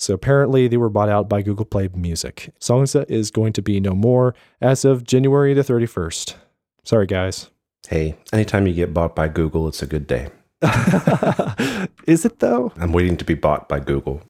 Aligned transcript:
So 0.00 0.14
apparently 0.14 0.66
they 0.66 0.78
were 0.78 0.88
bought 0.88 1.10
out 1.10 1.28
by 1.28 1.42
Google 1.42 1.66
Play 1.66 1.90
Music. 1.94 2.54
Songza 2.58 3.04
is 3.10 3.30
going 3.30 3.52
to 3.52 3.60
be 3.60 3.80
no 3.80 3.92
more 3.92 4.34
as 4.58 4.86
of 4.86 5.04
January 5.04 5.52
the 5.52 5.60
31st. 5.60 6.36
Sorry, 6.84 7.06
guys. 7.06 7.50
Hey, 7.86 8.16
anytime 8.32 8.66
you 8.66 8.72
get 8.72 8.94
bought 8.94 9.14
by 9.14 9.28
Google, 9.28 9.68
it's 9.68 9.82
a 9.82 9.86
good 9.86 10.06
day. 10.06 10.28
is 12.06 12.24
it 12.24 12.38
though? 12.38 12.72
I'm 12.78 12.92
waiting 12.92 13.18
to 13.18 13.24
be 13.26 13.34
bought 13.34 13.68
by 13.68 13.80
Google. 13.80 14.22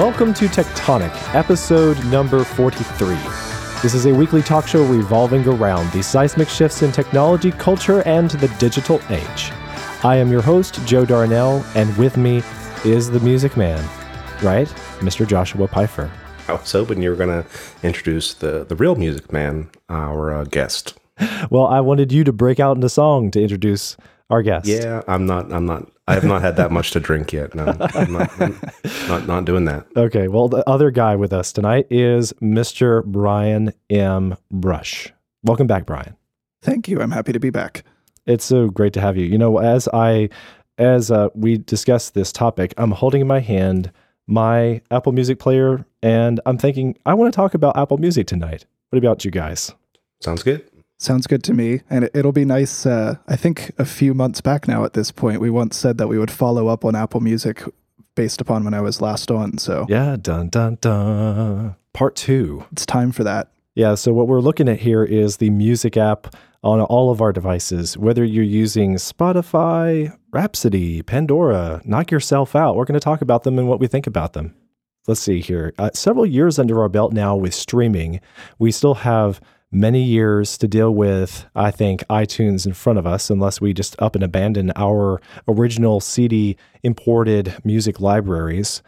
Welcome 0.00 0.32
to 0.32 0.46
Tectonic, 0.46 1.12
episode 1.34 2.02
number 2.06 2.42
43. 2.42 3.16
This 3.82 3.92
is 3.92 4.06
a 4.06 4.14
weekly 4.14 4.40
talk 4.40 4.66
show 4.66 4.82
revolving 4.86 5.46
around 5.46 5.92
the 5.92 6.02
seismic 6.02 6.48
shifts 6.48 6.80
in 6.80 6.90
technology, 6.90 7.52
culture, 7.52 8.00
and 8.08 8.30
the 8.30 8.48
digital 8.58 8.98
age. 9.10 9.52
I 10.02 10.16
am 10.16 10.30
your 10.30 10.40
host, 10.40 10.82
Joe 10.86 11.04
Darnell, 11.04 11.62
and 11.74 11.94
with 11.98 12.16
me 12.16 12.42
is 12.82 13.10
the 13.10 13.20
music 13.20 13.58
man, 13.58 13.78
right? 14.42 14.68
Mr. 15.00 15.28
Joshua 15.28 15.68
Pfeiffer. 15.68 16.10
I 16.48 16.52
was 16.52 16.72
hoping 16.72 17.02
you 17.02 17.10
were 17.10 17.16
going 17.16 17.44
to 17.44 17.46
introduce 17.82 18.32
the, 18.32 18.64
the 18.64 18.76
real 18.76 18.94
music 18.94 19.30
man, 19.30 19.68
our 19.90 20.32
uh, 20.32 20.44
guest. 20.44 20.98
Well, 21.50 21.66
I 21.66 21.80
wanted 21.80 22.10
you 22.10 22.24
to 22.24 22.32
break 22.32 22.58
out 22.58 22.74
into 22.74 22.88
song 22.88 23.30
to 23.32 23.42
introduce 23.42 23.98
our 24.30 24.42
guest. 24.42 24.66
Yeah, 24.66 25.02
I'm 25.06 25.26
not. 25.26 25.52
I'm 25.52 25.66
not. 25.66 25.90
I 26.08 26.14
have 26.14 26.24
not 26.24 26.42
had 26.42 26.56
that 26.56 26.72
much 26.72 26.90
to 26.92 27.00
drink 27.00 27.32
yet. 27.32 27.54
No, 27.54 27.66
I'm 27.94 28.12
not, 28.12 28.40
I'm 28.40 28.60
not, 29.08 29.26
not 29.28 29.44
doing 29.44 29.64
that. 29.66 29.86
Okay. 29.96 30.26
Well, 30.28 30.48
the 30.48 30.68
other 30.68 30.90
guy 30.90 31.14
with 31.14 31.32
us 31.32 31.52
tonight 31.52 31.86
is 31.90 32.32
Mr. 32.42 33.04
Brian 33.04 33.72
M. 33.90 34.36
Brush. 34.50 35.12
Welcome 35.44 35.66
back, 35.66 35.86
Brian. 35.86 36.16
Thank 36.62 36.88
you. 36.88 37.00
I'm 37.00 37.12
happy 37.12 37.32
to 37.32 37.40
be 37.40 37.50
back. 37.50 37.84
It's 38.26 38.44
so 38.44 38.68
great 38.68 38.92
to 38.94 39.00
have 39.00 39.16
you. 39.16 39.24
You 39.24 39.38
know, 39.38 39.58
as 39.58 39.88
I 39.92 40.30
as 40.78 41.10
uh, 41.10 41.28
we 41.34 41.58
discuss 41.58 42.10
this 42.10 42.32
topic, 42.32 42.74
I'm 42.76 42.90
holding 42.90 43.20
in 43.20 43.26
my 43.26 43.40
hand 43.40 43.92
my 44.26 44.80
Apple 44.90 45.12
Music 45.12 45.38
player, 45.38 45.84
and 46.02 46.40
I'm 46.46 46.56
thinking 46.56 46.96
I 47.04 47.14
want 47.14 47.32
to 47.32 47.36
talk 47.36 47.54
about 47.54 47.76
Apple 47.76 47.98
Music 47.98 48.26
tonight. 48.26 48.64
What 48.90 48.98
about 48.98 49.24
you 49.24 49.30
guys? 49.30 49.72
Sounds 50.20 50.42
good. 50.42 50.69
Sounds 51.00 51.26
good 51.26 51.42
to 51.44 51.54
me. 51.54 51.80
And 51.88 52.10
it'll 52.12 52.30
be 52.30 52.44
nice. 52.44 52.84
Uh, 52.84 53.16
I 53.26 53.34
think 53.34 53.72
a 53.78 53.86
few 53.86 54.12
months 54.12 54.42
back 54.42 54.68
now 54.68 54.84
at 54.84 54.92
this 54.92 55.10
point, 55.10 55.40
we 55.40 55.48
once 55.48 55.74
said 55.74 55.96
that 55.96 56.08
we 56.08 56.18
would 56.18 56.30
follow 56.30 56.68
up 56.68 56.84
on 56.84 56.94
Apple 56.94 57.20
Music 57.20 57.62
based 58.14 58.42
upon 58.42 58.64
when 58.64 58.74
I 58.74 58.82
was 58.82 59.00
last 59.00 59.30
on. 59.30 59.56
So, 59.56 59.86
yeah, 59.88 60.18
dun, 60.20 60.50
dun, 60.50 60.76
dun. 60.82 61.76
Part 61.94 62.16
two. 62.16 62.66
It's 62.70 62.84
time 62.84 63.12
for 63.12 63.24
that. 63.24 63.50
Yeah. 63.74 63.94
So, 63.94 64.12
what 64.12 64.28
we're 64.28 64.42
looking 64.42 64.68
at 64.68 64.80
here 64.80 65.02
is 65.02 65.38
the 65.38 65.48
music 65.48 65.96
app 65.96 66.36
on 66.62 66.82
all 66.82 67.10
of 67.10 67.22
our 67.22 67.32
devices, 67.32 67.96
whether 67.96 68.22
you're 68.22 68.44
using 68.44 68.96
Spotify, 68.96 70.14
Rhapsody, 70.32 71.00
Pandora, 71.00 71.80
knock 71.86 72.10
yourself 72.10 72.54
out. 72.54 72.76
We're 72.76 72.84
going 72.84 73.00
to 73.00 73.04
talk 73.04 73.22
about 73.22 73.44
them 73.44 73.58
and 73.58 73.66
what 73.66 73.80
we 73.80 73.86
think 73.86 74.06
about 74.06 74.34
them. 74.34 74.54
Let's 75.06 75.20
see 75.20 75.40
here. 75.40 75.72
Uh, 75.78 75.88
several 75.94 76.26
years 76.26 76.58
under 76.58 76.82
our 76.82 76.90
belt 76.90 77.14
now 77.14 77.36
with 77.36 77.54
streaming, 77.54 78.20
we 78.58 78.70
still 78.70 78.96
have 78.96 79.40
many 79.72 80.02
years 80.02 80.58
to 80.58 80.68
deal 80.68 80.92
with, 80.92 81.46
I 81.54 81.70
think, 81.70 82.02
iTunes 82.08 82.66
in 82.66 82.74
front 82.74 82.98
of 82.98 83.06
us, 83.06 83.30
unless 83.30 83.60
we 83.60 83.72
just 83.72 84.00
up 84.00 84.14
and 84.14 84.24
abandon 84.24 84.72
our 84.76 85.20
original 85.46 86.00
CD 86.00 86.56
imported 86.82 87.54
music 87.64 88.00
libraries. 88.00 88.82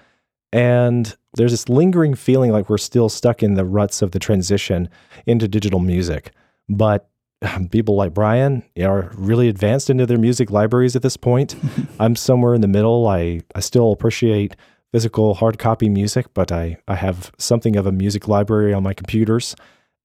And 0.53 1.15
there's 1.35 1.53
this 1.53 1.69
lingering 1.69 2.15
feeling 2.15 2.51
like 2.51 2.69
we're 2.69 2.79
still 2.79 3.09
stuck 3.09 3.43
in 3.43 3.55
the 3.55 3.65
ruts 3.65 4.03
of 4.03 4.11
the 4.11 4.19
transition 4.19 4.89
into 5.27 5.49
digital 5.49 5.81
music. 5.81 6.33
But 6.69 7.09
people 7.71 7.95
like 7.95 8.15
Brian 8.15 8.63
are 8.81 9.11
really 9.15 9.49
advanced 9.49 9.89
into 9.89 10.07
their 10.07 10.19
music 10.19 10.51
libraries 10.51 10.97
at 10.97 11.03
this 11.03 11.17
point. 11.17 11.57
I'm 12.01 12.17
somewhere 12.17 12.55
in 12.55 12.61
the 12.61 12.69
middle. 12.69 13.07
I, 13.07 13.41
I 13.55 13.61
still 13.61 13.93
appreciate 13.93 14.57
physical 14.93 15.35
hard 15.35 15.59
copy 15.59 15.89
music, 15.89 16.27
but 16.35 16.53
I, 16.53 16.77
I 16.87 16.97
have 16.97 17.33
something 17.39 17.77
of 17.77 17.87
a 17.87 17.93
music 17.93 18.29
library 18.29 18.75
on 18.75 18.83
my 18.83 18.93
computers. 18.93 19.57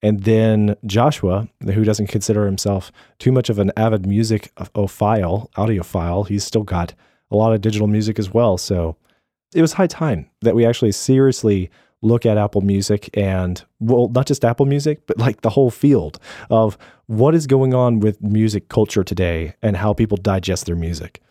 And 0.04 0.24
then 0.24 0.76
Joshua, 0.86 1.48
who 1.64 1.84
doesn't 1.84 2.08
consider 2.08 2.46
himself 2.46 2.92
too 3.20 3.32
much 3.32 3.50
of 3.50 3.58
an 3.60 3.72
avid 3.76 4.06
music 4.06 4.52
file, 4.88 5.50
audiophile, 5.58 6.28
he's 6.28 6.44
still 6.44 6.64
got 6.64 6.94
a 7.32 7.36
lot 7.36 7.54
of 7.54 7.62
digital 7.62 7.88
music 7.88 8.20
as 8.20 8.32
well. 8.32 8.58
So 8.58 8.96
it 9.56 9.62
was 9.62 9.74
high 9.74 9.88
time 9.88 10.30
that 10.42 10.56
we 10.56 10.66
actually 10.66 10.92
seriously 10.92 11.70
look 12.04 12.28
at 12.28 12.38
Apple 12.38 12.62
Music 12.62 13.10
and, 13.18 13.64
well, 13.80 14.08
not 14.10 14.28
just 14.28 14.46
Apple 14.46 14.68
Music, 14.68 15.08
but 15.08 15.18
like 15.18 15.42
the 15.42 15.50
whole 15.50 15.72
field 15.72 16.20
of 16.52 16.78
what 17.08 17.34
is 17.34 17.48
going 17.48 17.74
on 17.74 18.00
with 18.00 18.22
music 18.22 18.70
culture 18.70 19.04
today 19.04 19.56
and 19.64 19.78
how 19.78 19.94
people 19.94 20.18
digest 20.18 20.68
their 20.68 20.76
music. 20.76 21.22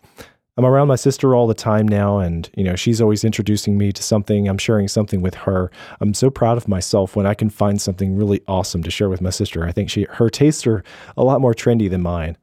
I'm 0.57 0.65
around 0.65 0.87
my 0.87 0.95
sister 0.95 1.35
all 1.35 1.45
the 1.45 1.53
time 1.53 1.87
now, 1.87 2.17
and 2.17 2.49
you 2.57 2.63
know 2.63 2.75
she's 2.75 2.99
always 2.99 3.23
introducing 3.23 3.77
me 3.77 3.91
to 3.91 4.01
something. 4.01 4.47
I'm 4.47 4.57
sharing 4.57 4.87
something 4.87 5.21
with 5.21 5.35
her. 5.35 5.69
I'm 6.01 6.15
so 6.15 6.31
proud 6.31 6.57
of 6.57 6.67
myself 6.67 7.15
when 7.15 7.27
I 7.27 7.35
can 7.35 7.49
find 7.49 7.79
something 7.79 8.15
really 8.15 8.41
awesome 8.47 8.81
to 8.83 8.91
share 8.91 9.09
with 9.09 9.21
my 9.21 9.29
sister. 9.29 9.65
I 9.65 9.71
think 9.71 9.89
she 9.89 10.07
her 10.09 10.29
tastes 10.29 10.65
are 10.65 10.83
a 11.15 11.23
lot 11.23 11.41
more 11.41 11.53
trendy 11.53 11.89
than 11.89 12.01
mine, 12.01 12.37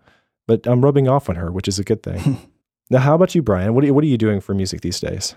but 0.47 0.65
I'm 0.67 0.85
rubbing 0.85 1.09
off 1.09 1.29
on 1.29 1.35
her, 1.37 1.51
which 1.51 1.67
is 1.67 1.81
a 1.81 1.85
good 1.85 2.03
thing. 2.05 2.39
now, 2.91 3.01
how 3.01 3.17
about 3.17 3.35
you, 3.35 3.43
Brian? 3.43 3.75
What 3.75 3.85
are, 3.85 3.93
what 3.93 4.05
are 4.05 4.09
you 4.09 4.19
doing 4.19 4.41
for 4.41 4.55
music 4.55 4.83
these 4.83 5.01
days? 5.01 5.35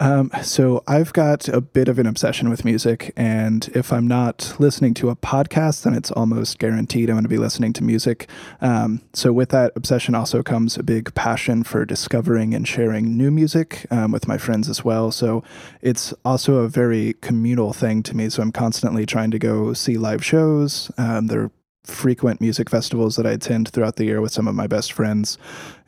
Um, 0.00 0.30
so 0.42 0.82
I've 0.88 1.12
got 1.12 1.46
a 1.48 1.60
bit 1.60 1.86
of 1.88 1.98
an 1.98 2.06
obsession 2.06 2.48
with 2.48 2.64
music, 2.64 3.12
and 3.16 3.68
if 3.74 3.92
I'm 3.92 4.08
not 4.08 4.56
listening 4.58 4.94
to 4.94 5.10
a 5.10 5.16
podcast, 5.16 5.82
then 5.82 5.94
it's 5.94 6.10
almost 6.10 6.58
guaranteed 6.58 7.10
I'm 7.10 7.16
going 7.16 7.24
to 7.24 7.28
be 7.28 7.36
listening 7.36 7.74
to 7.74 7.84
music. 7.84 8.28
Um, 8.62 9.02
so 9.12 9.32
with 9.32 9.50
that 9.50 9.72
obsession 9.76 10.14
also 10.14 10.42
comes 10.42 10.78
a 10.78 10.82
big 10.82 11.14
passion 11.14 11.62
for 11.64 11.84
discovering 11.84 12.54
and 12.54 12.66
sharing 12.66 13.16
new 13.16 13.30
music 13.30 13.86
um, 13.90 14.10
with 14.10 14.26
my 14.26 14.38
friends 14.38 14.70
as 14.70 14.82
well. 14.82 15.10
So 15.12 15.44
it's 15.82 16.14
also 16.24 16.56
a 16.56 16.68
very 16.68 17.14
communal 17.20 17.74
thing 17.74 18.02
to 18.04 18.16
me. 18.16 18.30
So 18.30 18.42
I'm 18.42 18.52
constantly 18.52 19.04
trying 19.04 19.30
to 19.32 19.38
go 19.38 19.74
see 19.74 19.98
live 19.98 20.24
shows. 20.24 20.90
Um, 20.96 21.26
there 21.26 21.50
frequent 21.84 22.40
music 22.40 22.70
festivals 22.70 23.16
that 23.16 23.26
I 23.26 23.32
attend 23.32 23.68
throughout 23.68 23.96
the 23.96 24.04
year 24.04 24.20
with 24.20 24.32
some 24.32 24.46
of 24.46 24.54
my 24.54 24.66
best 24.66 24.92
friends. 24.92 25.38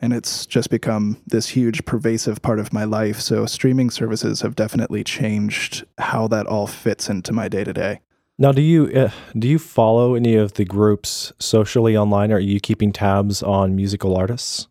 And 0.01 0.13
it's 0.13 0.47
just 0.47 0.71
become 0.71 1.21
this 1.27 1.49
huge, 1.49 1.85
pervasive 1.85 2.43
part 2.43 2.59
of 2.59 2.73
my 2.73 2.85
life. 2.85 3.21
So, 3.21 3.47
streaming 3.47 3.91
services 3.91 4.41
have 4.41 4.57
definitely 4.57 5.05
changed 5.05 5.85
how 5.99 6.29
that 6.29 6.47
all 6.47 6.67
fits 6.67 7.09
into 7.09 7.33
my 7.33 7.49
day 7.49 7.65
to 7.65 7.73
day. 7.73 8.01
Now, 8.39 8.51
do 8.51 8.63
you 8.63 8.87
uh, 8.89 9.11
do 9.39 9.47
you 9.47 9.59
follow 9.59 10.15
any 10.15 10.35
of 10.35 10.55
the 10.55 10.65
groups 10.65 11.33
socially 11.39 11.97
online? 11.97 12.33
Are 12.33 12.41
you 12.41 12.59
keeping 12.61 12.93
tabs 12.93 13.43
on 13.43 13.77
musical 13.77 14.17
artists? 14.17 14.69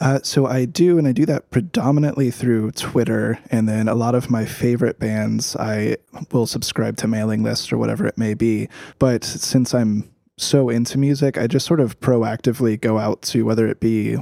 Uh, 0.00 0.18
so 0.22 0.46
I 0.46 0.64
do, 0.64 0.96
and 0.96 1.06
I 1.06 1.12
do 1.12 1.26
that 1.26 1.50
predominantly 1.50 2.30
through 2.30 2.70
Twitter. 2.70 3.38
And 3.50 3.68
then 3.68 3.86
a 3.86 3.94
lot 3.94 4.14
of 4.14 4.30
my 4.30 4.46
favorite 4.46 4.98
bands, 4.98 5.54
I 5.56 5.98
will 6.32 6.46
subscribe 6.46 6.96
to 6.98 7.08
mailing 7.08 7.42
lists 7.42 7.70
or 7.70 7.76
whatever 7.76 8.06
it 8.06 8.16
may 8.16 8.32
be. 8.32 8.68
But 8.98 9.24
since 9.24 9.74
I'm 9.74 10.10
so 10.40 10.68
into 10.68 10.98
music, 10.98 11.36
I 11.36 11.46
just 11.46 11.66
sort 11.66 11.80
of 11.80 12.00
proactively 12.00 12.80
go 12.80 12.98
out 12.98 13.22
to 13.22 13.44
whether 13.44 13.66
it 13.66 13.80
be 13.80 14.16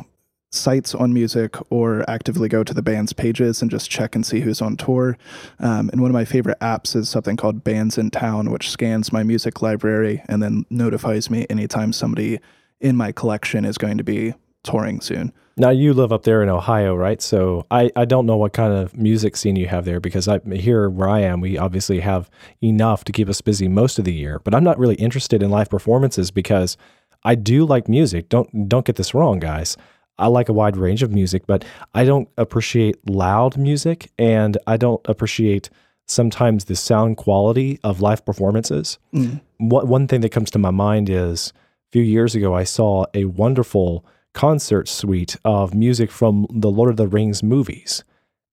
sites 0.50 0.94
on 0.94 1.12
music 1.12 1.56
or 1.70 2.08
actively 2.08 2.48
go 2.48 2.64
to 2.64 2.72
the 2.72 2.82
band's 2.82 3.12
pages 3.12 3.60
and 3.60 3.70
just 3.70 3.90
check 3.90 4.14
and 4.14 4.24
see 4.24 4.40
who's 4.40 4.62
on 4.62 4.76
tour. 4.76 5.16
Um, 5.60 5.90
and 5.90 6.00
one 6.00 6.10
of 6.10 6.14
my 6.14 6.24
favorite 6.24 6.58
apps 6.60 6.96
is 6.96 7.08
something 7.08 7.36
called 7.36 7.64
Bandsintown, 7.64 8.50
which 8.50 8.70
scans 8.70 9.12
my 9.12 9.22
music 9.22 9.60
library 9.60 10.22
and 10.28 10.42
then 10.42 10.64
notifies 10.70 11.30
me 11.30 11.46
anytime 11.50 11.92
somebody 11.92 12.40
in 12.80 12.96
my 12.96 13.12
collection 13.12 13.64
is 13.64 13.76
going 13.76 13.98
to 13.98 14.04
be 14.04 14.34
touring 14.68 15.00
soon. 15.00 15.32
Now 15.56 15.70
you 15.70 15.92
live 15.92 16.12
up 16.12 16.22
there 16.22 16.42
in 16.42 16.48
Ohio, 16.48 16.94
right? 16.94 17.20
So 17.20 17.66
I, 17.70 17.90
I 17.96 18.04
don't 18.04 18.26
know 18.26 18.36
what 18.36 18.52
kind 18.52 18.72
of 18.72 18.96
music 18.96 19.36
scene 19.36 19.56
you 19.56 19.66
have 19.66 19.84
there 19.84 19.98
because 19.98 20.28
I 20.28 20.38
here 20.52 20.88
where 20.88 21.08
I 21.08 21.20
am, 21.20 21.40
we 21.40 21.58
obviously 21.58 22.00
have 22.00 22.30
enough 22.62 23.02
to 23.04 23.12
keep 23.12 23.28
us 23.28 23.40
busy 23.40 23.66
most 23.66 23.98
of 23.98 24.04
the 24.04 24.12
year. 24.12 24.40
But 24.44 24.54
I'm 24.54 24.62
not 24.62 24.78
really 24.78 24.94
interested 24.96 25.42
in 25.42 25.50
live 25.50 25.68
performances 25.68 26.30
because 26.30 26.76
I 27.24 27.34
do 27.34 27.64
like 27.66 27.88
music. 27.88 28.28
Don't 28.28 28.68
don't 28.68 28.86
get 28.86 28.96
this 28.96 29.14
wrong, 29.14 29.40
guys. 29.40 29.76
I 30.18 30.26
like 30.28 30.48
a 30.48 30.52
wide 30.52 30.76
range 30.76 31.02
of 31.02 31.12
music, 31.12 31.46
but 31.46 31.64
I 31.94 32.04
don't 32.04 32.28
appreciate 32.36 32.96
loud 33.08 33.56
music 33.56 34.10
and 34.18 34.58
I 34.66 34.76
don't 34.76 35.00
appreciate 35.06 35.70
sometimes 36.06 36.64
the 36.64 36.76
sound 36.76 37.16
quality 37.16 37.78
of 37.84 38.00
live 38.00 38.24
performances. 38.24 38.98
Mm. 39.14 39.40
What 39.58 39.88
one 39.88 40.08
thing 40.08 40.20
that 40.22 40.30
comes 40.30 40.50
to 40.52 40.58
my 40.58 40.70
mind 40.70 41.10
is 41.10 41.52
a 41.56 41.92
few 41.92 42.02
years 42.02 42.34
ago 42.34 42.54
I 42.54 42.64
saw 42.64 43.06
a 43.14 43.24
wonderful 43.24 44.04
concert 44.34 44.88
suite 44.88 45.36
of 45.44 45.74
music 45.74 46.10
from 46.10 46.46
the 46.50 46.70
Lord 46.70 46.90
of 46.90 46.96
the 46.96 47.08
Rings 47.08 47.42
movies. 47.42 48.04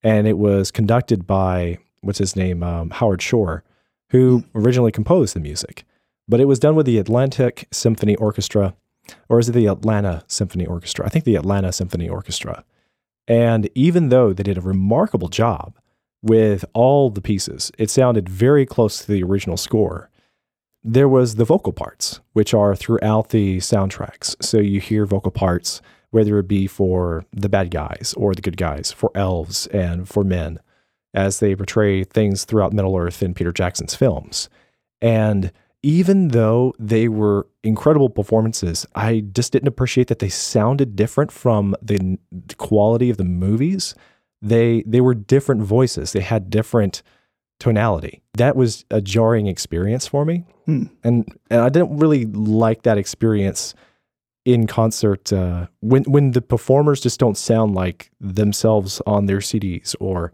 And 0.03 0.27
it 0.27 0.37
was 0.37 0.71
conducted 0.71 1.25
by, 1.25 1.79
what's 2.01 2.19
his 2.19 2.35
name, 2.35 2.63
um, 2.63 2.89
Howard 2.91 3.21
Shore, 3.21 3.63
who 4.09 4.39
hmm. 4.39 4.57
originally 4.57 4.91
composed 4.91 5.35
the 5.35 5.39
music. 5.39 5.83
But 6.27 6.39
it 6.39 6.45
was 6.45 6.59
done 6.59 6.75
with 6.75 6.85
the 6.85 6.97
Atlantic 6.97 7.67
Symphony 7.71 8.15
Orchestra, 8.15 8.75
or 9.29 9.39
is 9.39 9.49
it 9.49 9.51
the 9.51 9.67
Atlanta 9.67 10.23
Symphony 10.27 10.65
Orchestra? 10.65 11.05
I 11.05 11.09
think 11.09 11.25
the 11.25 11.35
Atlanta 11.35 11.71
Symphony 11.71 12.09
Orchestra. 12.09 12.63
And 13.27 13.69
even 13.75 14.09
though 14.09 14.33
they 14.33 14.43
did 14.43 14.57
a 14.57 14.61
remarkable 14.61 15.29
job, 15.29 15.75
with 16.25 16.65
all 16.73 17.11
the 17.11 17.21
pieces. 17.21 17.71
It 17.77 17.91
sounded 17.91 18.27
very 18.27 18.65
close 18.65 19.05
to 19.05 19.11
the 19.11 19.23
original 19.23 19.57
score. 19.57 20.09
There 20.87 21.09
was 21.09 21.35
the 21.35 21.45
vocal 21.45 21.73
parts, 21.73 22.19
which 22.33 22.53
are 22.53 22.75
throughout 22.75 23.29
the 23.29 23.57
soundtracks. 23.57 24.35
So 24.43 24.59
you 24.59 24.79
hear 24.79 25.07
vocal 25.07 25.31
parts, 25.31 25.81
whether 26.11 26.37
it 26.37 26.47
be 26.47 26.67
for 26.67 27.25
the 27.33 27.49
bad 27.49 27.71
guys 27.71 28.13
or 28.15 28.35
the 28.35 28.41
good 28.43 28.55
guys, 28.55 28.91
for 28.91 29.09
elves 29.15 29.65
and 29.67 30.07
for 30.07 30.23
men, 30.23 30.59
as 31.15 31.39
they 31.39 31.55
portray 31.55 32.03
things 32.03 32.45
throughout 32.45 32.71
Middle 32.71 32.95
Earth 32.95 33.23
in 33.23 33.33
Peter 33.33 33.51
Jackson's 33.51 33.95
films. 33.95 34.47
And 35.01 35.51
even 35.81 36.27
though 36.27 36.75
they 36.77 37.07
were 37.07 37.47
incredible 37.63 38.11
performances, 38.11 38.85
I 38.93 39.21
just 39.33 39.53
didn't 39.53 39.67
appreciate 39.67 40.07
that 40.09 40.19
they 40.19 40.29
sounded 40.29 40.95
different 40.95 41.31
from 41.31 41.75
the, 41.81 42.19
quality 42.57 43.09
of 43.09 43.17
the 43.17 43.23
movies. 43.23 43.95
They 44.39 44.83
they 44.85 45.01
were 45.01 45.15
different 45.15 45.63
voices. 45.63 46.11
They 46.11 46.21
had 46.21 46.51
different 46.51 47.01
tonality. 47.59 48.21
That 48.33 48.55
was 48.55 48.85
a 48.91 49.01
jarring 49.01 49.47
experience 49.47 50.07
for 50.07 50.25
me, 50.25 50.45
Hmm. 50.65 50.83
and 51.03 51.27
and 51.49 51.61
I 51.61 51.69
didn't 51.69 51.97
really 51.97 52.25
like 52.25 52.83
that 52.83 52.97
experience 52.97 53.73
in 54.45 54.67
concert 54.67 55.31
uh, 55.33 55.67
when 55.81 56.03
when 56.03 56.31
the 56.31 56.41
performers 56.41 57.01
just 57.01 57.19
don't 57.19 57.37
sound 57.37 57.75
like 57.75 58.11
themselves 58.19 59.01
on 59.07 59.25
their 59.25 59.39
CDs, 59.39 59.95
or 59.99 60.31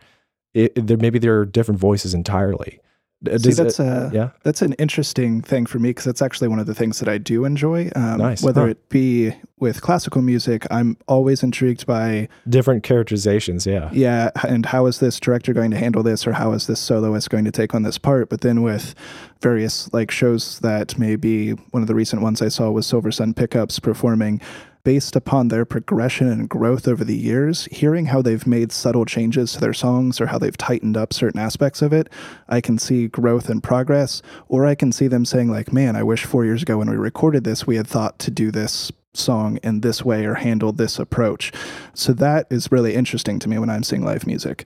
it, 0.53 0.73
there 0.75 0.97
maybe 0.97 1.19
there 1.19 1.39
are 1.39 1.45
different 1.45 1.79
voices 1.79 2.13
entirely. 2.13 2.79
See, 3.23 3.37
Does 3.37 3.59
it- 3.59 3.63
that's 3.63 3.79
uh, 3.79 4.09
yeah. 4.11 4.29
that's 4.43 4.61
an 4.63 4.73
interesting 4.73 5.41
thing 5.41 5.67
for 5.67 5.77
me 5.77 5.89
because 5.89 6.05
that's 6.05 6.21
actually 6.23 6.47
one 6.47 6.57
of 6.57 6.65
the 6.65 6.73
things 6.73 6.99
that 6.99 7.07
I 7.07 7.19
do 7.19 7.45
enjoy. 7.45 7.91
Um, 7.95 8.17
Nice, 8.17 8.41
Whether 8.41 8.61
huh. 8.61 8.67
it 8.69 8.89
be 8.89 9.33
with 9.59 9.81
classical 9.81 10.23
music, 10.23 10.65
I'm 10.71 10.97
always 11.07 11.43
intrigued 11.43 11.85
by 11.85 12.27
different 12.49 12.81
characterizations. 12.83 13.67
Yeah, 13.67 13.89
yeah, 13.93 14.31
and 14.47 14.65
how 14.65 14.87
is 14.87 14.99
this 14.99 15.19
director 15.19 15.53
going 15.53 15.69
to 15.69 15.77
handle 15.77 16.01
this, 16.01 16.25
or 16.25 16.33
how 16.33 16.53
is 16.53 16.65
this 16.65 16.79
soloist 16.79 17.29
going 17.29 17.45
to 17.45 17.51
take 17.51 17.75
on 17.75 17.83
this 17.83 17.99
part? 17.99 18.29
But 18.29 18.41
then 18.41 18.63
with 18.63 18.95
various 19.41 19.91
like 19.93 20.09
shows 20.09 20.59
that 20.61 20.97
maybe 20.97 21.51
one 21.51 21.83
of 21.83 21.87
the 21.87 21.95
recent 21.95 22.23
ones 22.23 22.41
I 22.41 22.47
saw 22.47 22.71
was 22.71 22.87
Silver 22.87 23.11
Sun 23.11 23.35
Pickups 23.35 23.79
performing. 23.79 24.41
Based 24.83 25.15
upon 25.15 25.49
their 25.49 25.63
progression 25.63 26.27
and 26.27 26.49
growth 26.49 26.87
over 26.87 27.03
the 27.03 27.15
years, 27.15 27.65
hearing 27.71 28.07
how 28.07 28.21
they've 28.21 28.47
made 28.47 28.71
subtle 28.71 29.05
changes 29.05 29.53
to 29.53 29.59
their 29.59 29.73
songs 29.73 30.19
or 30.19 30.27
how 30.27 30.39
they've 30.39 30.57
tightened 30.57 30.97
up 30.97 31.13
certain 31.13 31.39
aspects 31.39 31.81
of 31.81 31.93
it, 31.93 32.09
I 32.49 32.61
can 32.61 32.79
see 32.79 33.07
growth 33.07 33.49
and 33.49 33.61
progress. 33.61 34.21
Or 34.47 34.65
I 34.65 34.73
can 34.73 34.91
see 34.91 35.07
them 35.07 35.25
saying, 35.25 35.49
like, 35.51 35.71
man, 35.71 35.95
I 35.95 36.03
wish 36.03 36.25
four 36.25 36.45
years 36.45 36.63
ago 36.63 36.77
when 36.77 36.89
we 36.89 36.95
recorded 36.95 37.43
this, 37.43 37.67
we 37.67 37.75
had 37.75 37.87
thought 37.87 38.17
to 38.19 38.31
do 38.31 38.49
this 38.49 38.91
song 39.13 39.59
in 39.61 39.81
this 39.81 40.03
way 40.03 40.25
or 40.25 40.35
handle 40.35 40.71
this 40.71 40.97
approach. 40.97 41.51
So 41.93 42.13
that 42.13 42.47
is 42.49 42.71
really 42.71 42.95
interesting 42.95 43.39
to 43.39 43.49
me 43.49 43.57
when 43.57 43.69
I'm 43.69 43.83
seeing 43.83 44.03
live 44.03 44.25
music. 44.25 44.65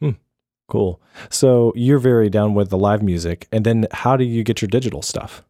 Hmm. 0.00 0.12
cool. 0.68 1.00
So 1.30 1.72
you're 1.76 1.98
very 1.98 2.30
down 2.30 2.54
with 2.54 2.70
the 2.70 2.78
live 2.78 3.02
music, 3.02 3.48
and 3.52 3.66
then 3.66 3.86
how 3.92 4.16
do 4.16 4.24
you 4.24 4.44
get 4.44 4.62
your 4.62 4.68
digital 4.68 5.02
stuff? 5.02 5.42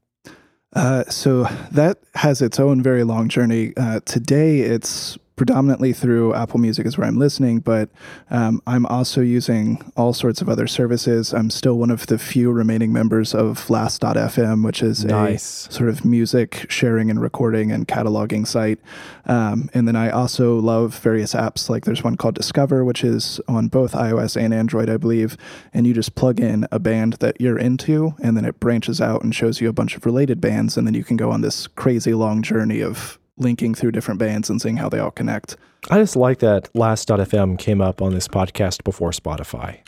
Uh, 0.74 1.04
so 1.04 1.44
that 1.70 1.98
has 2.14 2.40
its 2.40 2.58
own 2.58 2.82
very 2.82 3.04
long 3.04 3.28
journey. 3.28 3.72
Uh, 3.76 4.00
today, 4.04 4.60
it's 4.60 5.18
predominantly 5.36 5.92
through 5.92 6.34
Apple 6.34 6.60
Music 6.60 6.86
is 6.86 6.98
where 6.98 7.06
I'm 7.06 7.18
listening, 7.18 7.60
but 7.60 7.88
um, 8.30 8.60
I'm 8.66 8.86
also 8.86 9.20
using 9.20 9.90
all 9.96 10.12
sorts 10.12 10.40
of 10.40 10.48
other 10.48 10.66
services. 10.66 11.32
I'm 11.32 11.50
still 11.50 11.78
one 11.78 11.90
of 11.90 12.06
the 12.06 12.18
few 12.18 12.50
remaining 12.52 12.92
members 12.92 13.34
of 13.34 13.68
Last.fm, 13.70 14.64
which 14.64 14.82
is 14.82 15.04
Nice. 15.04 15.66
a 15.68 15.72
sort 15.72 15.88
of 15.88 16.04
music 16.04 16.66
sharing 16.68 17.10
and 17.10 17.20
recording 17.20 17.72
and 17.72 17.88
cataloging 17.88 18.46
site. 18.46 18.78
Um, 19.26 19.70
and 19.72 19.88
then 19.88 19.96
I 19.96 20.10
also 20.10 20.58
love 20.58 20.98
various 20.98 21.34
apps. 21.34 21.70
Like 21.70 21.84
there's 21.84 22.04
one 22.04 22.16
called 22.16 22.34
Discover, 22.34 22.84
which 22.84 23.02
is 23.02 23.40
on 23.48 23.68
both 23.68 23.92
iOS 23.92 24.40
and 24.40 24.52
Android, 24.52 24.90
I 24.90 24.96
believe. 24.96 25.36
And 25.72 25.86
you 25.86 25.94
just 25.94 26.14
plug 26.14 26.40
in 26.40 26.66
a 26.70 26.78
band 26.78 27.14
that 27.14 27.40
you're 27.40 27.58
into, 27.58 28.14
and 28.22 28.36
then 28.36 28.44
it 28.44 28.60
branches 28.60 29.00
out 29.00 29.22
and 29.22 29.34
shows 29.34 29.60
you 29.60 29.68
a 29.68 29.72
bunch 29.72 29.96
of 29.96 30.04
related 30.04 30.40
bands. 30.40 30.76
And 30.76 30.86
then 30.86 30.94
you 30.94 31.04
can 31.04 31.16
go 31.16 31.30
on 31.30 31.40
this 31.40 31.66
crazy 31.66 32.14
long 32.14 32.42
journey 32.42 32.82
of 32.82 33.18
linking 33.36 33.74
through 33.74 33.92
different 33.92 34.20
bands 34.20 34.50
and 34.50 34.60
seeing 34.60 34.76
how 34.76 34.88
they 34.88 34.98
all 34.98 35.10
connect. 35.10 35.56
I 35.90 35.98
just 35.98 36.16
like 36.16 36.38
that 36.40 36.68
Last.fm 36.74 37.58
came 37.58 37.80
up 37.80 38.00
on 38.02 38.14
this 38.14 38.28
podcast 38.28 38.84
before 38.84 39.10
Spotify. 39.10 39.78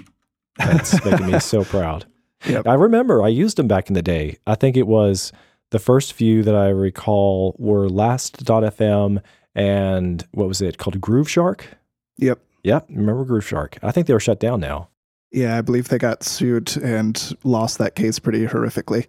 That's 0.57 1.05
making 1.07 1.31
me 1.31 1.39
so 1.41 1.65
proud. 1.65 2.07
Yep. 2.47 2.67
I 2.67 2.75
remember 2.75 3.23
I 3.23 3.29
used 3.29 3.57
them 3.57 3.69
back 3.69 3.89
in 3.89 3.95
the 3.95 4.03
day. 4.03 4.39
I 4.47 4.55
think 4.55 4.77
it 4.77 4.87
was 4.87 5.33
the 5.71 5.79
first 5.79 6.13
few 6.13 6.43
that 6.43 6.55
I 6.55 6.69
recall 6.69 7.57
were 7.59 7.89
Last.fm 7.89 9.23
and 9.55 10.27
what 10.33 10.49
was 10.49 10.61
it 10.61 10.79
called? 10.79 11.01
Grooveshark? 11.01 11.63
Yep. 12.19 12.41
Yep. 12.65 12.87
Remember 12.91 13.25
Grooveshark? 13.25 13.79
I 13.83 13.93
think 13.93 14.07
they 14.07 14.13
were 14.13 14.21
shut 14.21 14.41
down 14.41 14.61
now. 14.61 14.89
Yeah, 15.31 15.59
I 15.59 15.63
believe 15.63 15.89
they 15.89 15.99
got 15.99 16.23
sued 16.23 16.77
and 16.77 17.37
lost 17.43 17.79
that 17.79 17.95
case 17.97 18.19
pretty 18.19 18.47
horrifically. 18.47 19.07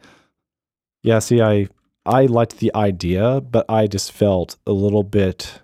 Yeah, 1.03 1.19
see, 1.19 1.41
I 1.41 1.67
I 2.05 2.25
liked 2.27 2.59
the 2.59 2.71
idea, 2.75 3.41
but 3.41 3.65
I 3.69 3.87
just 3.87 4.11
felt 4.11 4.57
a 4.67 4.71
little 4.71 5.03
bit 5.03 5.61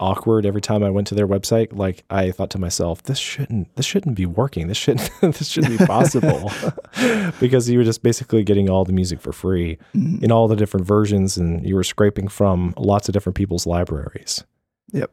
awkward 0.00 0.44
every 0.44 0.60
time 0.60 0.82
I 0.82 0.90
went 0.90 1.06
to 1.08 1.14
their 1.14 1.28
website. 1.28 1.68
Like 1.76 2.02
I 2.10 2.30
thought 2.32 2.50
to 2.50 2.58
myself, 2.58 3.02
this 3.04 3.18
shouldn't 3.18 3.74
this 3.76 3.86
shouldn't 3.86 4.16
be 4.16 4.26
working. 4.26 4.66
This 4.68 4.76
shouldn't 4.78 5.10
this 5.20 5.46
shouldn't 5.48 5.78
be 5.78 5.84
possible. 5.86 6.50
because 7.40 7.68
you 7.70 7.78
were 7.78 7.84
just 7.84 8.02
basically 8.02 8.42
getting 8.42 8.68
all 8.68 8.84
the 8.84 8.92
music 8.92 9.20
for 9.20 9.32
free 9.32 9.78
Mhm. 9.94 10.22
in 10.22 10.32
all 10.32 10.48
the 10.48 10.56
different 10.56 10.86
versions 10.86 11.36
and 11.36 11.64
you 11.66 11.74
were 11.76 11.84
scraping 11.84 12.26
from 12.28 12.74
lots 12.76 13.08
of 13.08 13.12
different 13.12 13.36
people's 13.36 13.66
libraries. 13.66 14.44
Yep. 14.92 15.10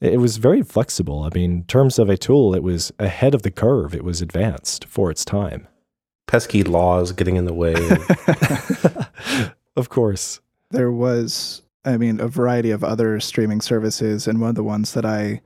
It 0.00 0.18
was 0.18 0.38
very 0.38 0.62
flexible. 0.62 1.22
I 1.22 1.28
mean, 1.32 1.52
in 1.52 1.64
terms 1.64 1.96
of 2.00 2.10
a 2.10 2.16
tool, 2.16 2.54
it 2.56 2.62
was 2.64 2.90
ahead 2.98 3.34
of 3.36 3.42
the 3.42 3.52
curve. 3.52 3.94
It 3.94 4.02
was 4.02 4.20
advanced 4.20 4.84
for 4.86 5.10
its 5.12 5.24
time. 5.24 5.68
Pesky 6.26 6.64
laws 6.64 7.12
getting 7.12 7.36
in 7.36 7.44
the 7.44 7.54
way. 7.54 7.74
Of 9.76 9.88
course. 9.88 10.40
there 10.70 10.90
was 10.90 11.62
i 11.84 11.96
mean 11.96 12.20
a 12.20 12.28
variety 12.28 12.70
of 12.70 12.82
other 12.84 13.20
streaming 13.20 13.60
services 13.60 14.26
and 14.26 14.40
one 14.40 14.50
of 14.50 14.56
the 14.56 14.64
ones 14.64 14.94
that 14.94 15.04
i 15.04 15.40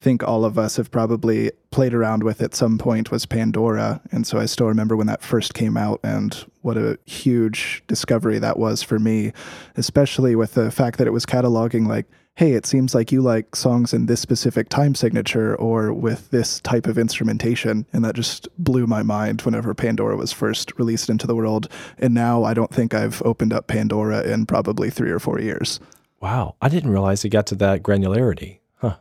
think 0.00 0.22
all 0.22 0.44
of 0.44 0.58
us 0.58 0.76
have 0.76 0.90
probably 0.90 1.50
played 1.70 1.94
around 1.94 2.24
with 2.24 2.42
at 2.42 2.54
some 2.54 2.78
point 2.78 3.10
was 3.10 3.26
pandora 3.26 4.00
and 4.10 4.26
so 4.26 4.38
i 4.38 4.46
still 4.46 4.66
remember 4.66 4.96
when 4.96 5.06
that 5.06 5.22
first 5.22 5.54
came 5.54 5.76
out 5.76 6.00
and 6.02 6.46
what 6.62 6.76
a 6.76 6.98
huge 7.04 7.82
discovery 7.86 8.38
that 8.38 8.58
was 8.58 8.82
for 8.82 8.98
me 8.98 9.32
especially 9.76 10.34
with 10.34 10.54
the 10.54 10.70
fact 10.70 10.98
that 10.98 11.06
it 11.06 11.12
was 11.12 11.26
cataloging 11.26 11.86
like 11.86 12.06
hey 12.36 12.52
it 12.52 12.64
seems 12.66 12.94
like 12.94 13.12
you 13.12 13.20
like 13.20 13.54
songs 13.54 13.92
in 13.92 14.06
this 14.06 14.20
specific 14.20 14.68
time 14.68 14.94
signature 14.94 15.54
or 15.56 15.92
with 15.92 16.30
this 16.30 16.60
type 16.60 16.86
of 16.86 16.96
instrumentation 16.98 17.86
and 17.92 18.04
that 18.04 18.14
just 18.14 18.48
blew 18.58 18.86
my 18.86 19.02
mind 19.02 19.42
whenever 19.42 19.74
pandora 19.74 20.16
was 20.16 20.32
first 20.32 20.72
released 20.78 21.10
into 21.10 21.26
the 21.26 21.34
world 21.36 21.68
and 21.98 22.14
now 22.14 22.42
I 22.44 22.54
don't 22.54 22.72
think 22.72 22.94
I've 22.94 23.20
opened 23.22 23.52
up 23.52 23.66
Pandora 23.66 24.22
in 24.22 24.46
probably 24.46 24.90
three 24.90 25.10
or 25.10 25.18
four 25.18 25.40
years. 25.40 25.78
Wow, 26.20 26.56
I 26.62 26.68
didn't 26.68 26.90
realize 26.90 27.24
it 27.24 27.30
got 27.30 27.46
to 27.48 27.54
that 27.56 27.82
granularity. 27.82 28.58
Huh. 28.76 28.96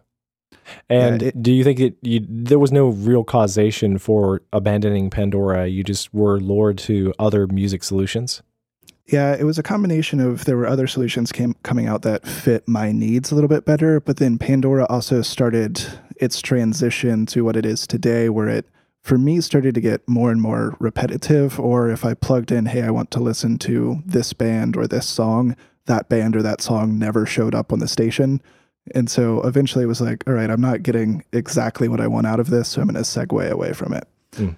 And 0.90 1.22
Yeah, 1.22 1.28
it- 1.30 1.42
do 1.44 1.52
you 1.52 1.64
think 1.64 1.80
it 1.80 1.98
you 2.02 2.26
there 2.28 2.60
was 2.60 2.72
no 2.72 2.90
real 2.90 3.24
causation 3.24 3.98
for 3.98 4.42
abandoning 4.54 5.10
Pandora? 5.10 5.68
You 5.68 5.84
just 5.84 6.14
were 6.14 6.40
lured 6.40 6.78
to 6.80 7.14
other 7.20 7.48
music 7.48 7.84
solutions? 7.84 8.42
Yeah, 9.12 9.36
it 9.38 9.44
was 9.44 9.60
a 9.60 9.64
combination 9.64 10.22
of 10.22 10.46
there 10.46 10.56
were 10.56 10.68
other 10.68 10.88
solutions 10.88 11.34
came, 11.34 11.54
coming 11.64 11.86
out 11.86 12.04
that 12.04 12.26
fit 12.26 12.66
my 12.66 12.94
needs 12.94 13.30
a 13.30 13.36
little 13.36 13.50
bit 13.50 13.66
better, 13.66 14.00
but 14.00 14.18
then 14.18 14.38
Pandora 14.38 14.86
also 14.86 15.22
started 15.22 15.86
its 16.16 16.42
transition 16.42 17.26
to 17.28 17.44
what 17.44 17.58
it 17.58 17.66
is 17.66 17.86
today, 17.86 18.30
where 18.30 18.48
it 18.48 18.68
for 19.02 19.18
me 19.18 19.42
started 19.42 19.76
to 19.76 19.82
get 19.82 20.08
more 20.08 20.32
and 20.32 20.42
more 20.42 20.78
repetitive. 20.80 21.60
Or 21.60 21.90
if 21.90 22.06
I 22.06 22.14
plugged 22.14 22.52
in, 22.52 22.68
hey, 22.68 22.84
I 22.84 22.92
want 22.92 23.12
to 23.12 23.20
listen 23.20 23.58
to 23.60 24.02
this 24.06 24.32
band 24.32 24.78
or 24.78 24.88
this 24.88 25.08
song, 25.08 25.58
that 25.88 26.08
band 26.08 26.36
or 26.36 26.42
that 26.44 26.62
song 26.62 26.98
never 26.98 27.26
showed 27.26 27.56
up 27.56 27.74
on 27.74 27.80
the 27.80 27.88
station. 27.88 28.42
And 28.96 29.10
so 29.10 29.42
eventually 29.42 29.84
it 29.84 29.88
was 29.88 30.02
like, 30.02 30.24
all 30.26 30.34
right, 30.34 30.50
I'm 30.50 30.62
not 30.62 30.84
getting 30.84 31.24
exactly 31.34 31.88
what 31.88 32.00
I 32.00 32.08
want 32.08 32.28
out 32.28 32.40
of 32.40 32.50
this, 32.50 32.70
so 32.70 32.82
I'm 32.82 32.88
going 32.88 32.96
to 32.96 33.02
segue 33.02 33.50
away 33.50 33.74
from 33.74 33.94
it. 33.94 34.08
Hmm. 34.36 34.50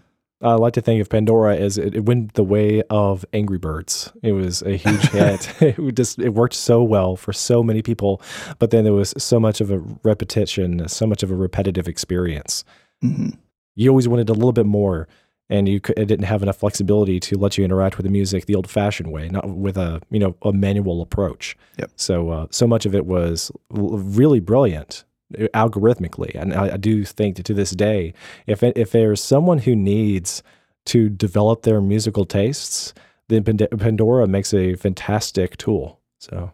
I 0.44 0.56
like 0.56 0.74
to 0.74 0.82
think 0.82 1.02
of 1.02 1.10
Pandora 1.10 1.56
as 1.56 1.78
it, 1.78 1.96
it 1.96 2.06
went 2.06 2.34
the 2.34 2.44
way 2.44 2.84
of 2.90 3.26
Angry 3.34 3.58
Birds. 3.58 4.12
It 4.22 4.34
was 4.34 4.62
a 4.62 4.76
huge 4.76 5.02
hit. 5.12 5.54
It 5.62 5.96
just 5.96 6.20
it 6.20 6.30
worked 6.30 6.54
so 6.54 6.84
well 6.84 7.16
for 7.16 7.32
so 7.34 7.64
many 7.64 7.82
people, 7.82 8.22
but 8.60 8.72
then 8.72 8.84
there 8.84 8.94
was 8.94 9.14
so 9.18 9.40
much 9.40 9.62
of 9.62 9.72
a 9.72 9.80
repetition, 10.04 10.88
so 10.88 11.08
much 11.08 11.24
of 11.24 11.32
a 11.32 11.36
repetitive 11.36 11.88
experience. 11.88 12.64
hmm 13.02 13.30
You 13.76 13.90
always 13.90 14.08
wanted 14.08 14.30
a 14.30 14.34
little 14.34 14.52
bit 14.52 14.66
more, 14.66 15.08
and 15.50 15.68
you 15.68 15.80
could, 15.80 15.98
it 15.98 16.06
didn't 16.06 16.26
have 16.26 16.44
enough 16.44 16.58
flexibility 16.58 17.20
to 17.22 17.38
let 17.38 17.58
you 17.58 17.64
interact 17.64 17.98
with 17.98 18.06
the 18.06 18.12
music 18.12 18.46
the 18.46 18.56
old-fashioned 18.56 19.12
way, 19.12 19.30
not 19.30 19.48
with 19.50 19.78
a 19.78 20.02
you 20.10 20.20
know 20.20 20.36
a 20.42 20.52
manual 20.52 21.02
approach. 21.02 21.58
Yep. 21.80 21.92
So 21.96 22.30
uh, 22.30 22.48
so 22.52 22.68
much 22.68 22.86
of 22.86 22.94
it 22.94 23.06
was 23.06 23.52
really 23.72 24.40
brilliant 24.42 25.06
uh, 25.06 25.13
algorithmically, 25.54 26.34
and 26.36 26.54
I, 26.54 26.74
I 26.74 26.78
do 26.78 27.04
think 27.04 27.36
that 27.38 27.46
to 27.48 27.54
this 27.54 27.72
day, 27.72 28.14
if 28.48 28.64
if 28.64 28.92
there's 28.92 29.22
someone 29.22 29.60
who 29.60 29.76
needs 29.76 30.44
to 30.86 31.10
develop 31.10 31.64
their 31.64 31.82
musical 31.82 32.26
tastes, 32.26 32.94
then 33.30 33.44
Pandora 33.44 34.28
makes 34.28 34.54
a 34.54 34.76
fantastic 34.76 35.58
tool. 35.58 36.00
So 36.20 36.52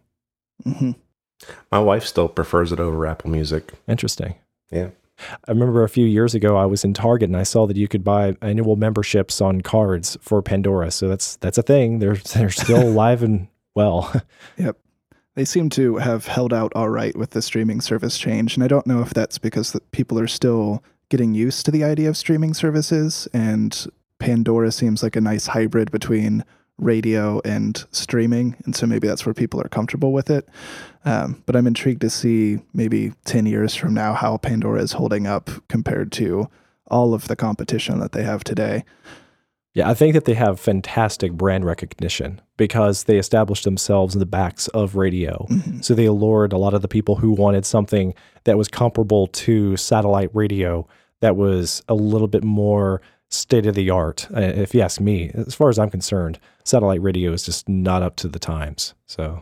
hmm 0.64 0.92
My 1.72 1.80
wife 1.80 2.06
still 2.06 2.28
prefers 2.28 2.72
it 2.72 2.80
over 2.80 3.06
Apple 3.08 3.30
Music. 3.30 3.72
interesting. 3.88 4.36
Yeah. 4.72 4.90
I 5.48 5.52
remember 5.52 5.84
a 5.84 5.90
few 5.90 6.06
years 6.06 6.34
ago 6.34 6.56
I 6.56 6.66
was 6.66 6.86
in 6.86 6.94
Target 6.94 7.30
and 7.30 7.36
I 7.38 7.44
saw 7.44 7.68
that 7.68 7.76
you 7.76 7.88
could 7.90 8.04
buy 8.06 8.36
annual 8.42 8.78
memberships 8.78 9.42
on 9.42 9.60
cards 9.62 10.18
for 10.22 10.42
Pandora. 10.42 10.92
So 10.92 11.10
that's 11.10 11.36
that's 11.38 11.58
a 11.58 11.62
thing. 11.62 12.00
They're 12.00 12.16
they're 12.34 12.50
still 12.50 12.84
alive 12.88 13.24
and 13.24 13.48
well. 13.76 14.14
Yep. 14.58 14.78
They 15.40 15.46
seem 15.46 15.70
to 15.70 15.96
have 15.96 16.28
held 16.28 16.52
out 16.52 16.74
all 16.76 16.90
right 16.90 17.16
with 17.16 17.30
the 17.30 17.42
streaming 17.42 17.80
service 17.80 18.18
change, 18.18 18.58
and 18.58 18.64
I 18.64 18.68
don't 18.68 18.86
know 18.86 19.00
if 19.02 19.14
that's 19.14 19.38
because 19.38 19.74
people 19.92 20.20
are 20.20 20.28
still 20.28 20.84
getting 21.08 21.34
used 21.34 21.66
to 21.66 21.72
the 21.72 21.82
idea 21.82 22.10
of 22.10 22.18
streaming 22.18 22.54
services 22.54 23.26
and 23.32 23.88
Pandora 24.18 24.70
seems 24.70 25.02
like 25.02 25.16
a 25.16 25.22
nice 25.22 25.48
hybrid 25.48 25.92
between 25.92 26.44
radio 26.78 27.40
and 27.46 27.86
streaming. 27.94 28.58
And 28.66 28.76
so 28.76 28.86
maybe 28.86 29.08
that's 29.08 29.26
where 29.26 29.34
people 29.34 29.62
are 29.62 29.70
comfortable 29.70 30.12
with 30.12 30.30
it. 30.30 30.46
Um, 31.06 31.42
but 31.46 31.56
I'm 31.56 31.68
intrigued 31.68 32.02
to 32.02 32.10
see 32.10 32.60
maybe 32.74 33.14
10 33.24 33.46
years 33.46 33.74
from 33.74 33.94
now 33.94 34.16
how 34.16 34.36
Pandora 34.36 34.82
is 34.82 34.92
holding 34.92 35.26
up 35.26 35.50
compared 35.70 36.12
to 36.14 36.50
all 36.88 37.14
of 37.14 37.30
the 37.30 37.38
competition 37.38 38.02
that 38.02 38.12
they 38.12 38.24
have 38.24 38.44
today. 38.44 38.84
Yeah, 39.74 39.90
I 39.90 39.94
think 39.94 40.14
that 40.14 40.26
they 40.26 40.34
have 40.34 40.60
fantastic 40.60 41.34
brand 41.34 41.64
recognition 41.64 42.42
because 42.58 43.04
they 43.04 43.18
established 43.18 43.64
themselves 43.64 44.16
in 44.16 44.20
the 44.20 44.26
backs 44.26 44.68
of 44.70 44.96
radio. 44.96 45.46
Mm-hmm. 45.50 45.82
So 45.82 45.94
they 45.94 46.06
allured 46.06 46.54
a 46.54 46.58
lot 46.58 46.74
of 46.74 46.82
the 46.82 46.88
people 46.88 47.16
who 47.16 47.32
wanted 47.32 47.66
something 47.66 48.14
that 48.46 48.58
was 48.58 48.68
comparable 48.68 49.28
to 49.28 49.78
satellite 49.78 50.32
radio 50.34 50.88
that 51.22 51.36
was 51.36 51.84
a 51.88 51.94
little 51.94 52.28
bit 52.28 52.44
more 52.44 53.02
state 53.30 53.68
of 53.68 53.76
the 53.76 53.90
art. 53.92 54.28
Uh, 54.36 54.40
if 54.42 54.74
you 54.74 54.82
ask 54.82 55.00
me, 55.00 55.32
as 55.34 55.54
far 55.54 55.70
as 55.70 55.78
I'm 55.78 55.90
concerned, 55.90 56.40
satellite 56.64 57.02
radio 57.02 57.32
is 57.32 57.44
just 57.44 57.70
not 57.70 58.02
up 58.02 58.16
to 58.18 58.28
the 58.28 58.40
times. 58.40 58.96
So 59.06 59.42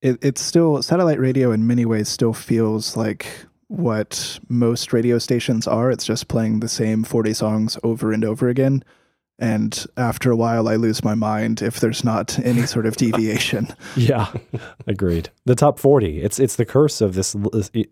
it, 0.00 0.18
it's 0.22 0.40
still 0.40 0.82
satellite 0.82 1.18
radio 1.18 1.52
in 1.52 1.66
many 1.66 1.84
ways 1.84 2.08
still 2.08 2.32
feels 2.32 2.96
like 2.96 3.26
what 3.68 4.38
most 4.48 4.92
radio 4.92 5.18
stations 5.18 5.66
are. 5.66 5.90
It's 5.90 6.04
just 6.04 6.28
playing 6.28 6.60
the 6.60 6.68
same 6.68 7.04
40 7.04 7.34
songs 7.34 7.78
over 7.82 8.12
and 8.12 8.24
over 8.24 8.48
again. 8.48 8.84
And 9.38 9.84
after 9.98 10.30
a 10.30 10.36
while, 10.36 10.66
I 10.66 10.76
lose 10.76 11.04
my 11.04 11.14
mind 11.14 11.60
if 11.60 11.80
there's 11.80 12.02
not 12.02 12.38
any 12.38 12.64
sort 12.64 12.86
of 12.86 12.96
deviation. 12.96 13.68
yeah, 13.96 14.32
agreed. 14.86 15.28
The 15.44 15.54
top 15.54 15.78
40, 15.78 16.22
it's, 16.22 16.40
it's 16.40 16.56
the 16.56 16.64
curse 16.64 17.02
of 17.02 17.14
this 17.14 17.36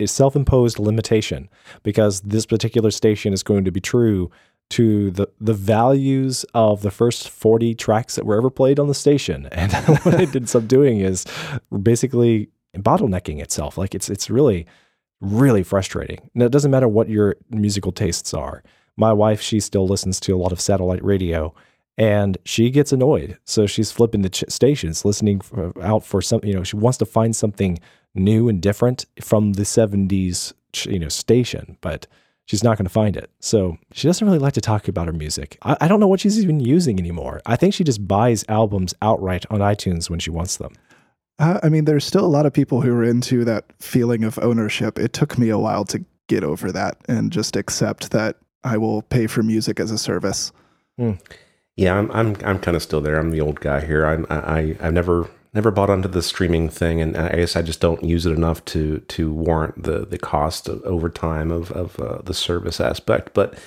self 0.07 0.37
imposed 0.37 0.79
limitation 0.79 1.51
because 1.83 2.23
this 2.23 2.47
particular 2.47 2.91
station 2.91 3.35
is 3.35 3.43
going 3.43 3.65
to 3.65 3.71
be 3.71 3.81
true 3.81 4.31
to 4.71 5.11
the 5.11 5.29
the 5.41 5.53
values 5.53 6.45
of 6.55 6.81
the 6.81 6.91
first 6.91 7.29
40 7.29 7.75
tracks 7.75 8.15
that 8.15 8.25
were 8.25 8.37
ever 8.37 8.49
played 8.49 8.79
on 8.79 8.89
the 8.89 8.95
station 8.95 9.47
and 9.53 9.73
what 10.05 10.19
it 10.19 10.35
ends 10.35 10.55
up 10.55 10.67
doing 10.67 11.01
is 11.01 11.27
basically 11.83 12.49
bottlenecking 12.75 13.43
itself 13.43 13.77
like 13.77 13.95
it's 13.95 14.09
it's 14.09 14.31
really 14.31 14.67
really 15.25 15.63
frustrating 15.63 16.19
now 16.35 16.45
it 16.45 16.53
doesn't 16.53 16.71
matter 16.71 16.89
what 16.89 17.09
your 17.09 17.37
musical 17.51 17.93
tastes 17.93 18.35
are 18.35 18.63
my 18.97 19.13
wife 19.13 19.41
she 19.41 19.61
still 19.61 19.87
listens 19.87 20.21
to 20.21 20.35
a 20.35 20.39
lot 20.39 20.53
of 20.53 20.61
satellite 20.61 21.05
radio 21.05 21.53
and 21.97 22.39
she 22.45 22.71
gets 22.71 22.93
annoyed 22.93 23.39
so 23.45 23.67
she's 23.67 23.93
flipping 23.93 24.23
the 24.23 24.31
ch- 24.31 24.45
stations 24.49 25.05
listening 25.05 25.41
for, 25.41 25.73
out 25.83 26.05
for 26.05 26.21
some 26.21 26.41
you 26.43 26.53
know 26.53 26.65
she 26.65 26.77
wants 26.77 26.99
to 26.99 27.07
find 27.07 27.35
something 27.35 27.79
new 28.15 28.49
and 28.49 28.61
different 28.61 29.07
from 29.21 29.55
the 29.55 29.63
70s 29.63 30.53
you 30.85 30.99
know 30.99 31.09
station 31.09 31.77
but 31.81 32.07
she's 32.47 32.63
not 32.63 32.77
going 32.77 32.87
to 32.87 32.93
find 32.93 33.17
it. 33.17 33.31
So 33.41 33.79
she 33.93 34.07
doesn't 34.07 34.27
really 34.27 34.39
like 34.39 34.55
to 34.55 34.61
talk 34.61 34.89
about 34.89 35.07
her 35.07 35.13
music. 35.13 35.59
I, 35.63 35.77
I, 35.83 35.89
don't 35.89 36.01
know 36.01 36.09
what 36.09 36.21
she's 36.21 36.41
even 36.41 36.61
using 36.61 36.99
anymore. 36.99 37.41
I 37.47 37.57
think 37.57 37.75
she 37.75 37.85
just 37.85 38.07
buys 38.07 38.45
albums 38.49 38.95
outright 39.03 39.47
on 39.51 39.61
iTunes 39.61 40.11
when 40.11 40.19
she 40.19 40.31
wants 40.31 40.57
them. 40.57 40.75
Uh, 41.39 41.59
I 41.63 41.69
mean, 41.69 41.85
there's 41.85 42.05
still 42.05 42.25
a 42.25 42.27
lot 42.27 42.47
of 42.47 42.53
people 42.53 42.81
who 42.81 42.95
are 42.95 43.05
into 43.05 43.45
that 43.45 43.65
feeling 43.81 44.25
of 44.25 44.39
ownership. 44.39 44.99
It 44.99 45.13
took 45.13 45.37
me 45.39 45.49
a 45.49 45.59
while 45.59 45.85
to 45.87 46.05
get 46.29 46.45
over 46.45 46.73
that 46.73 46.99
and 47.09 47.33
just 47.33 47.57
accept 47.57 48.11
that 48.13 48.37
I 48.63 48.77
will 48.77 49.03
pay 49.03 49.27
for 49.27 49.43
music 49.43 49.81
as 49.81 49.91
a 49.91 49.99
service. 49.99 50.53
Hmm. 50.99 51.13
Yeah, 51.77 51.99
I'm 51.99 52.11
I'm 52.13 52.37
I'm 52.45 52.61
kind 52.61 52.77
of 52.77 52.83
still 52.83 53.01
there. 53.01 53.19
I'm 53.19 53.31
the 53.31 53.41
old 53.41 53.61
guy 53.61 53.85
here. 53.85 54.07
I'm 54.07 54.27
I 54.31 54.77
I've 54.81 54.93
never 54.93 55.29
never 55.53 55.73
bought 55.73 55.91
onto 55.91 56.09
the 56.09 56.23
streaming 56.23 56.69
thing, 56.69 57.01
and 57.01 57.17
I 57.17 57.37
guess 57.37 57.57
I 57.57 57.63
just 57.63 57.81
don't 57.81 58.05
use 58.05 58.27
it 58.27 58.33
enough 58.33 58.65
to 58.67 59.01
to 59.01 59.33
warrant 59.33 59.83
the 59.83 60.07
the 60.07 60.19
cost 60.19 60.69
of, 60.69 60.83
over 60.83 61.11
time 61.11 61.51
of 61.51 61.73
of 61.73 61.99
uh, 61.99 62.23
the 62.23 62.35
service 62.35 62.81
aspect. 62.81 63.35
But 63.35 63.59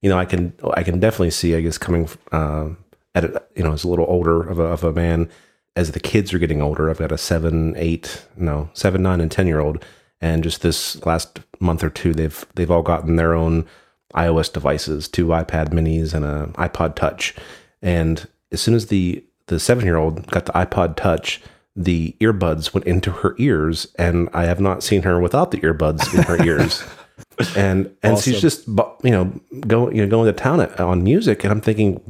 you 0.00 0.08
know, 0.08 0.16
I 0.16 0.24
can 0.24 0.52
I 0.74 0.84
can 0.84 1.00
definitely 1.00 1.32
see, 1.32 1.56
I 1.56 1.60
guess, 1.60 1.76
coming 1.76 2.08
uh, 2.30 2.68
at 3.16 3.24
a, 3.24 3.42
you 3.56 3.64
know 3.64 3.72
as 3.72 3.82
a 3.82 3.88
little 3.88 4.06
older 4.08 4.48
of 4.48 4.60
a, 4.60 4.64
of 4.64 4.84
a 4.84 4.92
man 4.92 5.28
as 5.76 5.92
the 5.92 6.00
kids 6.00 6.32
are 6.32 6.38
getting 6.38 6.62
older. 6.62 6.90
I've 6.90 6.98
got 6.98 7.12
a 7.12 7.18
seven, 7.18 7.74
eight, 7.76 8.26
no, 8.36 8.70
seven, 8.72 9.02
nine, 9.02 9.20
and 9.20 9.30
ten 9.30 9.46
year 9.46 9.60
old, 9.60 9.84
and 10.20 10.42
just 10.42 10.62
this 10.62 11.04
last 11.04 11.40
month 11.60 11.84
or 11.84 11.90
two, 11.90 12.14
they've 12.14 12.44
they've 12.54 12.70
all 12.70 12.82
gotten 12.82 13.16
their 13.16 13.34
own 13.34 13.66
iOS 14.14 14.52
devices, 14.52 15.06
two 15.06 15.26
iPad 15.26 15.68
Minis 15.68 16.14
and 16.14 16.24
a 16.24 16.46
iPod 16.54 16.96
Touch, 16.96 17.34
and 17.82 18.26
as 18.50 18.60
soon 18.60 18.74
as 18.74 18.86
the 18.86 19.22
the 19.46 19.60
seven 19.60 19.84
year 19.84 19.96
old 19.96 20.26
got 20.28 20.46
the 20.46 20.52
iPod 20.52 20.96
Touch. 20.96 21.40
The 21.78 22.16
earbuds 22.22 22.72
went 22.72 22.86
into 22.86 23.10
her 23.10 23.34
ears, 23.36 23.86
and 23.98 24.30
I 24.32 24.46
have 24.46 24.60
not 24.60 24.82
seen 24.82 25.02
her 25.02 25.20
without 25.20 25.50
the 25.50 25.58
earbuds 25.58 26.14
in 26.14 26.22
her 26.22 26.42
ears. 26.42 26.82
and 27.54 27.94
and 28.02 28.14
awesome. 28.14 28.32
she's 28.32 28.40
just 28.40 28.66
you 28.66 29.10
know 29.10 29.24
going 29.66 29.94
you 29.94 30.02
know 30.02 30.08
going 30.08 30.24
to 30.24 30.32
town 30.32 30.60
on 30.60 31.04
music, 31.04 31.44
and 31.44 31.52
I'm 31.52 31.60
thinking, 31.60 32.00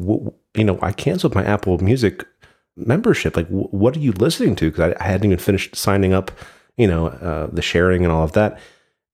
you 0.55 0.65
know, 0.65 0.79
I 0.83 0.93
canceled 0.93 1.35
my 1.35 1.45
Apple 1.45 1.79
Music 1.79 2.25
membership. 2.77 3.37
Like, 3.37 3.49
what 3.49 3.97
are 3.97 4.01
you 4.01 4.13
listening 4.13 4.57
to? 4.57 4.71
Because 4.71 4.95
I, 4.95 5.05
I, 5.05 5.09
hadn't 5.09 5.27
even 5.27 5.39
finished 5.39 5.75
signing 5.77 6.13
up, 6.13 6.31
you 6.77 6.87
know, 6.87 7.09
uh, 7.09 7.49
the 7.53 7.63
sharing 7.63 8.05
and 8.05 8.13
all 8.13 8.23
of 8.23 8.33
that. 8.33 8.59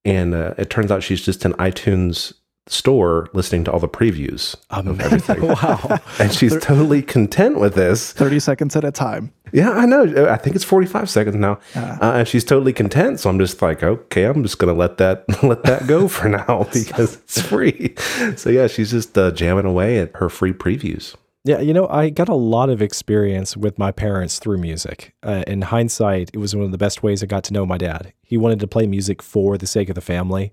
And 0.05 0.35
uh, 0.35 0.55
it 0.59 0.71
turns 0.71 0.91
out 0.91 1.03
she's 1.03 1.23
just 1.23 1.45
an 1.45 1.53
iTunes 1.55 2.35
store 2.69 3.29
listening 3.33 3.65
to 3.65 3.73
all 3.73 3.81
the 3.81 3.89
previews 3.89 4.57
um, 4.71 4.89
of 4.89 5.01
everything. 5.01 5.43
wow. 5.47 5.99
And 6.19 6.33
she's 6.33 6.57
totally 6.59 7.03
content 7.03 7.59
with 7.59 7.75
this. 7.75 8.13
30 8.13 8.41
seconds 8.41 8.77
at 8.77 8.85
a 8.85 8.93
time. 8.93 9.33
Yeah, 9.53 9.71
I 9.71 9.85
know. 9.85 10.29
I 10.29 10.37
think 10.37 10.57
it's 10.57 10.65
45 10.65 11.11
seconds 11.11 11.37
now. 11.37 11.59
Uh, 11.75 11.99
uh, 12.01 12.13
and 12.17 12.29
she's 12.29 12.45
totally 12.45 12.73
content. 12.73 13.21
So 13.21 13.29
I'm 13.29 13.39
just 13.39 13.61
like, 13.61 13.83
okay, 13.83 14.25
I'm 14.25 14.43
just 14.43 14.59
going 14.59 14.73
to 14.73 14.79
let 14.79 14.99
that 14.99 15.25
let 15.43 15.65
that 15.65 15.87
go 15.87 16.09
for 16.09 16.29
now 16.29 16.67
because 16.73 17.17
it's 17.17 17.41
free. 17.41 17.95
So 18.37 18.49
yeah, 18.51 18.67
she's 18.67 18.91
just 18.91 19.17
uh, 19.19 19.31
jamming 19.33 19.67
away 19.67 19.99
at 19.99 20.17
her 20.17 20.29
free 20.29 20.53
previews. 20.53 21.15
Yeah, 21.45 21.59
you 21.59 21.73
know, 21.73 21.89
I 21.89 22.11
got 22.11 22.29
a 22.29 22.35
lot 22.35 22.71
of 22.71 22.81
experience 22.81 23.57
with 23.57 23.77
my 23.79 23.91
parents 23.91 24.39
through 24.39 24.59
music. 24.59 25.15
Uh, 25.25 25.43
in 25.49 25.63
hindsight, 25.63 26.31
it 26.33 26.39
was 26.39 26.55
one 26.55 26.65
of 26.65 26.71
the 26.71 26.79
best 26.79 27.03
ways 27.03 27.23
I 27.23 27.27
got 27.27 27.43
to 27.45 27.53
know 27.53 27.67
my 27.67 27.79
dad. 27.79 28.13
He 28.23 28.37
wanted 28.37 28.61
to 28.61 28.69
play 28.69 28.87
music 28.87 29.21
for 29.21 29.59
the 29.59 29.67
sake 29.67 29.89
of 29.89 29.97
the 29.97 30.01
family 30.01 30.53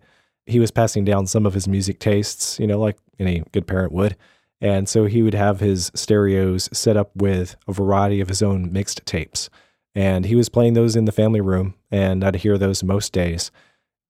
he 0.50 0.60
was 0.60 0.72
passing 0.72 1.05
down 1.05 1.27
some 1.27 1.46
of 1.46 1.53
his 1.53 1.67
music 1.67 2.00
tastes, 2.00 2.60
you 2.60 2.67
know, 2.67 2.79
like 2.79 2.98
any 3.19 3.43
good 3.51 3.67
parent 3.67 3.91
would. 3.91 4.17
And 4.62 4.89
so 4.89 5.05
he 5.05 5.22
would 5.22 5.36
have 5.36 5.60
his 5.60 5.91
stereos 5.96 6.69
set 6.74 6.98
up 6.98 7.15
with 7.15 7.55
a 7.67 7.72
variety 7.72 8.19
of 8.19 8.27
his 8.27 8.41
own 8.41 8.74
mixed 8.74 9.05
tapes. 9.05 9.50
And 9.96 10.25
he 10.25 10.36
was 10.36 10.50
playing 10.50 10.74
those 10.74 10.96
in 10.96 11.05
the 11.05 11.12
family 11.12 11.41
room, 11.41 11.75
and 11.89 12.24
I'd 12.24 12.38
hear 12.38 12.58
those 12.58 12.84
most 12.84 13.13
days 13.13 13.51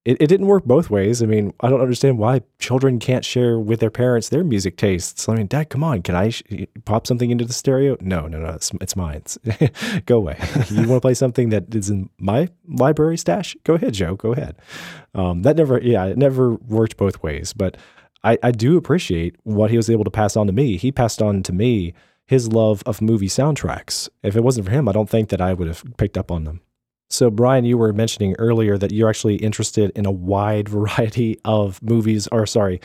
it, 0.06 0.18
it 0.22 0.28
didn't 0.28 0.48
work 0.48 0.64
both 0.64 0.90
ways. 0.90 1.22
I 1.22 1.26
mean, 1.26 1.54
I 1.60 1.70
don't 1.70 1.82
understand 1.82 2.18
why 2.18 2.42
children 2.58 3.00
can't 3.00 3.26
share 3.26 3.60
with 3.60 3.80
their 3.80 3.90
parents 3.90 4.30
their 4.30 4.44
music 4.44 4.78
tastes. 4.78 5.28
I 5.28 5.36
mean, 5.36 5.48
Dad, 5.48 5.70
come 5.70 5.84
on, 5.84 6.02
can 6.02 6.16
I 6.16 6.30
sh- 6.30 6.44
pop 6.86 7.06
something 7.06 7.30
into 7.30 7.46
the 7.46 7.54
stereo? 7.54 7.98
No, 8.00 8.28
no, 8.28 8.40
no, 8.40 8.50
it's, 8.50 8.72
it's 8.80 8.96
mine. 8.96 9.18
It's, 9.18 9.38
go 10.06 10.18
away. 10.18 10.38
you 10.70 10.88
want 10.88 10.98
to 10.98 11.02
play 11.02 11.14
something 11.14 11.50
that 11.50 11.76
is 11.76 11.90
in 11.90 12.10
my 12.18 12.50
library 12.68 13.18
stash? 13.18 13.58
Go 13.64 13.74
ahead, 13.74 13.94
Joe. 13.94 14.16
Go 14.16 14.32
ahead. 14.32 14.56
Um, 15.14 15.42
that 15.42 15.58
never, 15.58 15.80
yeah, 15.82 16.06
it 16.06 16.18
never 16.18 16.56
worked 16.56 16.96
both 16.96 17.22
ways. 17.22 17.52
But 17.52 17.76
I, 18.24 18.38
I 18.42 18.52
do 18.52 18.78
appreciate 18.78 19.36
what 19.44 19.70
he 19.70 19.78
was 19.78 19.90
able 19.90 20.06
to 20.06 20.12
pass 20.12 20.38
on 20.38 20.48
to 20.48 20.54
me. 20.54 20.78
He 20.78 20.92
passed 20.92 21.22
on 21.22 21.44
to 21.44 21.54
me 21.54 21.94
his 22.26 22.48
love 22.48 22.84
of 22.86 23.02
movie 23.02 23.28
soundtracks. 23.28 24.08
If 24.24 24.36
it 24.36 24.44
wasn't 24.44 24.68
for 24.68 24.72
him, 24.72 24.88
I 24.88 24.92
don't 24.92 25.10
think 25.10 25.30
that 25.30 25.42
I 25.42 25.54
would 25.54 25.68
have 25.68 25.84
picked 25.98 26.18
up 26.18 26.32
on 26.32 26.44
them. 26.44 26.62
So, 27.10 27.30
Brian, 27.30 27.66
you 27.66 27.78
were 27.78 27.92
mentioning 27.92 28.36
earlier 28.38 28.78
that 28.78 28.92
you're 28.92 29.10
actually 29.10 29.38
interested 29.38 29.92
in 29.96 30.06
a 30.06 30.12
wide 30.12 30.70
variety 30.78 31.40
of 31.46 31.82
movies, 31.82 32.28
or 32.32 32.46
sorry, 32.46 32.80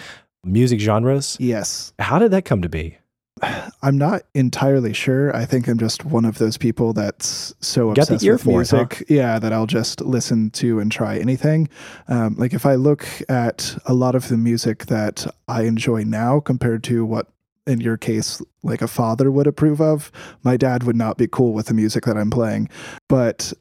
music 0.45 0.81
genres. 0.81 1.37
Yes. 1.41 1.93
How 1.99 2.19
did 2.19 2.31
that 2.31 2.45
come 2.45 2.63
to 2.63 2.69
be? 2.69 2.99
I'm 3.83 3.99
not 3.99 4.23
entirely 4.35 4.93
sure. 4.93 5.35
I 5.35 5.45
think 5.45 5.67
I'm 5.67 5.79
just 5.79 6.05
one 6.05 6.25
of 6.25 6.39
those 6.39 6.57
people 6.57 6.93
that's 6.93 7.53
so 7.61 7.93
Got 7.93 8.11
obsessed 8.11 8.27
with 8.27 8.47
music, 8.47 8.99
huh? 8.99 9.05
yeah, 9.09 9.39
that 9.39 9.53
I'll 9.53 9.67
just 9.67 10.01
listen 10.01 10.51
to 10.51 10.79
and 10.79 10.91
try 10.91 11.19
anything. 11.19 11.69
Um, 12.09 12.37
like 12.37 12.55
if 12.55 12.65
I 12.65 12.77
look 12.77 13.07
at 13.29 13.77
a 13.87 13.93
lot 13.93 14.15
of 14.15 14.29
the 14.29 14.37
music 14.37 14.87
that 14.87 15.27
I 15.49 15.63
enjoy 15.63 16.05
now 16.05 16.41
compared 16.41 16.85
to 16.85 17.05
what 17.05 17.27
in 17.67 17.81
your 17.81 17.97
case, 17.97 18.43
like 18.63 18.83
a 18.83 18.89
father 18.89 19.31
would 19.31 19.47
approve 19.47 19.81
of. 19.81 20.13
My 20.43 20.57
dad 20.57 20.85
would 20.85 20.97
not 20.97 21.17
be 21.17 21.27
cool 21.27 21.55
with 21.55 21.67
the 21.67 21.75
music 21.75 22.05
that 22.05 22.17
I'm 22.17 22.31
playing. 22.31 22.69
But 23.09 23.53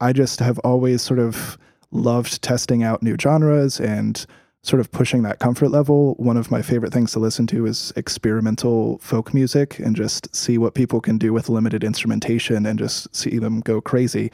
I 0.00 0.12
just 0.12 0.40
have 0.40 0.58
always 0.60 1.02
sort 1.02 1.18
of 1.18 1.58
loved 1.90 2.42
testing 2.42 2.82
out 2.82 3.02
new 3.02 3.16
genres 3.20 3.80
and 3.80 4.24
sort 4.62 4.80
of 4.80 4.90
pushing 4.92 5.22
that 5.22 5.38
comfort 5.38 5.70
level. 5.70 6.14
One 6.14 6.36
of 6.36 6.50
my 6.50 6.60
favorite 6.60 6.92
things 6.92 7.12
to 7.12 7.18
listen 7.18 7.46
to 7.48 7.66
is 7.66 7.92
experimental 7.96 8.98
folk 8.98 9.32
music 9.32 9.78
and 9.78 9.96
just 9.96 10.34
see 10.34 10.58
what 10.58 10.74
people 10.74 11.00
can 11.00 11.16
do 11.16 11.32
with 11.32 11.48
limited 11.48 11.82
instrumentation 11.82 12.66
and 12.66 12.78
just 12.78 13.14
see 13.14 13.38
them 13.38 13.60
go 13.60 13.80
crazy. 13.80 14.30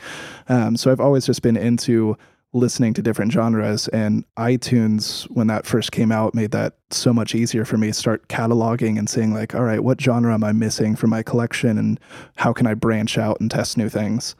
Um, 0.48 0.76
so 0.76 0.90
I've 0.90 1.00
always 1.00 1.26
just 1.26 1.42
been 1.42 1.56
into 1.56 2.16
listening 2.52 2.94
to 2.94 3.02
different 3.02 3.32
genres. 3.32 3.86
And 3.88 4.24
iTunes, 4.36 5.24
when 5.30 5.46
that 5.46 5.66
first 5.66 5.92
came 5.92 6.10
out, 6.10 6.34
made 6.34 6.50
that 6.52 6.74
so 6.90 7.12
much 7.12 7.34
easier 7.34 7.64
for 7.64 7.76
me 7.76 7.88
to 7.88 7.92
start 7.92 8.28
cataloging 8.28 8.98
and 8.98 9.08
saying, 9.08 9.32
like, 9.32 9.54
all 9.54 9.62
right, 9.62 9.82
what 9.82 10.00
genre 10.00 10.34
am 10.34 10.42
I 10.42 10.52
missing 10.52 10.96
from 10.96 11.10
my 11.10 11.22
collection? 11.22 11.78
And 11.78 12.00
how 12.36 12.52
can 12.52 12.66
I 12.66 12.74
branch 12.74 13.18
out 13.18 13.40
and 13.40 13.50
test 13.50 13.76
new 13.76 13.88
things? 13.88 14.34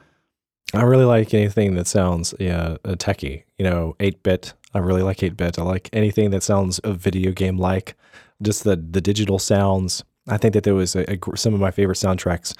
I 0.76 0.83
really 0.83 1.04
like 1.04 1.33
anything 1.35 1.75
that 1.75 1.87
sounds 1.87 2.35
yeah, 2.38 2.76
techie, 2.85 3.45
you 3.59 3.64
know, 3.64 3.97
8 4.00 4.23
bit. 4.23 4.54
I 4.75 4.78
really 4.78 5.02
like 5.02 5.23
8 5.23 5.37
bit. 5.37 5.59
I 5.59 5.62
like 5.62 5.88
anything 5.92 6.30
that 6.30 6.42
sounds 6.42 6.80
a 6.85 6.92
video 6.92 7.33
game 7.33 7.56
like, 7.59 7.97
just 8.42 8.64
the, 8.64 8.76
the 8.76 9.00
digital 9.00 9.38
sounds. 9.38 10.04
I 10.28 10.37
think 10.37 10.54
that 10.54 10.64
there 10.64 10.75
was 10.75 10.95
a, 10.95 11.11
a, 11.11 11.37
some 11.37 11.54
of 11.54 11.61
my 11.61 11.71
favorite 11.71 11.97
soundtracks 11.97 12.54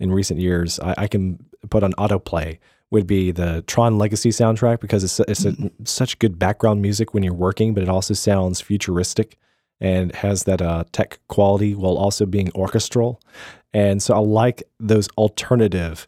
in 0.00 0.12
recent 0.12 0.40
years. 0.40 0.80
I, 0.80 0.94
I 0.98 1.06
can 1.08 1.44
put 1.70 1.82
on 1.82 1.92
autoplay 1.94 2.58
would 2.90 3.06
be 3.06 3.30
the 3.30 3.62
Tron 3.66 3.98
Legacy 3.98 4.30
soundtrack 4.30 4.80
because 4.80 5.04
it's 5.04 5.20
it's 5.20 5.44
a, 5.44 5.52
mm-hmm. 5.52 5.84
such 5.84 6.18
good 6.18 6.38
background 6.38 6.80
music 6.80 7.12
when 7.12 7.22
you're 7.22 7.34
working, 7.34 7.74
but 7.74 7.82
it 7.82 7.88
also 7.88 8.14
sounds 8.14 8.60
futuristic 8.60 9.36
and 9.80 10.14
has 10.14 10.44
that 10.44 10.62
uh, 10.62 10.84
tech 10.92 11.20
quality 11.28 11.74
while 11.74 11.98
also 11.98 12.26
being 12.26 12.50
orchestral. 12.54 13.20
And 13.72 14.02
so 14.02 14.14
I 14.14 14.18
like 14.18 14.62
those 14.80 15.08
alternative 15.18 16.06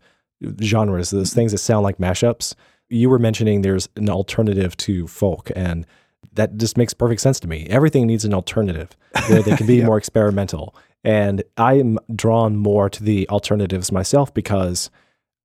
genres, 0.62 1.10
those 1.10 1.32
things 1.32 1.52
that 1.52 1.58
sound 1.58 1.82
like 1.82 1.98
mashups. 1.98 2.54
You 2.88 3.08
were 3.08 3.18
mentioning 3.18 3.62
there's 3.62 3.88
an 3.96 4.10
alternative 4.10 4.76
to 4.78 5.06
folk, 5.06 5.50
and 5.54 5.86
that 6.32 6.56
just 6.56 6.76
makes 6.76 6.94
perfect 6.94 7.20
sense 7.20 7.40
to 7.40 7.48
me. 7.48 7.66
Everything 7.70 8.06
needs 8.06 8.24
an 8.24 8.34
alternative 8.34 8.96
where 9.28 9.42
they 9.42 9.56
can 9.56 9.66
be 9.66 9.76
yep. 9.78 9.86
more 9.86 9.98
experimental. 9.98 10.74
And 11.02 11.42
I 11.56 11.74
am 11.74 11.98
drawn 12.14 12.56
more 12.56 12.90
to 12.90 13.02
the 13.02 13.28
alternatives 13.28 13.90
myself 13.90 14.34
because 14.34 14.90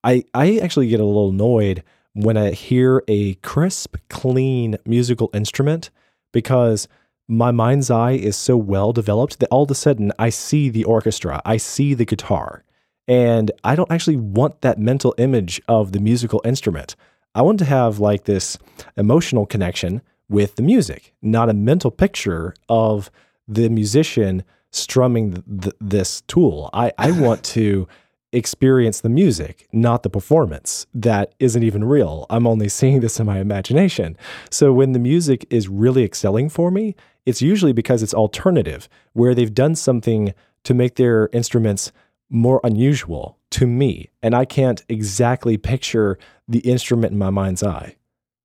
I, 0.04 0.24
I 0.34 0.58
actually 0.58 0.88
get 0.88 1.00
a 1.00 1.06
little 1.06 1.30
annoyed 1.30 1.84
when 2.14 2.38
I 2.38 2.52
hear 2.52 3.04
a 3.08 3.36
crisp, 3.36 3.96
clean 4.10 4.78
musical 4.86 5.30
instrument 5.34 5.90
because 6.32 6.88
my 7.28 7.52
mind's 7.52 7.90
eye 7.90 8.12
is 8.12 8.36
so 8.36 8.56
well 8.56 8.94
developed 8.94 9.40
that 9.40 9.50
all 9.50 9.64
of 9.64 9.72
a 9.72 9.76
sudden 9.76 10.12
I 10.20 10.30
see 10.30 10.70
the 10.70 10.84
orchestra, 10.84 11.42
I 11.46 11.58
see 11.58 11.94
the 11.94 12.06
guitar, 12.06 12.64
and 13.08 13.52
I 13.64 13.76
don't 13.76 13.92
actually 13.92 14.18
want 14.18 14.62
that 14.62 14.80
mental 14.80 15.14
image 15.18 15.62
of 15.68 15.92
the 15.92 16.00
musical 16.00 16.42
instrument. 16.44 16.96
I 17.34 17.42
want 17.42 17.60
to 17.60 17.66
have 17.66 18.00
like 18.00 18.24
this 18.24 18.58
emotional 18.98 19.46
connection 19.46 20.02
with 20.30 20.56
the 20.56 20.64
music, 20.64 21.14
not 21.22 21.50
a 21.50 21.54
mental 21.54 21.92
picture 21.92 22.54
of 22.70 23.12
the 23.48 23.70
musician 23.70 24.44
strumming 24.72 25.34
th- 25.34 25.46
th- 25.62 25.76
this 25.80 26.22
tool. 26.22 26.70
I, 26.74 26.92
I 26.98 27.12
want 27.20 27.44
to 27.46 27.88
experience 28.32 29.02
the 29.02 29.10
music, 29.10 29.68
not 29.72 30.04
the 30.04 30.10
performance 30.10 30.86
that 30.94 31.34
isn't 31.40 31.64
even 31.64 31.84
real. 31.86 32.26
I'm 32.30 32.46
only 32.48 32.68
seeing 32.68 33.00
this 33.00 33.20
in 33.20 33.26
my 33.26 33.40
imagination. 33.40 34.18
So 34.50 34.74
when 34.74 34.92
the 34.92 35.00
music 35.00 35.46
is 35.50 35.70
really 35.70 36.04
excelling 36.04 36.50
for 36.50 36.70
me, 36.70 36.96
it's 37.26 37.42
usually 37.42 37.72
because 37.72 38.04
it's 38.04 38.14
alternative, 38.14 38.90
where 39.14 39.34
they've 39.34 39.54
done 39.54 39.76
something 39.76 40.34
to 40.64 40.74
make 40.74 40.96
their 40.96 41.30
instruments 41.32 41.92
more 42.30 42.60
unusual 42.64 43.38
to 43.52 43.68
me. 43.68 44.10
And 44.22 44.36
I 44.36 44.46
can't 44.46 44.84
exactly 44.90 45.58
picture 45.58 46.18
the 46.48 46.60
instrument 46.60 47.14
in 47.14 47.18
my 47.18 47.30
mind's 47.30 47.64
eye. 47.64 47.96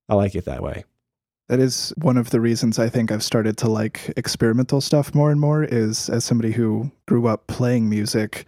I 0.07 0.15
like 0.15 0.35
it 0.35 0.45
that 0.45 0.63
way. 0.63 0.85
That 1.47 1.59
is 1.59 1.93
one 1.97 2.17
of 2.17 2.29
the 2.29 2.39
reasons 2.39 2.79
I 2.79 2.87
think 2.87 3.11
I've 3.11 3.23
started 3.23 3.57
to 3.57 3.67
like 3.67 4.13
experimental 4.15 4.79
stuff 4.79 5.13
more 5.13 5.31
and 5.31 5.41
more 5.41 5.63
is 5.63 6.09
as 6.09 6.23
somebody 6.23 6.53
who 6.53 6.91
grew 7.07 7.27
up 7.27 7.47
playing 7.47 7.89
music, 7.89 8.45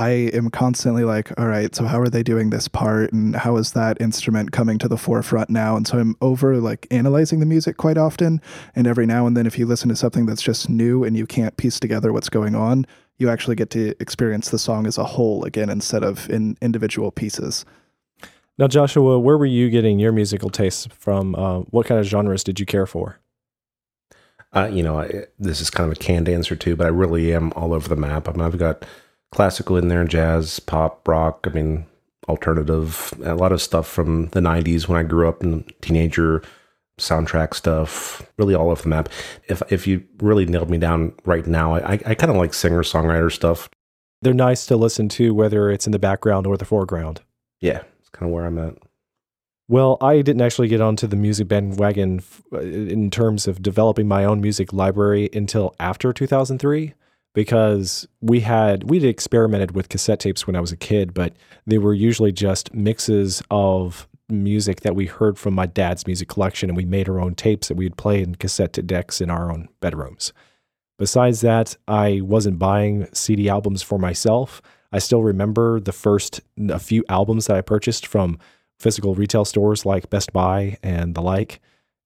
I 0.00 0.30
am 0.32 0.48
constantly 0.48 1.04
like, 1.04 1.30
all 1.38 1.46
right, 1.46 1.74
so 1.74 1.84
how 1.84 2.00
are 2.00 2.08
they 2.08 2.22
doing 2.22 2.48
this 2.48 2.68
part 2.68 3.12
and 3.12 3.36
how 3.36 3.58
is 3.58 3.72
that 3.72 4.00
instrument 4.00 4.50
coming 4.50 4.78
to 4.78 4.88
the 4.88 4.96
forefront 4.96 5.50
now? 5.50 5.76
And 5.76 5.86
so 5.86 5.98
I'm 5.98 6.16
over 6.22 6.56
like 6.56 6.86
analyzing 6.90 7.38
the 7.38 7.44
music 7.44 7.76
quite 7.76 7.98
often. 7.98 8.40
And 8.74 8.86
every 8.86 9.04
now 9.04 9.26
and 9.26 9.36
then, 9.36 9.46
if 9.46 9.58
you 9.58 9.66
listen 9.66 9.90
to 9.90 9.96
something 9.96 10.24
that's 10.24 10.40
just 10.40 10.70
new 10.70 11.04
and 11.04 11.18
you 11.18 11.26
can't 11.26 11.54
piece 11.58 11.78
together 11.78 12.14
what's 12.14 12.30
going 12.30 12.54
on, 12.54 12.86
you 13.18 13.28
actually 13.28 13.56
get 13.56 13.68
to 13.70 13.94
experience 14.00 14.48
the 14.48 14.58
song 14.58 14.86
as 14.86 14.96
a 14.96 15.04
whole 15.04 15.44
again 15.44 15.68
instead 15.68 16.02
of 16.02 16.30
in 16.30 16.56
individual 16.62 17.10
pieces. 17.10 17.66
Now, 18.56 18.68
Joshua, 18.68 19.18
where 19.18 19.36
were 19.36 19.44
you 19.44 19.68
getting 19.68 19.98
your 19.98 20.12
musical 20.12 20.48
tastes 20.48 20.88
from? 20.98 21.34
Uh, 21.34 21.58
what 21.68 21.84
kind 21.84 22.00
of 22.00 22.06
genres 22.06 22.42
did 22.42 22.58
you 22.58 22.64
care 22.64 22.86
for? 22.86 23.18
Uh, 24.54 24.70
you 24.72 24.82
know, 24.82 24.98
I, 24.98 25.26
this 25.38 25.60
is 25.60 25.68
kind 25.68 25.92
of 25.92 25.98
a 25.98 26.00
canned 26.00 26.26
answer 26.26 26.56
too, 26.56 26.74
but 26.74 26.86
I 26.86 26.88
really 26.88 27.34
am 27.34 27.52
all 27.52 27.74
over 27.74 27.86
the 27.86 27.96
map. 27.96 28.30
I 28.30 28.32
mean, 28.32 28.40
I've 28.40 28.56
got 28.56 28.86
classical 29.32 29.76
in 29.76 29.88
there, 29.88 30.04
jazz, 30.04 30.60
pop, 30.60 31.06
rock. 31.06 31.46
I 31.48 31.50
mean, 31.50 31.86
alternative, 32.28 33.12
a 33.24 33.34
lot 33.34 33.52
of 33.52 33.62
stuff 33.62 33.86
from 33.86 34.28
the 34.28 34.40
90s 34.40 34.88
when 34.88 34.98
I 34.98 35.02
grew 35.02 35.28
up 35.28 35.42
and 35.42 35.70
teenager 35.80 36.42
soundtrack 36.98 37.54
stuff, 37.54 38.22
really 38.38 38.54
all 38.54 38.70
over 38.70 38.82
the 38.82 38.88
map. 38.88 39.08
If 39.48 39.62
if 39.72 39.86
you 39.86 40.04
really 40.18 40.46
nailed 40.46 40.70
me 40.70 40.78
down 40.78 41.14
right 41.24 41.46
now, 41.46 41.74
I, 41.74 41.92
I 42.06 42.14
kind 42.14 42.30
of 42.30 42.36
like 42.36 42.54
singer 42.54 42.82
songwriter 42.82 43.32
stuff. 43.32 43.68
They're 44.22 44.34
nice 44.34 44.66
to 44.66 44.76
listen 44.76 45.08
to, 45.10 45.34
whether 45.34 45.70
it's 45.70 45.86
in 45.86 45.92
the 45.92 45.98
background 45.98 46.46
or 46.46 46.56
the 46.56 46.66
foreground. 46.66 47.22
Yeah, 47.60 47.82
it's 47.98 48.10
kind 48.10 48.28
of 48.28 48.34
where 48.34 48.44
I'm 48.44 48.58
at. 48.58 48.76
Well, 49.66 49.98
I 50.00 50.20
didn't 50.20 50.42
actually 50.42 50.68
get 50.68 50.80
onto 50.80 51.06
the 51.06 51.16
music 51.16 51.48
bandwagon 51.48 52.22
uh, 52.52 52.58
in 52.58 53.08
terms 53.10 53.46
of 53.46 53.62
developing 53.62 54.08
my 54.08 54.24
own 54.24 54.40
music 54.40 54.72
library 54.72 55.30
until 55.32 55.74
after 55.78 56.12
2003 56.12 56.94
because 57.34 58.08
we 58.20 58.40
had 58.40 58.90
we'd 58.90 59.04
experimented 59.04 59.72
with 59.72 59.88
cassette 59.88 60.20
tapes 60.20 60.46
when 60.46 60.56
I 60.56 60.60
was 60.60 60.72
a 60.72 60.76
kid, 60.76 61.14
but 61.14 61.34
they 61.66 61.78
were 61.78 61.94
usually 61.94 62.32
just 62.32 62.74
mixes 62.74 63.42
of 63.50 64.08
music 64.28 64.80
that 64.80 64.94
we 64.94 65.06
heard 65.06 65.38
from 65.38 65.54
my 65.54 65.66
dad's 65.66 66.06
music 66.06 66.28
collection, 66.28 66.70
and 66.70 66.76
we 66.76 66.84
made 66.84 67.08
our 67.08 67.20
own 67.20 67.34
tapes 67.34 67.68
that 67.68 67.76
we'd 67.76 67.96
play 67.96 68.22
in 68.22 68.34
cassette 68.36 68.72
decks 68.86 69.20
in 69.20 69.30
our 69.30 69.50
own 69.50 69.68
bedrooms. 69.80 70.32
Besides 70.98 71.40
that, 71.40 71.76
I 71.88 72.20
wasn't 72.22 72.58
buying 72.58 73.08
CD 73.12 73.48
albums 73.48 73.82
for 73.82 73.98
myself. 73.98 74.60
I 74.92 74.98
still 74.98 75.22
remember 75.22 75.80
the 75.80 75.92
first 75.92 76.40
a 76.68 76.78
few 76.78 77.04
albums 77.08 77.46
that 77.46 77.56
I 77.56 77.60
purchased 77.62 78.06
from 78.06 78.38
physical 78.78 79.14
retail 79.14 79.44
stores 79.44 79.86
like 79.86 80.10
Best 80.10 80.32
Buy 80.32 80.78
and 80.82 81.14
the 81.14 81.22
like, 81.22 81.60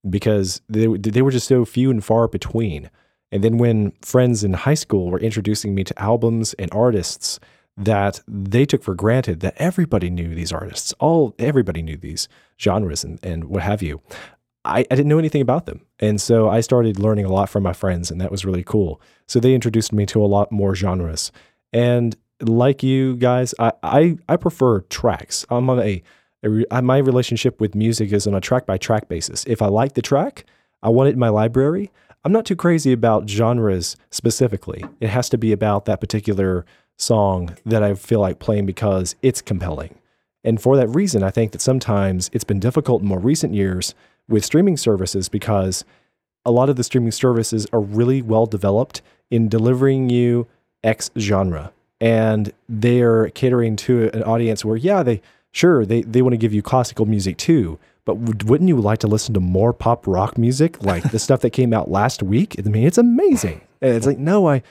because 0.08 0.60
they 0.68 0.86
they 0.86 1.22
were 1.22 1.30
just 1.30 1.48
so 1.48 1.64
few 1.64 1.90
and 1.90 2.04
far 2.04 2.28
between. 2.28 2.90
And 3.34 3.42
then 3.42 3.58
when 3.58 3.90
friends 4.00 4.44
in 4.44 4.52
high 4.52 4.74
school 4.74 5.10
were 5.10 5.18
introducing 5.18 5.74
me 5.74 5.82
to 5.84 6.00
albums 6.00 6.54
and 6.54 6.72
artists 6.72 7.40
that 7.76 8.20
they 8.28 8.64
took 8.64 8.84
for 8.84 8.94
granted 8.94 9.40
that 9.40 9.54
everybody 9.56 10.08
knew 10.08 10.36
these 10.36 10.52
artists, 10.52 10.94
all 11.00 11.34
everybody 11.36 11.82
knew 11.82 11.96
these 11.96 12.28
genres 12.60 13.02
and, 13.02 13.18
and 13.24 13.46
what 13.46 13.64
have 13.64 13.82
you. 13.82 14.00
I, 14.64 14.86
I 14.88 14.94
didn't 14.94 15.08
know 15.08 15.18
anything 15.18 15.42
about 15.42 15.66
them. 15.66 15.80
And 15.98 16.20
so 16.20 16.48
I 16.48 16.60
started 16.60 17.00
learning 17.00 17.24
a 17.24 17.32
lot 17.32 17.48
from 17.48 17.64
my 17.64 17.72
friends, 17.72 18.08
and 18.08 18.20
that 18.20 18.30
was 18.30 18.44
really 18.44 18.62
cool. 18.62 19.00
So 19.26 19.40
they 19.40 19.52
introduced 19.52 19.92
me 19.92 20.06
to 20.06 20.24
a 20.24 20.26
lot 20.26 20.52
more 20.52 20.76
genres. 20.76 21.32
And 21.72 22.16
like 22.40 22.84
you 22.84 23.16
guys, 23.16 23.52
I, 23.58 23.72
I, 23.82 24.16
I 24.28 24.36
prefer 24.36 24.82
tracks. 24.82 25.44
I'm 25.50 25.68
on 25.68 25.80
a, 25.80 26.02
a, 26.70 26.82
my 26.82 26.98
relationship 26.98 27.60
with 27.60 27.74
music 27.74 28.12
is 28.12 28.28
on 28.28 28.34
a 28.34 28.40
track 28.40 28.64
by 28.64 28.78
track 28.78 29.08
basis. 29.08 29.44
If 29.48 29.60
I 29.60 29.66
like 29.66 29.94
the 29.94 30.02
track, 30.02 30.44
I 30.84 30.90
want 30.90 31.08
it 31.08 31.14
in 31.14 31.18
my 31.18 31.30
library. 31.30 31.90
I'm 32.24 32.32
not 32.32 32.46
too 32.46 32.56
crazy 32.56 32.92
about 32.92 33.28
genres 33.28 33.96
specifically. 34.10 34.82
It 34.98 35.10
has 35.10 35.28
to 35.28 35.38
be 35.38 35.52
about 35.52 35.84
that 35.84 36.00
particular 36.00 36.64
song 36.96 37.54
that 37.66 37.82
I 37.82 37.94
feel 37.94 38.20
like 38.20 38.38
playing 38.38 38.64
because 38.64 39.14
it's 39.20 39.42
compelling. 39.42 39.98
And 40.42 40.60
for 40.60 40.76
that 40.76 40.88
reason, 40.88 41.22
I 41.22 41.30
think 41.30 41.52
that 41.52 41.60
sometimes 41.60 42.30
it's 42.32 42.44
been 42.44 42.60
difficult 42.60 43.02
in 43.02 43.08
more 43.08 43.18
recent 43.18 43.52
years 43.52 43.94
with 44.26 44.44
streaming 44.44 44.78
services 44.78 45.28
because 45.28 45.84
a 46.46 46.50
lot 46.50 46.70
of 46.70 46.76
the 46.76 46.84
streaming 46.84 47.12
services 47.12 47.66
are 47.72 47.80
really 47.80 48.22
well 48.22 48.46
developed 48.46 49.02
in 49.30 49.48
delivering 49.48 50.08
you 50.08 50.46
X 50.82 51.10
genre. 51.18 51.72
And 52.00 52.52
they're 52.68 53.28
catering 53.30 53.76
to 53.76 54.10
an 54.14 54.22
audience 54.22 54.64
where, 54.64 54.76
yeah, 54.76 55.02
they 55.02 55.20
sure 55.52 55.84
they, 55.84 56.02
they 56.02 56.22
want 56.22 56.32
to 56.32 56.38
give 56.38 56.54
you 56.54 56.62
classical 56.62 57.06
music 57.06 57.36
too, 57.36 57.78
but 58.04 58.44
wouldn't 58.44 58.68
you 58.68 58.80
like 58.80 58.98
to 59.00 59.06
listen 59.06 59.34
to 59.34 59.40
more 59.40 59.72
pop 59.72 60.06
rock 60.06 60.36
music 60.36 60.82
like 60.82 61.02
the 61.10 61.18
stuff 61.18 61.40
that 61.40 61.50
came 61.50 61.72
out 61.72 61.90
last 61.90 62.22
week? 62.22 62.56
I 62.58 62.62
mean, 62.68 62.86
it's 62.86 62.98
amazing. 62.98 63.60
And 63.80 63.94
it's 63.94 64.06
like, 64.06 64.18
no, 64.18 64.48
I, 64.48 64.62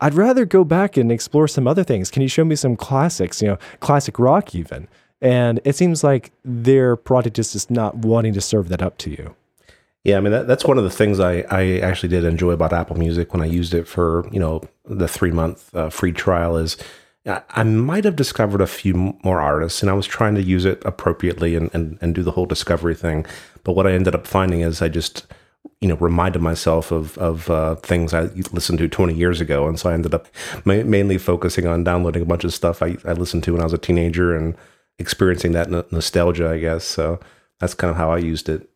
I'd 0.00 0.14
rather 0.14 0.44
go 0.44 0.64
back 0.64 0.96
and 0.96 1.10
explore 1.10 1.48
some 1.48 1.66
other 1.66 1.84
things. 1.84 2.10
Can 2.10 2.22
you 2.22 2.28
show 2.28 2.44
me 2.44 2.56
some 2.56 2.76
classics? 2.76 3.40
You 3.40 3.48
know, 3.48 3.58
classic 3.80 4.18
rock 4.18 4.54
even. 4.54 4.88
And 5.20 5.60
it 5.64 5.76
seems 5.76 6.04
like 6.04 6.32
their 6.44 6.96
product 6.96 7.38
is 7.38 7.52
just 7.52 7.70
not 7.70 7.96
wanting 7.96 8.34
to 8.34 8.40
serve 8.40 8.68
that 8.68 8.82
up 8.82 8.98
to 8.98 9.10
you. 9.10 9.34
Yeah, 10.02 10.18
I 10.18 10.20
mean 10.20 10.32
that, 10.32 10.46
that's 10.46 10.66
one 10.66 10.76
of 10.76 10.84
the 10.84 10.90
things 10.90 11.18
I, 11.18 11.46
I 11.50 11.78
actually 11.78 12.10
did 12.10 12.24
enjoy 12.24 12.50
about 12.50 12.74
Apple 12.74 12.96
Music 12.96 13.32
when 13.32 13.42
I 13.42 13.46
used 13.46 13.72
it 13.72 13.88
for 13.88 14.28
you 14.30 14.38
know 14.38 14.60
the 14.84 15.08
three 15.08 15.30
month 15.30 15.74
uh, 15.74 15.88
free 15.88 16.12
trial 16.12 16.58
is 16.58 16.76
I 17.26 17.62
might 17.62 18.04
have 18.04 18.16
discovered 18.16 18.60
a 18.60 18.66
few 18.66 19.16
more 19.24 19.40
artists 19.40 19.80
and 19.80 19.90
I 19.90 19.94
was 19.94 20.06
trying 20.06 20.34
to 20.34 20.42
use 20.42 20.66
it 20.66 20.82
appropriately 20.84 21.56
and, 21.56 21.70
and, 21.72 21.98
and 22.02 22.14
do 22.14 22.22
the 22.22 22.32
whole 22.32 22.44
discovery 22.44 22.94
thing. 22.94 23.24
But 23.62 23.72
what 23.72 23.86
I 23.86 23.92
ended 23.92 24.14
up 24.14 24.26
finding 24.26 24.60
is 24.60 24.82
I 24.82 24.88
just, 24.88 25.26
you 25.80 25.88
know, 25.88 25.96
reminded 25.96 26.42
myself 26.42 26.92
of, 26.92 27.16
of 27.16 27.48
uh, 27.48 27.76
things 27.76 28.12
I 28.12 28.24
listened 28.52 28.78
to 28.80 28.88
20 28.88 29.14
years 29.14 29.40
ago. 29.40 29.66
And 29.66 29.80
so 29.80 29.88
I 29.88 29.94
ended 29.94 30.12
up 30.12 30.28
ma- 30.66 30.82
mainly 30.82 31.16
focusing 31.16 31.66
on 31.66 31.82
downloading 31.82 32.20
a 32.20 32.26
bunch 32.26 32.44
of 32.44 32.52
stuff 32.52 32.82
I, 32.82 32.98
I 33.06 33.12
listened 33.14 33.42
to 33.44 33.52
when 33.52 33.62
I 33.62 33.64
was 33.64 33.72
a 33.72 33.78
teenager 33.78 34.36
and 34.36 34.54
experiencing 34.98 35.52
that 35.52 35.70
nostalgia, 35.90 36.50
I 36.50 36.58
guess. 36.58 36.84
So 36.84 37.20
that's 37.58 37.74
kind 37.74 37.90
of 37.90 37.96
how 37.96 38.10
I 38.10 38.18
used 38.18 38.50
it. 38.50 38.68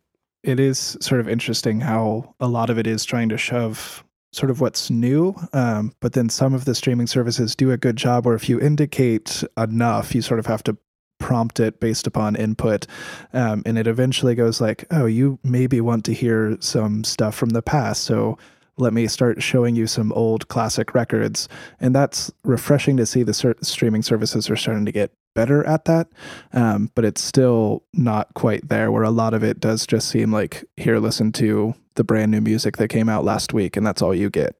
It 0.42 0.58
is 0.58 0.96
sort 1.00 1.20
of 1.20 1.28
interesting 1.28 1.80
how 1.80 2.34
a 2.40 2.48
lot 2.48 2.70
of 2.70 2.78
it 2.78 2.86
is 2.86 3.04
trying 3.04 3.28
to 3.28 3.36
shove 3.36 4.04
sort 4.32 4.50
of 4.50 4.60
what's 4.60 4.90
new. 4.90 5.34
Um, 5.52 5.92
but 6.00 6.12
then 6.12 6.28
some 6.28 6.54
of 6.54 6.64
the 6.64 6.74
streaming 6.74 7.06
services 7.06 7.56
do 7.56 7.70
a 7.70 7.76
good 7.76 7.96
job 7.96 8.26
where 8.26 8.34
if 8.34 8.48
you 8.48 8.60
indicate 8.60 9.42
enough, 9.56 10.14
you 10.14 10.22
sort 10.22 10.40
of 10.40 10.46
have 10.46 10.62
to 10.64 10.76
prompt 11.18 11.60
it 11.60 11.80
based 11.80 12.06
upon 12.06 12.36
input. 12.36 12.86
Um, 13.32 13.62
and 13.66 13.76
it 13.78 13.86
eventually 13.86 14.34
goes 14.34 14.60
like, 14.60 14.84
oh, 14.90 15.06
you 15.06 15.38
maybe 15.42 15.80
want 15.80 16.04
to 16.06 16.14
hear 16.14 16.56
some 16.60 17.04
stuff 17.04 17.34
from 17.34 17.50
the 17.50 17.62
past. 17.62 18.04
So 18.04 18.38
let 18.76 18.92
me 18.92 19.08
start 19.08 19.42
showing 19.42 19.74
you 19.74 19.86
some 19.86 20.12
old 20.12 20.48
classic 20.48 20.94
records. 20.94 21.48
And 21.80 21.94
that's 21.94 22.30
refreshing 22.44 22.96
to 22.98 23.06
see 23.06 23.24
the 23.24 23.34
ser- 23.34 23.56
streaming 23.60 24.02
services 24.02 24.48
are 24.48 24.56
starting 24.56 24.86
to 24.86 24.92
get 24.92 25.12
better 25.38 25.64
at 25.66 25.84
that. 25.84 26.08
Um, 26.52 26.90
but 26.96 27.04
it's 27.04 27.22
still 27.22 27.84
not 27.92 28.34
quite 28.34 28.68
there, 28.68 28.90
where 28.90 29.04
a 29.04 29.10
lot 29.22 29.34
of 29.34 29.44
it 29.44 29.60
does 29.60 29.86
just 29.86 30.08
seem 30.08 30.32
like, 30.32 30.64
here, 30.76 30.98
listen 30.98 31.30
to 31.32 31.74
the 31.94 32.04
brand 32.04 32.32
new 32.32 32.40
music 32.40 32.76
that 32.78 32.88
came 32.88 33.08
out 33.08 33.24
last 33.24 33.52
week, 33.52 33.76
and 33.76 33.86
that's 33.86 34.02
all 34.02 34.14
you 34.14 34.30
get. 34.30 34.56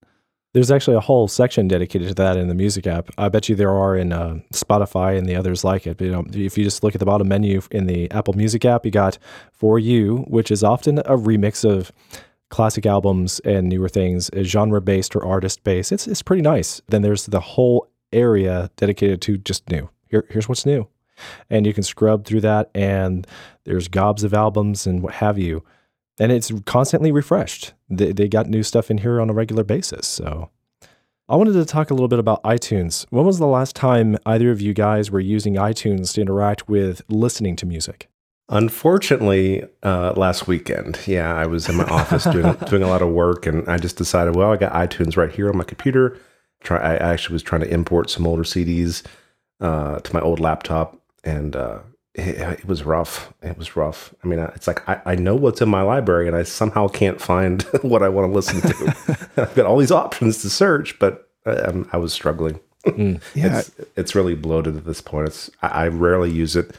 There's 0.55 0.71
actually 0.71 0.97
a 0.97 1.01
whole 1.09 1.29
section 1.29 1.69
dedicated 1.69 2.09
to 2.09 2.15
that 2.15 2.37
in 2.37 2.49
the 2.49 2.55
music 2.55 2.87
app. 2.87 3.11
I 3.19 3.29
bet 3.29 3.49
you 3.49 3.57
there 3.57 3.77
are 3.85 3.97
in 3.97 4.13
uh, 4.13 4.39
Spotify 4.53 5.19
and 5.19 5.29
the 5.29 5.37
others 5.37 5.65
like 5.65 5.87
it. 5.87 5.99
But, 5.99 6.05
you 6.07 6.13
know, 6.13 6.25
if 6.33 6.57
you 6.57 6.65
just 6.65 6.83
look 6.83 6.95
at 6.95 7.01
the 7.01 7.05
bottom 7.05 7.29
menu 7.29 7.61
in 7.71 7.87
the 7.87 8.11
Apple 8.11 8.35
Music 8.35 8.65
app, 8.65 8.85
you 8.87 8.91
got 8.91 9.19
For 9.53 9.79
You, 9.79 10.25
which 10.29 10.51
is 10.51 10.65
often 10.65 10.99
a 11.01 11.17
remix 11.17 11.65
of 11.69 11.93
classic 12.51 12.87
albums 12.87 13.41
and 13.41 13.69
newer 13.69 13.91
things, 13.91 14.31
genre 14.43 14.81
based 14.81 15.15
or 15.15 15.23
artist 15.25 15.63
based. 15.65 15.93
It's 15.93 16.07
it's 16.07 16.23
pretty 16.23 16.43
nice. 16.43 16.81
Then 16.89 17.03
there's 17.03 17.27
the 17.27 17.41
whole 17.41 17.87
area 18.11 18.71
dedicated 18.77 19.21
to 19.23 19.37
just 19.37 19.69
new. 19.69 19.91
Here, 20.11 20.27
here's 20.31 20.49
what's 20.49 20.67
new, 20.67 20.89
and 21.51 21.67
you 21.67 21.73
can 21.73 21.83
scrub 21.83 22.25
through 22.25 22.43
that, 22.43 22.71
and 22.75 23.27
there's 23.65 23.89
gobs 23.89 24.25
of 24.25 24.35
albums 24.35 24.87
and 24.87 25.03
what 25.03 25.15
have 25.15 25.39
you 25.39 25.65
and 26.19 26.33
it's 26.33 26.53
constantly 26.67 27.13
refreshed. 27.13 27.73
They, 27.89 28.13
they 28.13 28.29
got 28.29 28.49
new 28.49 28.63
stuff 28.63 28.91
in 28.91 28.99
here 28.99 29.21
on 29.21 29.31
a 29.31 29.33
regular 29.33 29.65
basis. 29.65 30.07
So 30.07 30.51
I 31.29 31.37
wanted 31.37 31.53
to 31.53 31.65
talk 31.65 31.91
a 31.91 31.95
little 31.95 32.09
bit 32.09 32.19
about 32.19 32.43
iTunes. 32.43 33.07
When 33.11 33.25
was 33.25 33.39
the 33.39 33.47
last 33.47 33.77
time 33.77 34.17
either 34.27 34.51
of 34.51 34.61
you 34.61 34.75
guys 34.75 35.11
were 35.11 35.21
using 35.21 35.55
iTunes 35.55 36.13
to 36.15 36.21
interact 36.21 36.69
with 36.69 37.03
listening 37.09 37.57
to 37.57 37.67
music? 37.67 38.09
Unfortunately, 38.51 39.63
uh, 39.83 40.15
last 40.17 40.49
weekend, 40.49 40.99
yeah, 41.07 41.35
I 41.35 41.45
was 41.47 41.69
in 41.69 41.77
my 41.77 41.85
office 41.85 42.25
doing 42.25 42.55
doing 42.67 42.83
a 42.83 42.89
lot 42.89 43.03
of 43.03 43.11
work, 43.11 43.45
and 43.45 43.69
I 43.69 43.77
just 43.77 43.97
decided, 43.97 44.37
well, 44.37 44.51
I 44.51 44.57
got 44.57 44.73
iTunes 44.73 45.19
right 45.19 45.31
here 45.31 45.51
on 45.51 45.59
my 45.59 45.65
computer. 45.65 46.19
Try, 46.61 46.79
I 46.79 46.97
actually 46.97 47.35
was 47.35 47.43
trying 47.43 47.61
to 47.61 47.69
import 47.69 48.09
some 48.09 48.27
older 48.27 48.45
CDs 48.45 49.05
uh, 49.61 49.99
to 50.01 50.15
my 50.15 50.21
old 50.21 50.41
laptop, 50.41 51.01
and 51.25 51.55
uh, 51.57 51.81
it, 52.15 52.61
it, 52.61 52.65
was 52.65 52.83
rough. 52.83 53.33
It 53.43 53.57
was 53.57 53.77
rough. 53.77 54.15
I 54.23 54.27
mean, 54.27 54.39
it's 54.39 54.67
like 54.67 54.87
I, 54.89 55.01
I 55.05 55.15
know 55.15 55.35
what's 55.37 55.61
in 55.61 55.69
my 55.69 55.83
library 55.83 56.27
and 56.27 56.37
I 56.37 56.43
somehow 56.43 56.89
can't 56.89 57.21
find 57.21 57.63
what 57.83 58.03
I 58.03 58.09
want 58.09 58.31
to 58.31 58.35
listen 58.35 58.61
to. 58.61 59.29
I've 59.37 59.55
got 59.55 59.67
all 59.67 59.79
these 59.79 59.93
options 59.93 60.43
to 60.43 60.51
search, 60.51 60.99
but 60.99 61.31
I, 61.47 61.51
uh, 61.51 61.85
I 61.93 61.97
was 61.97 62.13
struggling. 62.13 62.61
Mm. 62.87 63.23
Yeah, 63.35 63.59
it's, 63.61 63.71
it's, 63.97 64.15
really 64.15 64.35
bloated 64.35 64.77
at 64.77 64.85
this 64.85 65.01
point. 65.01 65.29
It's 65.29 65.51
I, 65.63 65.69
I 65.69 65.89
rarely 65.89 66.31
use 66.31 66.57
it 66.57 66.77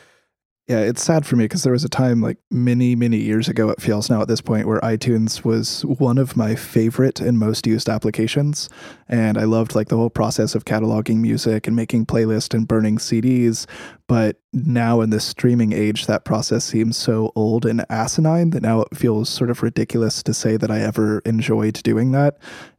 yeah, 0.70 0.82
it's 0.82 1.04
sad 1.04 1.26
for 1.26 1.36
me 1.36 1.46
because 1.46 1.64
there 1.64 1.74
was 1.74 1.84
a 1.84 1.90
time 1.90 2.22
like 2.22 2.38
many, 2.52 2.96
many 2.96 3.18
years 3.18 3.48
ago, 3.48 3.70
it 3.70 3.82
feels 3.82 4.08
now 4.08 4.22
at 4.22 4.28
this 4.28 4.40
point, 4.40 4.68
where 4.68 4.80
iTunes 4.82 5.44
was 5.44 5.84
one 5.84 6.20
of 6.20 6.38
my 6.38 6.54
favorite 6.54 7.20
and 7.20 7.40
most 7.40 7.66
used 7.66 7.90
applications. 7.90 8.70
And 9.08 9.40
I 9.40 9.46
loved 9.46 9.74
like 9.74 9.88
the 9.88 9.98
whole 9.98 10.12
process 10.12 10.54
of 10.54 10.66
cataloging 10.66 11.18
music 11.18 11.66
and 11.66 11.76
making 11.76 12.06
playlists 12.06 12.54
and 12.54 12.68
burning 12.68 13.00
CDs. 13.00 13.66
But 14.06 14.40
now 14.54 15.02
in 15.02 15.10
this 15.10 15.26
streaming 15.26 15.74
age, 15.74 16.06
that 16.06 16.24
process 16.24 16.66
seems 16.66 16.98
so 16.98 17.32
old 17.36 17.66
and 17.66 17.84
asinine 17.90 18.52
that 18.52 18.62
now 18.62 18.82
it 18.82 18.96
feels 18.96 19.28
sort 19.28 19.50
of 19.50 19.64
ridiculous 19.64 20.22
to 20.22 20.36
say 20.36 20.56
that 20.56 20.70
I 20.70 20.82
ever 20.82 21.18
enjoyed 21.26 21.82
doing 21.82 22.12
that. 22.12 22.38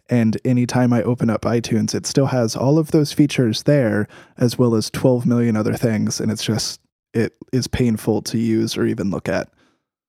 And 0.09 0.41
anytime 0.45 0.93
I 0.93 1.03
open 1.03 1.29
up 1.29 1.43
iTunes, 1.43 1.93
it 1.93 2.07
still 2.07 2.27
has 2.27 2.55
all 2.55 2.79
of 2.79 2.93
those 2.93 3.13
features 3.13 3.65
there, 3.65 4.07
as 4.39 4.57
well 4.57 4.77
as 4.77 4.91
12 4.91 5.27
million 5.27 5.57
other 5.57 5.75
things. 5.75 6.21
And 6.21 6.31
it's 6.31 6.45
just, 6.45 6.81
it 7.15 7.37
is 7.53 7.67
painful 7.67 8.23
to 8.23 8.39
use 8.39 8.77
or 8.77 8.87
even 8.87 9.11
look 9.11 9.29
at. 9.29 9.49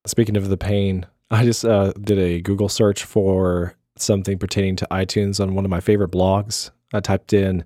Speaking 0.05 0.37
of 0.37 0.49
the 0.49 0.57
pain, 0.57 1.05
I 1.29 1.43
just 1.45 1.63
uh, 1.63 1.93
did 1.93 2.19
a 2.19 2.41
Google 2.41 2.69
search 2.69 3.03
for 3.03 3.75
something 3.97 4.37
pertaining 4.37 4.75
to 4.77 4.87
iTunes 4.91 5.39
on 5.39 5.55
one 5.55 5.65
of 5.65 5.71
my 5.71 5.79
favorite 5.79 6.11
blogs. 6.11 6.71
I 6.93 6.99
typed 6.99 7.33
in 7.33 7.63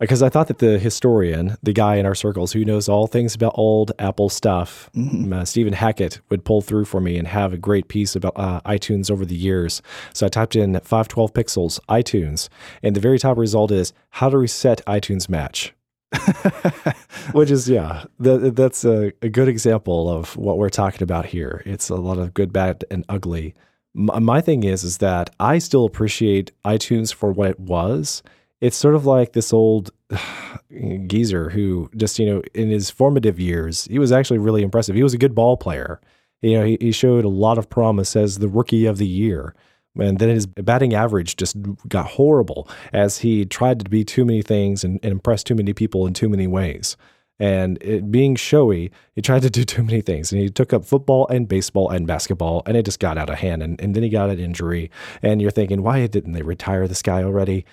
because 0.00 0.22
I 0.22 0.28
thought 0.28 0.48
that 0.48 0.58
the 0.58 0.78
historian, 0.78 1.56
the 1.62 1.72
guy 1.72 1.96
in 1.96 2.06
our 2.06 2.14
circles 2.14 2.52
who 2.52 2.64
knows 2.64 2.88
all 2.88 3.06
things 3.06 3.34
about 3.34 3.54
old 3.56 3.92
Apple 3.98 4.28
stuff, 4.28 4.90
mm-hmm. 4.94 5.32
uh, 5.32 5.44
Stephen 5.44 5.72
Hackett, 5.72 6.20
would 6.30 6.44
pull 6.44 6.62
through 6.62 6.84
for 6.84 7.00
me 7.00 7.16
and 7.16 7.28
have 7.28 7.52
a 7.52 7.58
great 7.58 7.88
piece 7.88 8.16
about 8.16 8.32
uh, 8.36 8.60
iTunes 8.66 9.10
over 9.10 9.24
the 9.24 9.36
years. 9.36 9.82
So 10.12 10.26
I 10.26 10.28
typed 10.28 10.56
in 10.56 10.74
512 10.74 11.32
pixels 11.32 11.80
iTunes, 11.88 12.48
and 12.82 12.96
the 12.96 13.00
very 13.00 13.18
top 13.18 13.38
result 13.38 13.70
is 13.70 13.92
how 14.10 14.30
to 14.30 14.38
reset 14.38 14.84
iTunes 14.86 15.28
Match. 15.28 15.72
Which 17.32 17.50
is, 17.50 17.68
yeah, 17.68 18.04
that, 18.20 18.56
that's 18.56 18.84
a, 18.84 19.12
a, 19.22 19.28
good 19.28 19.48
example 19.48 20.08
of 20.08 20.36
what 20.36 20.58
we're 20.58 20.68
talking 20.68 21.02
about 21.02 21.26
here. 21.26 21.62
It's 21.64 21.88
a 21.88 21.96
lot 21.96 22.18
of 22.18 22.34
good, 22.34 22.52
bad, 22.52 22.84
and 22.90 23.04
ugly. 23.08 23.54
My, 23.94 24.18
my 24.18 24.40
thing 24.40 24.64
is, 24.64 24.84
is 24.84 24.98
that 24.98 25.30
I 25.40 25.58
still 25.58 25.84
appreciate 25.84 26.52
iTunes 26.64 27.12
for 27.12 27.32
what 27.32 27.50
it 27.50 27.60
was. 27.60 28.22
It's 28.60 28.76
sort 28.76 28.94
of 28.94 29.06
like 29.06 29.32
this 29.32 29.52
old 29.52 29.90
geezer 31.06 31.50
who 31.50 31.90
just, 31.96 32.18
you 32.18 32.26
know, 32.26 32.42
in 32.54 32.70
his 32.70 32.90
formative 32.90 33.40
years, 33.40 33.84
he 33.84 33.98
was 33.98 34.12
actually 34.12 34.38
really 34.38 34.62
impressive. 34.62 34.94
He 34.94 35.02
was 35.02 35.14
a 35.14 35.18
good 35.18 35.34
ball 35.34 35.56
player. 35.56 36.00
You 36.42 36.58
know, 36.58 36.64
he, 36.64 36.78
he 36.80 36.92
showed 36.92 37.24
a 37.24 37.28
lot 37.28 37.58
of 37.58 37.70
promise 37.70 38.16
as 38.16 38.38
the 38.38 38.48
rookie 38.48 38.86
of 38.86 38.98
the 38.98 39.06
year. 39.06 39.54
And 39.98 40.18
then 40.18 40.28
his 40.28 40.46
batting 40.46 40.94
average 40.94 41.36
just 41.36 41.56
got 41.88 42.06
horrible 42.06 42.68
as 42.92 43.18
he 43.18 43.44
tried 43.44 43.80
to 43.80 43.90
be 43.90 44.04
too 44.04 44.24
many 44.24 44.42
things 44.42 44.82
and, 44.82 44.98
and 45.02 45.12
impress 45.12 45.44
too 45.44 45.54
many 45.54 45.72
people 45.72 46.06
in 46.06 46.14
too 46.14 46.28
many 46.28 46.46
ways. 46.46 46.96
And 47.38 47.82
it, 47.82 48.10
being 48.10 48.36
showy, 48.36 48.92
he 49.14 49.22
tried 49.22 49.42
to 49.42 49.50
do 49.50 49.64
too 49.64 49.82
many 49.82 50.00
things. 50.00 50.32
And 50.32 50.40
he 50.40 50.48
took 50.50 50.72
up 50.72 50.84
football 50.84 51.26
and 51.28 51.48
baseball 51.48 51.90
and 51.90 52.06
basketball, 52.06 52.62
and 52.66 52.76
it 52.76 52.84
just 52.84 53.00
got 53.00 53.18
out 53.18 53.30
of 53.30 53.38
hand. 53.38 53.62
And, 53.62 53.80
and 53.80 53.94
then 53.94 54.02
he 54.02 54.08
got 54.08 54.30
an 54.30 54.38
injury. 54.38 54.90
And 55.22 55.40
you're 55.42 55.50
thinking, 55.50 55.82
why 55.82 56.06
didn't 56.06 56.32
they 56.32 56.42
retire 56.42 56.86
this 56.86 57.02
guy 57.02 57.22
already? 57.22 57.64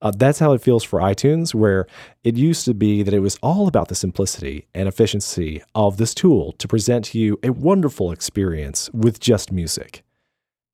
Uh, 0.00 0.12
that's 0.16 0.38
how 0.38 0.52
it 0.52 0.62
feels 0.62 0.84
for 0.84 1.00
iTunes, 1.00 1.52
where 1.52 1.86
it 2.22 2.36
used 2.36 2.64
to 2.64 2.74
be 2.74 3.02
that 3.02 3.12
it 3.12 3.18
was 3.18 3.36
all 3.42 3.66
about 3.66 3.88
the 3.88 3.96
simplicity 3.96 4.68
and 4.72 4.86
efficiency 4.86 5.60
of 5.74 5.96
this 5.96 6.14
tool 6.14 6.52
to 6.52 6.68
present 6.68 7.06
to 7.06 7.18
you 7.18 7.36
a 7.42 7.50
wonderful 7.50 8.12
experience 8.12 8.88
with 8.92 9.18
just 9.18 9.50
music 9.50 10.04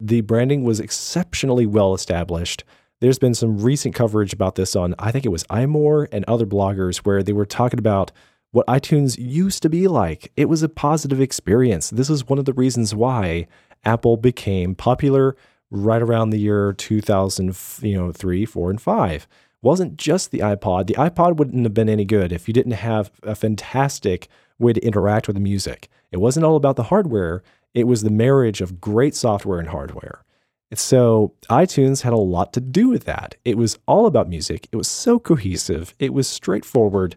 the 0.00 0.20
branding 0.22 0.64
was 0.64 0.80
exceptionally 0.80 1.66
well 1.66 1.94
established. 1.94 2.64
There's 3.00 3.18
been 3.18 3.34
some 3.34 3.58
recent 3.58 3.94
coverage 3.94 4.32
about 4.32 4.54
this 4.54 4.74
on, 4.76 4.94
I 4.98 5.10
think 5.12 5.24
it 5.24 5.30
was 5.30 5.44
iMore 5.44 6.08
and 6.12 6.24
other 6.24 6.46
bloggers, 6.46 6.98
where 6.98 7.22
they 7.22 7.32
were 7.32 7.46
talking 7.46 7.78
about 7.78 8.12
what 8.50 8.66
iTunes 8.66 9.16
used 9.18 9.62
to 9.62 9.68
be 9.68 9.88
like. 9.88 10.30
It 10.36 10.48
was 10.48 10.62
a 10.62 10.68
positive 10.68 11.20
experience. 11.20 11.90
This 11.90 12.08
is 12.08 12.28
one 12.28 12.38
of 12.38 12.44
the 12.44 12.52
reasons 12.52 12.94
why 12.94 13.48
Apple 13.84 14.16
became 14.16 14.74
popular 14.74 15.36
right 15.70 16.00
around 16.00 16.30
the 16.30 16.38
year 16.38 16.72
2000, 16.72 17.56
you 17.82 17.96
know, 17.96 18.12
three, 18.12 18.46
four, 18.46 18.70
and 18.70 18.80
five. 18.80 19.24
It 19.24 19.66
wasn't 19.66 19.96
just 19.96 20.30
the 20.30 20.38
iPod. 20.38 20.86
The 20.86 20.94
iPod 20.94 21.36
wouldn't 21.36 21.64
have 21.64 21.74
been 21.74 21.88
any 21.88 22.04
good 22.04 22.32
if 22.32 22.46
you 22.46 22.54
didn't 22.54 22.72
have 22.72 23.10
a 23.22 23.34
fantastic 23.34 24.28
way 24.58 24.72
to 24.72 24.84
interact 24.84 25.26
with 25.26 25.34
the 25.34 25.40
music. 25.40 25.88
It 26.12 26.18
wasn't 26.18 26.46
all 26.46 26.56
about 26.56 26.76
the 26.76 26.84
hardware. 26.84 27.42
It 27.74 27.84
was 27.84 28.02
the 28.02 28.10
marriage 28.10 28.60
of 28.60 28.80
great 28.80 29.14
software 29.14 29.58
and 29.58 29.68
hardware. 29.68 30.24
So 30.72 31.34
iTunes 31.50 32.02
had 32.02 32.12
a 32.12 32.16
lot 32.16 32.52
to 32.54 32.60
do 32.60 32.88
with 32.88 33.04
that. 33.04 33.36
It 33.44 33.56
was 33.56 33.78
all 33.86 34.06
about 34.06 34.28
music. 34.28 34.68
It 34.72 34.76
was 34.76 34.88
so 34.88 35.18
cohesive. 35.18 35.94
It 35.98 36.12
was 36.12 36.26
straightforward. 36.26 37.16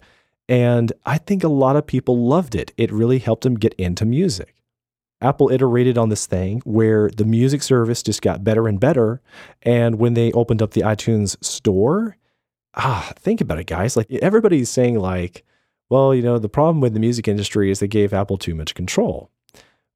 And 0.50 0.93
I 1.06 1.17
think 1.17 1.43
a 1.43 1.50
lot 1.50 1.76
of 1.76 1.88
people 1.88 2.28
loved 2.28 2.56
it. 2.56 2.74
It 2.78 2.91
really 2.91 3.20
helped 3.20 3.43
them 3.43 3.56
get 3.56 3.74
into 3.76 4.06
music. 4.06 4.56
Apple 5.20 5.50
iterated 5.52 5.98
on 5.98 6.10
this 6.10 6.28
thing 6.28 6.62
where 6.63 7.10
the 7.10 7.26
music 7.26 7.63
service 7.63 8.04
just 8.04 8.22
got 8.22 8.43
better 8.43 8.67
and 8.67 8.80
better. 8.80 9.22
And 9.63 9.96
when 9.96 10.13
they 10.13 10.32
opened 10.32 10.62
up 10.62 10.72
the 10.72 10.82
iTunes 10.82 11.43
store, 11.43 12.17
ah, 12.76 13.12
think 13.15 13.41
about 13.41 13.60
it, 13.60 13.65
guys. 13.65 13.98
Like 13.98 14.12
everybody's 14.12 14.70
saying, 14.70 15.00
like, 15.00 15.43
well, 15.89 16.13
you 16.13 16.22
know, 16.22 16.38
the 16.38 16.50
problem 16.50 16.82
with 16.82 16.93
the 16.93 17.00
music 17.00 17.28
industry 17.28 17.72
is 17.72 17.80
they 17.80 17.88
gave 17.88 18.13
Apple 18.13 18.38
too 18.38 18.54
much 18.54 18.76
control. 18.76 19.32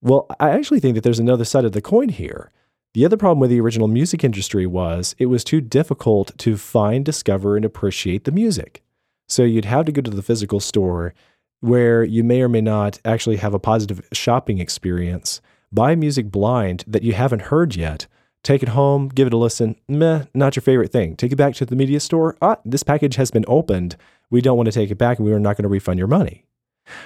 Well, 0.01 0.27
I 0.39 0.49
actually 0.49 0.79
think 0.79 0.95
that 0.95 1.03
there's 1.03 1.19
another 1.19 1.45
side 1.45 1.65
of 1.65 1.73
the 1.73 1.81
coin 1.81 2.09
here. 2.09 2.51
The 2.93 3.05
other 3.05 3.17
problem 3.17 3.39
with 3.39 3.51
the 3.51 3.61
original 3.61 3.87
music 3.87 4.23
industry 4.23 4.65
was 4.65 5.15
it 5.17 5.27
was 5.27 5.43
too 5.43 5.61
difficult 5.61 6.37
to 6.39 6.57
find, 6.57 7.05
discover, 7.05 7.55
and 7.55 7.63
appreciate 7.63 8.25
the 8.25 8.31
music. 8.31 8.83
So 9.29 9.43
you'd 9.43 9.65
have 9.65 9.85
to 9.85 9.91
go 9.91 10.01
to 10.01 10.11
the 10.11 10.23
physical 10.23 10.59
store 10.59 11.13
where 11.61 12.03
you 12.03 12.23
may 12.23 12.41
or 12.41 12.49
may 12.49 12.59
not 12.61 12.99
actually 13.05 13.37
have 13.37 13.53
a 13.53 13.59
positive 13.59 14.05
shopping 14.11 14.59
experience, 14.59 15.39
buy 15.71 15.95
music 15.95 16.31
blind 16.31 16.83
that 16.87 17.03
you 17.03 17.13
haven't 17.13 17.43
heard 17.43 17.75
yet, 17.75 18.07
take 18.43 18.63
it 18.63 18.69
home, 18.69 19.07
give 19.07 19.27
it 19.27 19.33
a 19.33 19.37
listen, 19.37 19.75
meh, 19.87 20.23
not 20.33 20.55
your 20.55 20.63
favorite 20.63 20.91
thing. 20.91 21.15
Take 21.15 21.31
it 21.31 21.37
back 21.37 21.53
to 21.55 21.65
the 21.65 21.75
media 21.75 21.99
store, 21.99 22.35
ah, 22.41 22.57
this 22.65 22.83
package 22.83 23.15
has 23.15 23.31
been 23.31 23.45
opened. 23.47 23.95
We 24.31 24.41
don't 24.41 24.57
want 24.57 24.65
to 24.65 24.73
take 24.73 24.89
it 24.91 24.97
back 24.97 25.19
and 25.19 25.25
we 25.25 25.33
are 25.33 25.39
not 25.39 25.55
going 25.55 25.63
to 25.63 25.69
refund 25.69 25.99
your 25.99 26.07
money. 26.07 26.45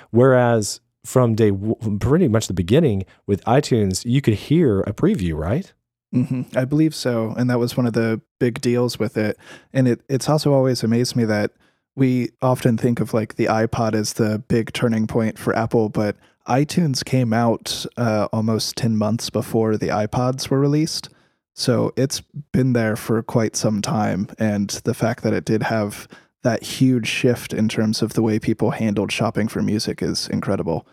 Whereas 0.10 0.80
from 1.06 1.36
day 1.36 1.52
pretty 2.00 2.28
much 2.28 2.48
the 2.48 2.54
beginning 2.54 3.06
with 3.28 3.44
iTunes, 3.46 4.04
you 4.06 4.22
could 4.22 4.34
hear 4.34 4.82
a 4.82 4.94
preview, 4.94 5.38
right? 5.38 5.72
Mm-hmm. 6.14 6.58
I 6.58 6.66
believe 6.66 6.96
so, 6.96 7.34
and 7.38 7.50
that 7.50 7.60
was 7.60 7.76
one 7.76 7.86
of 7.86 7.94
the 7.94 8.22
big 8.40 8.62
deals 8.62 8.98
with 8.98 9.18
it. 9.18 9.38
And 9.74 9.88
it 9.88 10.02
it's 10.10 10.30
also 10.30 10.54
always 10.54 10.84
amazed 10.84 11.16
me 11.16 11.26
that 11.26 11.52
we 11.96 12.30
often 12.42 12.78
think 12.78 13.00
of 13.00 13.14
like 13.14 13.36
the 13.36 13.46
iPod 13.46 13.96
as 13.96 14.14
the 14.14 14.40
big 14.48 14.74
turning 14.74 15.08
point 15.08 15.38
for 15.38 15.56
Apple, 15.56 15.90
but 15.90 16.16
iTunes 16.48 17.04
came 17.04 17.34
out 17.34 17.86
uh, 17.98 18.28
almost 18.32 18.78
ten 18.78 18.98
months 18.98 19.30
before 19.30 19.78
the 19.78 19.88
iPods 19.88 20.50
were 20.50 20.60
released, 20.60 21.10
so 21.54 21.92
it's 21.98 22.22
been 22.52 22.74
there 22.74 22.96
for 22.96 23.22
quite 23.24 23.56
some 23.56 23.82
time. 23.82 24.28
And 24.38 24.70
the 24.86 24.94
fact 24.94 25.24
that 25.24 25.34
it 25.34 25.46
did 25.46 25.64
have 25.64 26.08
that 26.46 26.64
huge 26.64 27.08
shift 27.08 27.54
in 27.54 27.68
terms 27.68 28.02
of 28.04 28.14
the 28.14 28.22
way 28.22 28.38
people 28.38 28.72
handled 28.72 29.12
shopping 29.12 29.48
for 29.48 29.64
music 29.64 30.02
is 30.02 30.30
incredible. 30.30 30.88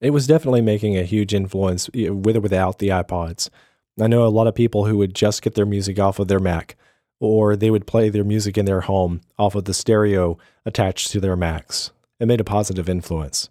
It 0.00 0.10
was 0.10 0.26
definitely 0.26 0.60
making 0.60 0.98
a 0.98 1.04
huge 1.04 1.32
influence 1.32 1.88
with 1.94 2.36
or 2.36 2.40
without 2.40 2.80
the 2.80 2.88
iPods. 2.88 3.48
I 4.00 4.08
know 4.08 4.26
a 4.26 4.28
lot 4.28 4.48
of 4.48 4.56
people 4.56 4.86
who 4.86 4.98
would 4.98 5.14
just 5.14 5.40
get 5.40 5.54
their 5.54 5.64
music 5.64 6.00
off 6.00 6.18
of 6.18 6.26
their 6.26 6.40
Mac, 6.40 6.76
or 7.20 7.54
they 7.54 7.70
would 7.70 7.86
play 7.86 8.08
their 8.08 8.24
music 8.24 8.58
in 8.58 8.64
their 8.64 8.80
home 8.80 9.20
off 9.38 9.54
of 9.54 9.66
the 9.66 9.72
stereo 9.72 10.36
attached 10.66 11.12
to 11.12 11.20
their 11.20 11.36
Macs. 11.36 11.92
It 12.18 12.26
made 12.26 12.40
a 12.40 12.44
positive 12.44 12.88
influence. 12.88 13.48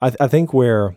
I, 0.00 0.10
th- 0.10 0.20
I 0.20 0.26
think 0.26 0.52
where 0.52 0.96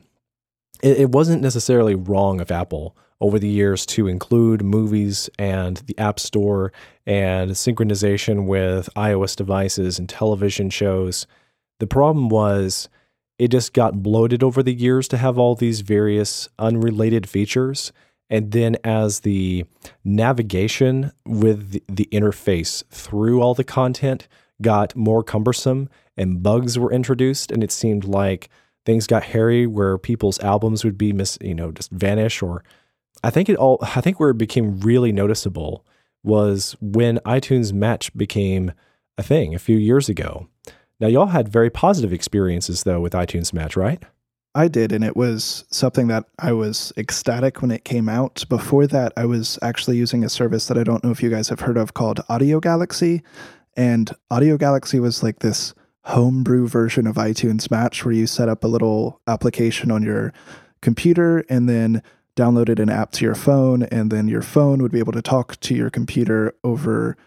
it, 0.82 0.98
it 0.98 1.10
wasn't 1.12 1.44
necessarily 1.44 1.94
wrong 1.94 2.42
of 2.42 2.50
Apple 2.50 2.98
over 3.26 3.40
the 3.40 3.48
years 3.48 3.88
to 3.88 4.08
include 4.08 4.64
movies 4.64 5.32
and 5.40 5.78
the 5.88 5.98
App 5.98 6.20
Store 6.20 6.72
and 7.08 7.50
synchronization 7.52 8.46
with 8.46 8.88
iOS 8.96 9.36
devices 9.36 9.98
and 9.98 10.08
television 10.08 10.70
shows. 10.70 11.26
The 11.80 11.88
problem 11.88 12.30
was 12.30 12.88
it 13.40 13.48
just 13.48 13.74
got 13.74 14.04
bloated 14.04 14.44
over 14.44 14.62
the 14.62 14.76
years 14.76 15.08
to 15.08 15.18
have 15.18 15.40
all 15.40 15.56
these 15.56 15.82
various 15.82 16.50
unrelated 16.60 17.28
features. 17.28 17.92
And 18.30 18.52
then 18.52 18.78
as 18.84 19.22
the 19.22 19.66
navigation 20.04 21.12
with 21.26 21.82
the, 21.88 22.08
interface 22.12 22.88
through 22.90 23.42
all 23.42 23.56
the 23.56 23.64
content 23.64 24.28
got 24.62 24.96
more 24.96 25.24
cumbersome 25.24 25.90
and 26.16 26.44
bugs 26.44 26.78
were 26.78 26.94
introduced, 26.94 27.52
and 27.52 27.64
it 27.64 27.72
seemed 27.72 28.06
like 28.06 28.50
things 28.86 29.08
got 29.08 29.24
hairy 29.24 29.66
where 29.66 29.98
people's 29.98 30.40
albums 30.42 30.84
would 30.86 30.98
be 30.98 31.12
you 31.42 31.56
know, 31.56 31.72
just 31.72 31.90
vanish 31.90 32.44
or 32.44 32.64
I 33.26 33.32
think 33.32 33.50
it 33.50 33.58
all 33.58 33.80
I 33.82 34.02
think 34.02 34.20
where 34.20 34.30
it 34.30 34.38
became 34.38 34.80
really 34.82 35.12
noticeable 35.12 35.84
was 36.24 36.76
when 36.80 37.18
iTunes 37.26 37.74
Match 37.74 38.16
became 38.16 38.72
a 39.18 39.24
thing 39.24 39.56
a 39.56 39.60
few 39.60 39.78
years 39.78 40.08
ago. 40.10 40.48
Now 41.00 41.08
y'all 41.08 41.28
had 41.28 41.50
very 41.50 41.72
positive 41.72 42.14
experiences 42.14 42.84
though 42.84 43.02
with 43.02 43.14
iTunes 43.14 43.52
Match, 43.52 43.76
right? 43.76 44.04
I 44.54 44.68
did, 44.68 44.94
and 44.94 45.04
it 45.04 45.18
was 45.18 45.66
something 45.70 46.08
that 46.08 46.26
I 46.40 46.54
was 46.54 46.94
ecstatic 46.98 47.62
when 47.62 47.72
it 47.72 47.84
came 47.84 48.08
out. 48.08 48.46
Before 48.48 48.88
that, 48.88 49.12
I 49.18 49.26
was 49.26 49.60
actually 49.62 49.98
using 49.98 50.24
a 50.24 50.30
service 50.30 50.68
that 50.68 50.78
I 50.78 50.84
don't 50.84 51.04
know 51.04 51.12
if 51.12 51.22
you 51.22 51.30
guys 51.30 51.50
have 51.50 51.60
heard 51.62 51.78
of 51.78 51.94
called 51.94 52.22
Audiogalaxy. 52.30 53.22
And 53.76 54.12
Audiogalaxy 54.32 55.02
was 55.02 55.24
like 55.24 55.40
this 55.40 55.74
homebrew 56.04 56.68
version 56.68 57.06
of 57.06 57.16
iTunes 57.16 57.70
Match 57.70 58.06
where 58.06 58.14
you 58.14 58.28
set 58.28 58.48
up 58.48 58.64
a 58.64 58.68
little 58.68 59.20
application 59.28 59.92
on 59.92 60.04
your 60.04 60.32
computer 60.82 61.40
and 61.50 61.68
then 61.68 62.02
downloaded 62.36 62.80
an 62.80 62.90
app 62.90 63.12
to 63.14 63.26
your 63.26 63.36
phone, 63.36 63.84
and 63.84 64.12
then 64.12 64.28
your 64.28 64.42
phone 64.42 64.82
would 64.82 64.92
be 64.92 65.00
able 65.00 65.14
to 65.14 65.22
talk 65.22 65.60
to 65.62 65.74
your 65.74 65.90
computer 65.90 66.54
over 66.64 67.18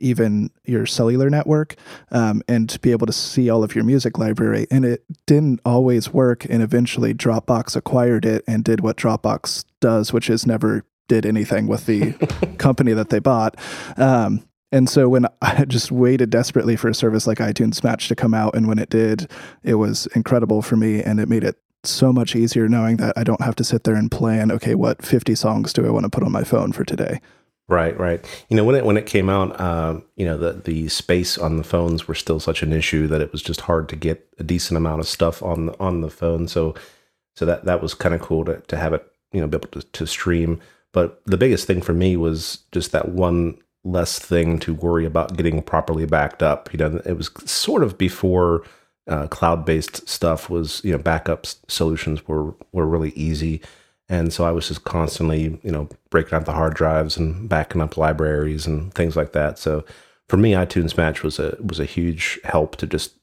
even 0.00 0.50
your 0.64 0.86
cellular 0.86 1.28
network 1.28 1.74
um, 2.12 2.42
and 2.48 2.80
be 2.82 2.92
able 2.92 3.06
to 3.06 3.12
see 3.12 3.50
all 3.50 3.64
of 3.64 3.74
your 3.74 3.84
music 3.84 4.18
library. 4.18 4.66
And 4.70 4.84
it 4.84 5.04
didn't 5.26 5.60
always 5.64 6.12
work. 6.12 6.44
And 6.44 6.62
eventually, 6.62 7.14
Dropbox 7.14 7.74
acquired 7.74 8.24
it 8.24 8.44
and 8.46 8.64
did 8.64 8.80
what 8.80 8.96
Dropbox 8.96 9.64
does, 9.80 10.12
which 10.12 10.30
is 10.30 10.46
never 10.46 10.84
did 11.08 11.26
anything 11.26 11.66
with 11.66 11.86
the 11.86 12.12
company 12.58 12.92
that 12.92 13.10
they 13.10 13.18
bought. 13.18 13.56
Um, 13.96 14.44
and 14.70 14.88
so 14.88 15.08
when 15.08 15.26
I 15.42 15.64
just 15.64 15.90
waited 15.90 16.30
desperately 16.30 16.76
for 16.76 16.88
a 16.88 16.94
service 16.94 17.26
like 17.26 17.38
iTunes 17.38 17.82
Match 17.82 18.08
to 18.08 18.14
come 18.14 18.34
out, 18.34 18.54
and 18.54 18.68
when 18.68 18.78
it 18.78 18.90
did, 18.90 19.30
it 19.62 19.74
was 19.74 20.06
incredible 20.14 20.62
for 20.62 20.76
me, 20.76 21.02
and 21.02 21.18
it 21.20 21.28
made 21.28 21.44
it 21.44 21.56
so 21.88 22.12
much 22.12 22.36
easier 22.36 22.68
knowing 22.68 22.96
that 22.98 23.16
I 23.16 23.24
don't 23.24 23.40
have 23.40 23.56
to 23.56 23.64
sit 23.64 23.84
there 23.84 23.94
and 23.94 24.10
plan, 24.10 24.50
okay, 24.52 24.74
what 24.74 25.04
50 25.04 25.34
songs 25.34 25.72
do 25.72 25.86
I 25.86 25.90
want 25.90 26.04
to 26.04 26.10
put 26.10 26.22
on 26.22 26.32
my 26.32 26.44
phone 26.44 26.72
for 26.72 26.84
today? 26.84 27.20
Right, 27.68 27.98
right. 27.98 28.24
You 28.48 28.56
know, 28.56 28.64
when 28.64 28.76
it 28.76 28.86
when 28.86 28.96
it 28.96 29.04
came 29.04 29.28
out, 29.28 29.60
uh, 29.60 30.00
you 30.16 30.24
know, 30.24 30.38
the 30.38 30.54
the 30.54 30.88
space 30.88 31.36
on 31.36 31.58
the 31.58 31.64
phones 31.64 32.08
were 32.08 32.14
still 32.14 32.40
such 32.40 32.62
an 32.62 32.72
issue 32.72 33.06
that 33.08 33.20
it 33.20 33.30
was 33.30 33.42
just 33.42 33.62
hard 33.62 33.90
to 33.90 33.96
get 33.96 34.26
a 34.38 34.42
decent 34.42 34.78
amount 34.78 35.00
of 35.00 35.06
stuff 35.06 35.42
on 35.42 35.66
the, 35.66 35.78
on 35.78 36.00
the 36.00 36.08
phone. 36.08 36.48
So, 36.48 36.74
so 37.36 37.44
that 37.44 37.66
that 37.66 37.82
was 37.82 37.92
kind 37.92 38.14
of 38.14 38.22
cool 38.22 38.46
to 38.46 38.62
to 38.68 38.76
have 38.78 38.94
it, 38.94 39.06
you 39.32 39.40
know, 39.42 39.46
be 39.46 39.58
able 39.58 39.68
to, 39.68 39.82
to 39.82 40.06
stream. 40.06 40.60
But 40.94 41.20
the 41.26 41.36
biggest 41.36 41.66
thing 41.66 41.82
for 41.82 41.92
me 41.92 42.16
was 42.16 42.60
just 42.72 42.92
that 42.92 43.10
one 43.10 43.58
less 43.84 44.18
thing 44.18 44.58
to 44.60 44.72
worry 44.72 45.04
about 45.04 45.36
getting 45.36 45.62
properly 45.62 46.06
backed 46.06 46.42
up. 46.42 46.72
You 46.72 46.78
know, 46.78 47.02
it 47.04 47.18
was 47.18 47.30
sort 47.44 47.82
of 47.82 47.98
before 47.98 48.64
uh, 49.08 49.26
cloud-based 49.28 50.08
stuff 50.08 50.50
was 50.50 50.82
you 50.84 50.92
know 50.92 50.98
backup 50.98 51.46
solutions 51.68 52.26
were 52.28 52.54
were 52.72 52.86
really 52.86 53.10
easy. 53.10 53.60
And 54.10 54.32
so 54.32 54.44
i 54.44 54.50
was 54.50 54.68
just 54.68 54.84
constantly 54.84 55.58
you 55.62 55.70
know 55.70 55.88
breaking 56.10 56.34
out 56.34 56.46
the 56.46 56.52
hard 56.52 56.74
drives 56.74 57.16
and 57.16 57.48
backing 57.48 57.80
up 57.80 57.96
libraries 57.96 58.66
and 58.66 58.92
things 58.94 59.16
like 59.16 59.32
that. 59.32 59.58
So 59.58 59.84
for 60.28 60.36
me 60.36 60.52
itunes 60.52 60.96
match 60.96 61.22
was 61.22 61.38
a 61.38 61.56
was 61.60 61.80
a 61.80 61.84
huge 61.84 62.38
help 62.44 62.76
to 62.76 62.86
just 62.86 63.14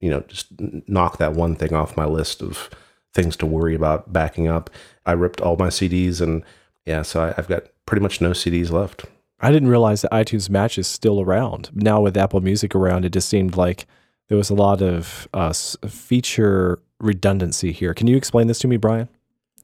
you 0.00 0.10
know 0.10 0.20
just 0.28 0.46
knock 0.88 1.18
that 1.18 1.34
one 1.34 1.54
thing 1.56 1.72
off 1.74 1.96
my 1.96 2.06
list 2.06 2.42
of 2.42 2.70
things 3.14 3.36
to 3.36 3.46
worry 3.46 3.74
about 3.74 4.12
backing 4.12 4.48
up. 4.48 4.70
I 5.06 5.12
ripped 5.12 5.40
all 5.40 5.56
my 5.56 5.68
cds 5.68 6.20
and 6.20 6.42
yeah 6.86 7.02
so 7.02 7.22
I, 7.24 7.34
i've 7.36 7.48
got 7.48 7.64
pretty 7.86 8.02
much 8.02 8.20
no 8.20 8.30
cds 8.30 8.70
left. 8.70 9.04
I 9.40 9.50
didn't 9.52 9.68
realize 9.68 10.02
that 10.02 10.12
itunes 10.12 10.50
match 10.50 10.76
is 10.76 10.86
still 10.86 11.20
around. 11.20 11.70
Now 11.74 12.00
with 12.00 12.16
apple 12.16 12.40
music 12.40 12.74
around 12.74 13.04
it 13.04 13.12
just 13.12 13.28
seemed 13.28 13.56
like 13.56 13.86
there 14.30 14.38
was 14.38 14.48
a 14.48 14.54
lot 14.54 14.80
of 14.80 15.28
uh, 15.34 15.52
feature 15.52 16.78
redundancy 17.00 17.72
here. 17.72 17.92
Can 17.92 18.06
you 18.06 18.16
explain 18.16 18.46
this 18.46 18.60
to 18.60 18.68
me, 18.68 18.76
Brian? 18.76 19.08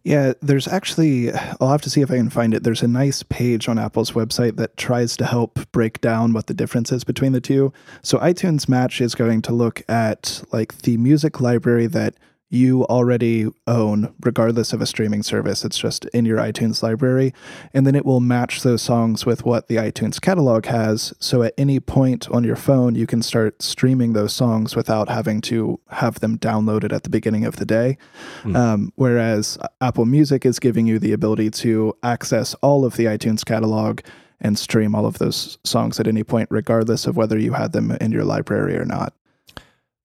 Yeah, 0.02 0.32
there's 0.42 0.66
actually, 0.66 1.32
I'll 1.60 1.70
have 1.70 1.82
to 1.82 1.90
see 1.90 2.00
if 2.00 2.10
I 2.10 2.16
can 2.16 2.30
find 2.30 2.52
it. 2.52 2.64
There's 2.64 2.82
a 2.82 2.88
nice 2.88 3.22
page 3.22 3.68
on 3.68 3.78
Apple's 3.78 4.12
website 4.12 4.56
that 4.56 4.76
tries 4.76 5.16
to 5.18 5.24
help 5.24 5.60
break 5.70 6.00
down 6.00 6.32
what 6.32 6.48
the 6.48 6.54
difference 6.54 6.90
is 6.90 7.04
between 7.04 7.30
the 7.30 7.40
two. 7.40 7.72
So, 8.02 8.18
iTunes 8.18 8.68
Match 8.68 9.00
is 9.00 9.14
going 9.14 9.40
to 9.42 9.52
look 9.52 9.82
at 9.88 10.42
like 10.52 10.78
the 10.78 10.96
music 10.96 11.40
library 11.40 11.86
that 11.86 12.14
you 12.48 12.84
already 12.84 13.48
own, 13.66 14.14
regardless 14.20 14.72
of 14.72 14.80
a 14.80 14.86
streaming 14.86 15.22
service. 15.22 15.64
It's 15.64 15.78
just 15.78 16.04
in 16.06 16.24
your 16.24 16.38
iTunes 16.38 16.82
library. 16.82 17.34
And 17.74 17.86
then 17.86 17.96
it 17.96 18.06
will 18.06 18.20
match 18.20 18.62
those 18.62 18.82
songs 18.82 19.26
with 19.26 19.44
what 19.44 19.66
the 19.66 19.76
iTunes 19.76 20.20
catalog 20.20 20.66
has. 20.66 21.12
So 21.18 21.42
at 21.42 21.54
any 21.58 21.80
point 21.80 22.30
on 22.30 22.44
your 22.44 22.56
phone, 22.56 22.94
you 22.94 23.06
can 23.06 23.20
start 23.20 23.62
streaming 23.62 24.12
those 24.12 24.32
songs 24.32 24.76
without 24.76 25.08
having 25.08 25.40
to 25.42 25.80
have 25.88 26.20
them 26.20 26.38
downloaded 26.38 26.92
at 26.92 27.02
the 27.02 27.10
beginning 27.10 27.44
of 27.44 27.56
the 27.56 27.66
day. 27.66 27.98
Mm. 28.42 28.56
Um, 28.56 28.92
whereas 28.94 29.58
Apple 29.80 30.06
Music 30.06 30.46
is 30.46 30.60
giving 30.60 30.86
you 30.86 31.00
the 31.00 31.12
ability 31.12 31.50
to 31.50 31.96
access 32.04 32.54
all 32.62 32.84
of 32.84 32.96
the 32.96 33.06
iTunes 33.06 33.44
catalog 33.44 34.00
and 34.40 34.58
stream 34.58 34.94
all 34.94 35.06
of 35.06 35.18
those 35.18 35.58
songs 35.64 35.98
at 35.98 36.06
any 36.06 36.22
point, 36.22 36.48
regardless 36.50 37.06
of 37.06 37.16
whether 37.16 37.38
you 37.38 37.54
had 37.54 37.72
them 37.72 37.90
in 38.00 38.12
your 38.12 38.24
library 38.24 38.76
or 38.76 38.84
not. 38.84 39.14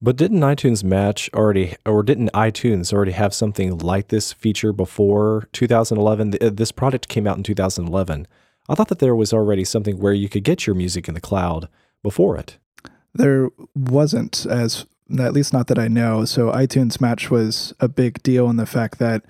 But 0.01 0.15
didn't 0.15 0.39
iTunes 0.39 0.83
Match 0.83 1.29
already, 1.33 1.75
or 1.85 2.01
didn't 2.01 2.31
iTunes 2.33 2.91
already 2.91 3.11
have 3.11 3.35
something 3.35 3.77
like 3.77 4.07
this 4.07 4.33
feature 4.33 4.73
before 4.73 5.47
2011? 5.53 6.35
Uh, 6.41 6.49
this 6.51 6.71
product 6.71 7.07
came 7.07 7.27
out 7.27 7.37
in 7.37 7.43
2011. 7.43 8.27
I 8.67 8.75
thought 8.75 8.87
that 8.87 8.99
there 8.99 9.15
was 9.15 9.31
already 9.31 9.63
something 9.63 9.99
where 9.99 10.13
you 10.13 10.27
could 10.27 10.43
get 10.43 10.65
your 10.65 10.75
music 10.75 11.07
in 11.07 11.13
the 11.13 11.21
cloud 11.21 11.67
before 12.01 12.35
it. 12.37 12.57
There 13.13 13.49
wasn't, 13.75 14.45
as 14.47 14.85
at 15.19 15.33
least 15.33 15.53
not 15.53 15.67
that 15.67 15.77
I 15.77 15.87
know. 15.87 16.25
So 16.25 16.51
iTunes 16.51 16.99
Match 16.99 17.29
was 17.29 17.73
a 17.79 17.87
big 17.87 18.23
deal 18.23 18.49
in 18.49 18.55
the 18.55 18.65
fact 18.65 18.97
that 18.97 19.23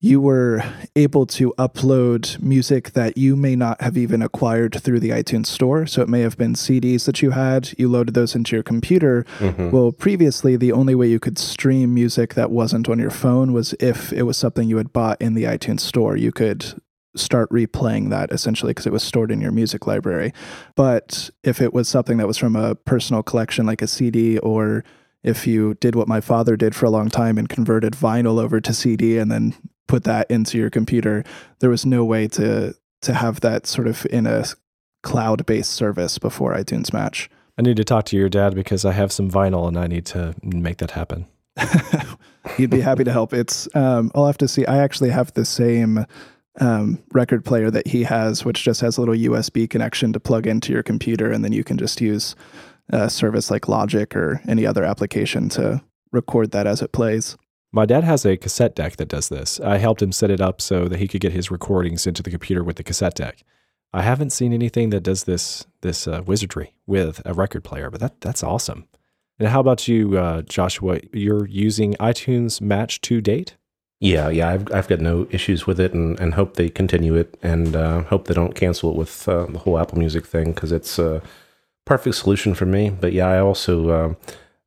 you 0.00 0.20
were 0.20 0.62
able 0.94 1.26
to 1.26 1.52
upload 1.58 2.40
music 2.40 2.92
that 2.92 3.18
you 3.18 3.34
may 3.34 3.56
not 3.56 3.80
have 3.80 3.96
even 3.96 4.22
acquired 4.22 4.80
through 4.80 5.00
the 5.00 5.10
iTunes 5.10 5.46
store. 5.46 5.86
So 5.86 6.02
it 6.02 6.08
may 6.08 6.20
have 6.20 6.36
been 6.36 6.54
CDs 6.54 7.04
that 7.06 7.20
you 7.20 7.30
had, 7.30 7.76
you 7.76 7.88
loaded 7.88 8.14
those 8.14 8.36
into 8.36 8.54
your 8.54 8.62
computer. 8.62 9.24
Mm-hmm. 9.38 9.70
Well, 9.70 9.90
previously, 9.90 10.56
the 10.56 10.70
only 10.70 10.94
way 10.94 11.08
you 11.08 11.18
could 11.18 11.36
stream 11.36 11.94
music 11.94 12.34
that 12.34 12.52
wasn't 12.52 12.88
on 12.88 13.00
your 13.00 13.10
phone 13.10 13.52
was 13.52 13.74
if 13.80 14.12
it 14.12 14.22
was 14.22 14.36
something 14.36 14.68
you 14.68 14.76
had 14.76 14.92
bought 14.92 15.20
in 15.20 15.34
the 15.34 15.44
iTunes 15.44 15.80
store. 15.80 16.16
You 16.16 16.30
could 16.30 16.80
start 17.16 17.50
replaying 17.50 18.10
that 18.10 18.30
essentially 18.30 18.70
because 18.70 18.86
it 18.86 18.92
was 18.92 19.02
stored 19.02 19.32
in 19.32 19.40
your 19.40 19.50
music 19.50 19.84
library. 19.84 20.32
But 20.76 21.30
if 21.42 21.60
it 21.60 21.74
was 21.74 21.88
something 21.88 22.18
that 22.18 22.28
was 22.28 22.38
from 22.38 22.54
a 22.54 22.76
personal 22.76 23.24
collection 23.24 23.66
like 23.66 23.82
a 23.82 23.88
CD 23.88 24.38
or 24.38 24.84
if 25.24 25.44
you 25.44 25.74
did 25.74 25.96
what 25.96 26.06
my 26.06 26.20
father 26.20 26.56
did 26.56 26.76
for 26.76 26.86
a 26.86 26.90
long 26.90 27.08
time 27.08 27.36
and 27.36 27.48
converted 27.48 27.94
vinyl 27.94 28.40
over 28.40 28.60
to 28.60 28.72
CD 28.72 29.18
and 29.18 29.32
then 29.32 29.54
put 29.88 30.04
that 30.04 30.30
into 30.30 30.56
your 30.56 30.70
computer. 30.70 31.24
There 31.58 31.70
was 31.70 31.84
no 31.84 32.04
way 32.04 32.28
to 32.28 32.74
to 33.02 33.14
have 33.14 33.40
that 33.40 33.66
sort 33.66 33.86
of 33.86 34.06
in 34.06 34.26
a 34.26 34.44
cloud 35.02 35.46
based 35.46 35.72
service 35.72 36.18
before 36.18 36.54
iTunes 36.54 36.92
Match. 36.92 37.30
I 37.58 37.62
need 37.62 37.76
to 37.76 37.84
talk 37.84 38.04
to 38.06 38.16
your 38.16 38.28
dad 38.28 38.54
because 38.54 38.84
I 38.84 38.92
have 38.92 39.10
some 39.10 39.30
vinyl 39.30 39.66
and 39.66 39.76
I 39.76 39.88
need 39.88 40.06
to 40.06 40.34
make 40.42 40.78
that 40.78 40.92
happen. 40.92 41.26
he'd 42.56 42.70
be 42.70 42.80
happy 42.80 43.04
to 43.04 43.12
help. 43.12 43.32
It's 43.32 43.68
um, 43.74 44.12
I'll 44.14 44.26
have 44.26 44.38
to 44.38 44.48
see. 44.48 44.64
I 44.66 44.78
actually 44.78 45.10
have 45.10 45.32
the 45.34 45.44
same 45.44 46.06
um, 46.60 47.02
record 47.12 47.44
player 47.44 47.70
that 47.70 47.88
he 47.88 48.04
has, 48.04 48.44
which 48.44 48.62
just 48.62 48.80
has 48.80 48.96
a 48.96 49.00
little 49.00 49.14
USB 49.14 49.68
connection 49.68 50.12
to 50.12 50.20
plug 50.20 50.46
into 50.46 50.72
your 50.72 50.82
computer, 50.82 51.30
and 51.30 51.44
then 51.44 51.52
you 51.52 51.64
can 51.64 51.78
just 51.78 52.00
use 52.00 52.36
a 52.90 53.10
service 53.10 53.50
like 53.50 53.68
Logic 53.68 54.14
or 54.14 54.40
any 54.48 54.64
other 54.64 54.84
application 54.84 55.48
to 55.50 55.82
record 56.12 56.52
that 56.52 56.66
as 56.66 56.80
it 56.80 56.92
plays. 56.92 57.36
My 57.72 57.84
dad 57.84 58.04
has 58.04 58.24
a 58.24 58.36
cassette 58.36 58.74
deck 58.74 58.96
that 58.96 59.08
does 59.08 59.28
this. 59.28 59.60
I 59.60 59.76
helped 59.76 60.00
him 60.00 60.12
set 60.12 60.30
it 60.30 60.40
up 60.40 60.60
so 60.60 60.86
that 60.86 60.98
he 60.98 61.08
could 61.08 61.20
get 61.20 61.32
his 61.32 61.50
recordings 61.50 62.06
into 62.06 62.22
the 62.22 62.30
computer 62.30 62.64
with 62.64 62.76
the 62.76 62.82
cassette 62.82 63.14
deck. 63.14 63.42
I 63.92 64.02
haven't 64.02 64.30
seen 64.30 64.52
anything 64.52 64.90
that 64.90 65.02
does 65.02 65.24
this 65.24 65.66
this 65.80 66.06
uh, 66.06 66.22
wizardry 66.26 66.74
with 66.86 67.22
a 67.24 67.34
record 67.34 67.64
player, 67.64 67.90
but 67.90 68.00
that 68.00 68.20
that's 68.20 68.42
awesome. 68.42 68.86
And 69.38 69.48
how 69.48 69.60
about 69.60 69.86
you, 69.86 70.18
uh, 70.18 70.42
Joshua? 70.42 71.00
You're 71.12 71.46
using 71.46 71.94
iTunes 71.94 72.60
Match 72.60 73.00
to 73.02 73.20
date? 73.20 73.56
Yeah, 74.00 74.28
yeah, 74.28 74.48
I've 74.48 74.72
I've 74.72 74.88
got 74.88 75.00
no 75.00 75.26
issues 75.30 75.66
with 75.66 75.80
it, 75.80 75.92
and, 75.92 76.18
and 76.20 76.34
hope 76.34 76.54
they 76.54 76.68
continue 76.68 77.14
it, 77.14 77.38
and 77.42 77.74
uh, 77.74 78.02
hope 78.04 78.26
they 78.26 78.34
don't 78.34 78.54
cancel 78.54 78.90
it 78.90 78.96
with 78.96 79.28
uh, 79.28 79.46
the 79.46 79.58
whole 79.58 79.78
Apple 79.78 79.98
Music 79.98 80.26
thing 80.26 80.52
because 80.52 80.72
it's 80.72 80.98
a 80.98 81.22
perfect 81.84 82.16
solution 82.16 82.54
for 82.54 82.66
me. 82.66 82.90
But 82.90 83.12
yeah, 83.12 83.26
I 83.26 83.40
also 83.40 83.88
uh, 83.90 84.14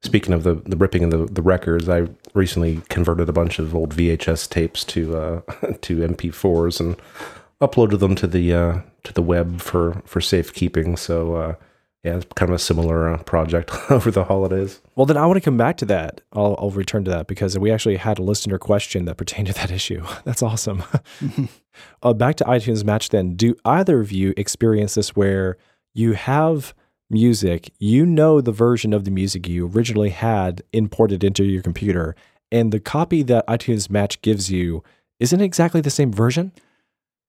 speaking 0.04 0.34
of 0.34 0.44
the 0.44 0.56
the 0.56 0.78
ripping 0.78 1.04
of 1.04 1.12
the, 1.12 1.26
the 1.34 1.42
records, 1.42 1.88
I 1.90 2.08
recently 2.34 2.82
converted 2.90 3.30
a 3.30 3.34
bunch 3.34 3.60
of 3.60 3.76
old 3.76 3.96
VHS 3.96 4.50
tapes 4.50 4.84
to 4.86 5.18
uh, 5.18 5.42
to 5.82 5.98
MP4s 5.98 6.80
and 6.80 6.96
uploaded 7.62 8.00
them 8.00 8.16
to 8.16 8.28
the 8.28 8.54
uh, 8.54 8.82
to 9.04 9.14
the 9.14 9.22
web 9.22 9.62
for 9.62 10.02
for 10.06 10.22
safekeeping. 10.22 10.98
So 10.98 11.36
uh, 11.36 11.56
yeah, 12.04 12.18
it's 12.18 12.26
kind 12.36 12.50
of 12.50 12.56
a 12.56 12.60
similar 12.60 13.14
uh, 13.14 13.18
project 13.24 13.72
over 13.92 14.10
the 14.10 14.24
holidays. 14.24 14.82
Well, 14.96 15.06
then 15.06 15.18
I 15.18 15.26
want 15.28 15.38
to 15.38 15.42
come 15.42 15.58
back 15.58 15.78
to 15.78 15.86
that. 15.86 16.22
I'll, 16.34 16.56
I'll 16.58 16.72
return 16.72 17.04
to 17.06 17.12
that 17.12 17.28
because 17.28 17.58
we 17.60 17.72
actually 17.72 17.98
had 17.98 18.18
a 18.18 18.24
listener 18.24 18.58
question 18.58 19.06
that 19.06 19.18
pertained 19.18 19.48
to 19.48 19.54
that 19.54 19.70
issue. 19.72 20.04
That's 20.24 20.42
awesome. 20.42 20.84
uh, 22.02 22.14
back 22.14 22.38
to 22.38 22.44
iTunes 22.46 22.84
Match 22.84 23.10
then. 23.10 23.36
Do 23.36 23.56
either 23.66 24.00
of 24.00 24.12
you 24.12 24.34
experience 24.36 24.96
this 24.96 25.16
where 25.16 25.58
you 25.94 26.14
have 26.14 26.74
music, 27.12 27.72
you 27.78 28.06
know 28.06 28.42
the 28.42 28.52
version 28.52 28.94
of 28.94 29.06
the 29.06 29.12
music 29.12 29.48
you 29.48 29.68
originally 29.68 30.10
had 30.10 30.64
imported 30.74 31.24
into 31.24 31.44
your 31.44 31.62
computer, 31.62 32.16
and 32.52 32.72
the 32.72 32.80
copy 32.80 33.22
that 33.24 33.48
iTunes 33.48 33.90
Match 33.90 34.22
gives 34.22 34.50
you 34.50 34.84
isn't 35.20 35.42
exactly 35.42 35.82
the 35.82 35.90
same 35.90 36.12
version? 36.12 36.52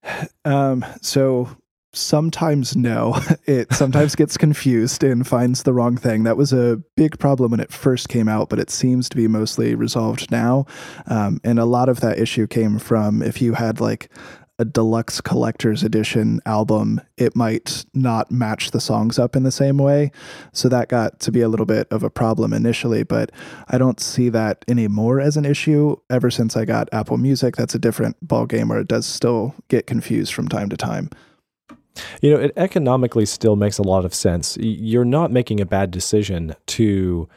Um, 0.45 0.85
so 1.01 1.55
sometimes 1.93 2.75
no. 2.75 3.17
It 3.45 3.71
sometimes 3.71 4.15
gets 4.15 4.35
confused 4.35 5.03
and 5.03 5.25
finds 5.25 5.63
the 5.63 5.73
wrong 5.73 5.95
thing. 5.95 6.23
That 6.23 6.37
was 6.37 6.51
a 6.51 6.81
big 6.97 7.19
problem 7.19 7.51
when 7.51 7.59
it 7.59 7.71
first 7.71 8.09
came 8.09 8.27
out, 8.27 8.49
but 8.49 8.59
it 8.59 8.69
seems 8.69 9.07
to 9.09 9.15
be 9.15 9.27
mostly 9.27 9.75
resolved 9.75 10.31
now. 10.31 10.65
Um, 11.07 11.39
and 11.43 11.59
a 11.59 11.65
lot 11.65 11.89
of 11.89 12.01
that 12.01 12.19
issue 12.19 12.47
came 12.47 12.79
from 12.79 13.21
if 13.21 13.41
you 13.41 13.53
had 13.53 13.79
like 13.79 14.09
a 14.59 14.65
deluxe 14.65 15.19
collector's 15.19 15.83
edition 15.83 16.39
album, 16.45 17.01
it 17.17 17.35
might 17.35 17.85
not 17.93 18.31
match 18.31 18.71
the 18.71 18.79
songs 18.79 19.17
up 19.17 19.35
in 19.35 19.43
the 19.43 19.51
same 19.51 19.77
way. 19.77 20.11
So 20.51 20.69
that 20.69 20.89
got 20.89 21.19
to 21.21 21.31
be 21.31 21.41
a 21.41 21.49
little 21.49 21.65
bit 21.65 21.87
of 21.91 22.03
a 22.03 22.09
problem 22.09 22.53
initially, 22.53 23.03
but 23.03 23.31
I 23.69 23.77
don't 23.77 23.99
see 23.99 24.29
that 24.29 24.63
anymore 24.67 25.19
as 25.19 25.37
an 25.37 25.45
issue. 25.45 25.95
Ever 26.09 26.29
since 26.29 26.55
I 26.55 26.65
got 26.65 26.87
Apple 26.93 27.17
Music, 27.17 27.55
that's 27.55 27.73
a 27.73 27.79
different 27.79 28.15
ballgame 28.25 28.69
where 28.69 28.79
it 28.79 28.87
does 28.87 29.05
still 29.05 29.55
get 29.69 29.87
confused 29.87 30.33
from 30.33 30.47
time 30.47 30.69
to 30.69 30.77
time. 30.77 31.09
You 32.21 32.31
know, 32.31 32.39
it 32.39 32.53
economically 32.55 33.25
still 33.25 33.55
makes 33.55 33.77
a 33.77 33.83
lot 33.83 34.05
of 34.05 34.13
sense. 34.13 34.57
You're 34.59 35.05
not 35.05 35.31
making 35.31 35.61
a 35.61 35.65
bad 35.65 35.91
decision 35.91 36.55
to 36.67 37.27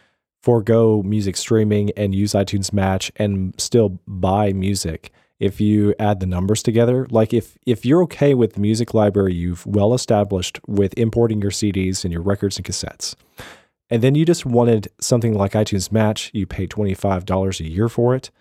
forego 0.43 1.03
music 1.03 1.37
streaming 1.37 1.91
and 1.97 2.15
use 2.15 2.33
iTunes 2.33 2.73
Match 2.73 3.11
and 3.17 3.55
still 3.59 4.01
buy 4.07 4.53
music 4.53 5.13
if 5.39 5.61
you 5.61 5.95
add 5.99 6.21
the 6.21 6.27
numbers 6.27 6.63
together. 6.63 7.07
Like 7.11 7.35
if 7.35 7.57
if 7.67 7.85
you're 7.85 8.03
okay 8.05 8.35
with 8.35 8.55
the 8.55 8.61
music 8.61 8.95
library 8.95 9.35
you've 9.35 9.67
well 9.67 9.95
established 9.95 10.61
with 10.67 10.95
importing 10.97 11.43
your 11.43 11.51
CDs 11.51 12.05
and 12.05 12.13
your 12.13 12.23
records 12.23 12.57
and 12.57 12.67
cassettes. 12.67 13.15
And 13.89 14.03
then 14.03 14.15
you 14.15 14.25
just 14.25 14.45
wanted 14.45 14.89
something 15.01 15.35
like 15.35 15.53
iTunes 15.53 15.93
Match, 15.93 16.31
you 16.35 16.45
pay 16.45 16.67
$25 16.67 17.61
a 17.61 17.71
year 17.71 17.89
for 17.89 18.17
it, 18.17 18.33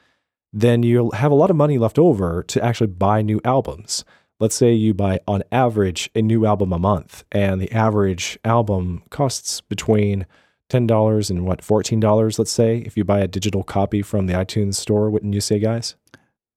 then 0.51 0.81
you'll 0.81 1.11
have 1.11 1.31
a 1.31 1.35
lot 1.35 1.51
of 1.51 1.55
money 1.55 1.77
left 1.77 1.99
over 1.99 2.41
to 2.43 2.63
actually 2.63 2.87
buy 2.87 3.21
new 3.21 3.39
albums 3.45 4.03
let's 4.39 4.55
say 4.55 4.73
you 4.73 4.93
buy 4.93 5.19
on 5.27 5.43
average 5.51 6.09
a 6.15 6.21
new 6.21 6.45
album 6.45 6.73
a 6.73 6.79
month 6.79 7.23
and 7.31 7.61
the 7.61 7.71
average 7.71 8.37
album 8.43 9.03
costs 9.09 9.61
between 9.61 10.25
$10 10.69 11.29
and 11.29 11.45
what 11.45 11.61
$14 11.61 12.39
let's 12.39 12.51
say 12.51 12.79
if 12.79 12.97
you 12.97 13.03
buy 13.03 13.19
a 13.19 13.27
digital 13.27 13.63
copy 13.63 14.01
from 14.01 14.27
the 14.27 14.33
itunes 14.33 14.75
store 14.75 15.09
wouldn't 15.09 15.33
you 15.33 15.41
say 15.41 15.59
guys 15.59 15.95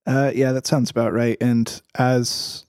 uh, 0.08 0.32
yeah 0.34 0.52
that 0.52 0.66
sounds 0.66 0.90
about 0.90 1.12
right 1.12 1.36
and 1.40 1.80
as 1.96 2.64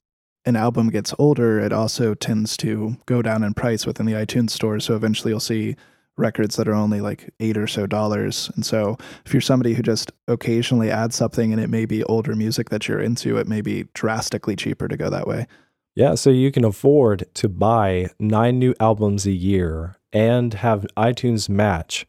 an 0.45 0.56
album 0.56 0.89
gets 0.89 1.13
older 1.17 1.60
it 1.60 1.73
also 1.73 2.13
tends 2.13 2.56
to 2.58 2.97
go 3.06 3.21
down 3.21 3.43
in 3.43 3.54
price 3.54 3.86
within 3.86 4.06
the 4.06 4.13
itunes 4.13 4.52
store 4.52 4.80
so 4.80 4.95
eventually 4.95 5.32
you'll 5.32 5.39
see 5.39 5.75
records 6.19 6.58
that 6.58 6.67
are 6.67 6.75
only 6.75 7.02
like 7.02 7.30
eight 7.39 7.58
or 7.58 7.65
so 7.65 7.88
dollars. 7.88 8.52
And 8.56 8.65
so 8.65 8.97
if 9.25 9.34
you're 9.34 9.41
somebody 9.41 9.73
who 9.73 9.82
just 9.82 10.12
occasionally 10.28 10.91
adds 10.91 11.15
something 11.15 11.52
and 11.52 11.62
it 11.62 11.69
may 11.69 11.86
be 11.86 12.04
older 12.04 12.36
music 12.36 12.69
that 12.69 12.88
you're 12.88 12.99
into, 12.99 13.38
it 13.38 13.47
may 13.47 13.62
be 13.62 13.86
drastically 13.93 14.56
cheaper 14.56 14.88
to 14.88 14.97
go 14.97 15.10
that 15.10 15.28
way. 15.28 15.47
Yeah, 15.95 16.15
so 16.15 16.30
you 16.30 16.52
can 16.52 16.63
afford 16.63 17.25
to 17.36 17.49
buy 17.49 18.10
nine 18.19 18.60
new 18.60 18.75
albums 18.80 19.25
a 19.25 19.32
year 19.32 19.95
and 20.13 20.54
have 20.56 20.86
iTunes 20.95 21.49
match 21.49 22.06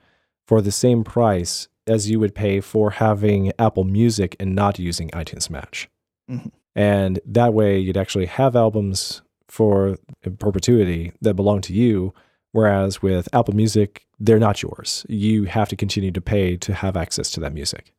for 0.46 0.60
the 0.60 0.72
same 0.72 1.02
price 1.02 1.68
as 1.86 2.10
you 2.10 2.20
would 2.20 2.34
pay 2.34 2.60
for 2.60 2.90
having 2.90 3.52
Apple 3.58 3.84
Music 3.84 4.36
and 4.38 4.54
not 4.54 4.78
using 4.78 5.10
iTunes 5.10 5.50
Match. 5.50 5.88
Mm-hmm. 6.30 6.48
And 6.76 7.20
that 7.26 7.52
way 7.52 7.78
you'd 7.78 7.96
actually 7.96 8.26
have 8.26 8.54
albums 8.54 9.22
for 9.48 9.96
perpetuity 10.38 11.12
that 11.20 11.34
belong 11.34 11.60
to 11.62 11.72
you 11.72 12.14
Whereas 12.52 13.00
with 13.00 13.28
Apple 13.32 13.54
Music, 13.54 14.06
they're 14.18 14.38
not 14.38 14.62
yours. 14.62 15.06
You 15.08 15.44
have 15.44 15.68
to 15.68 15.76
continue 15.76 16.10
to 16.10 16.20
pay 16.20 16.56
to 16.58 16.74
have 16.74 16.96
access 16.96 17.30
to 17.32 17.40
that 17.40 17.52
music. 17.52 17.92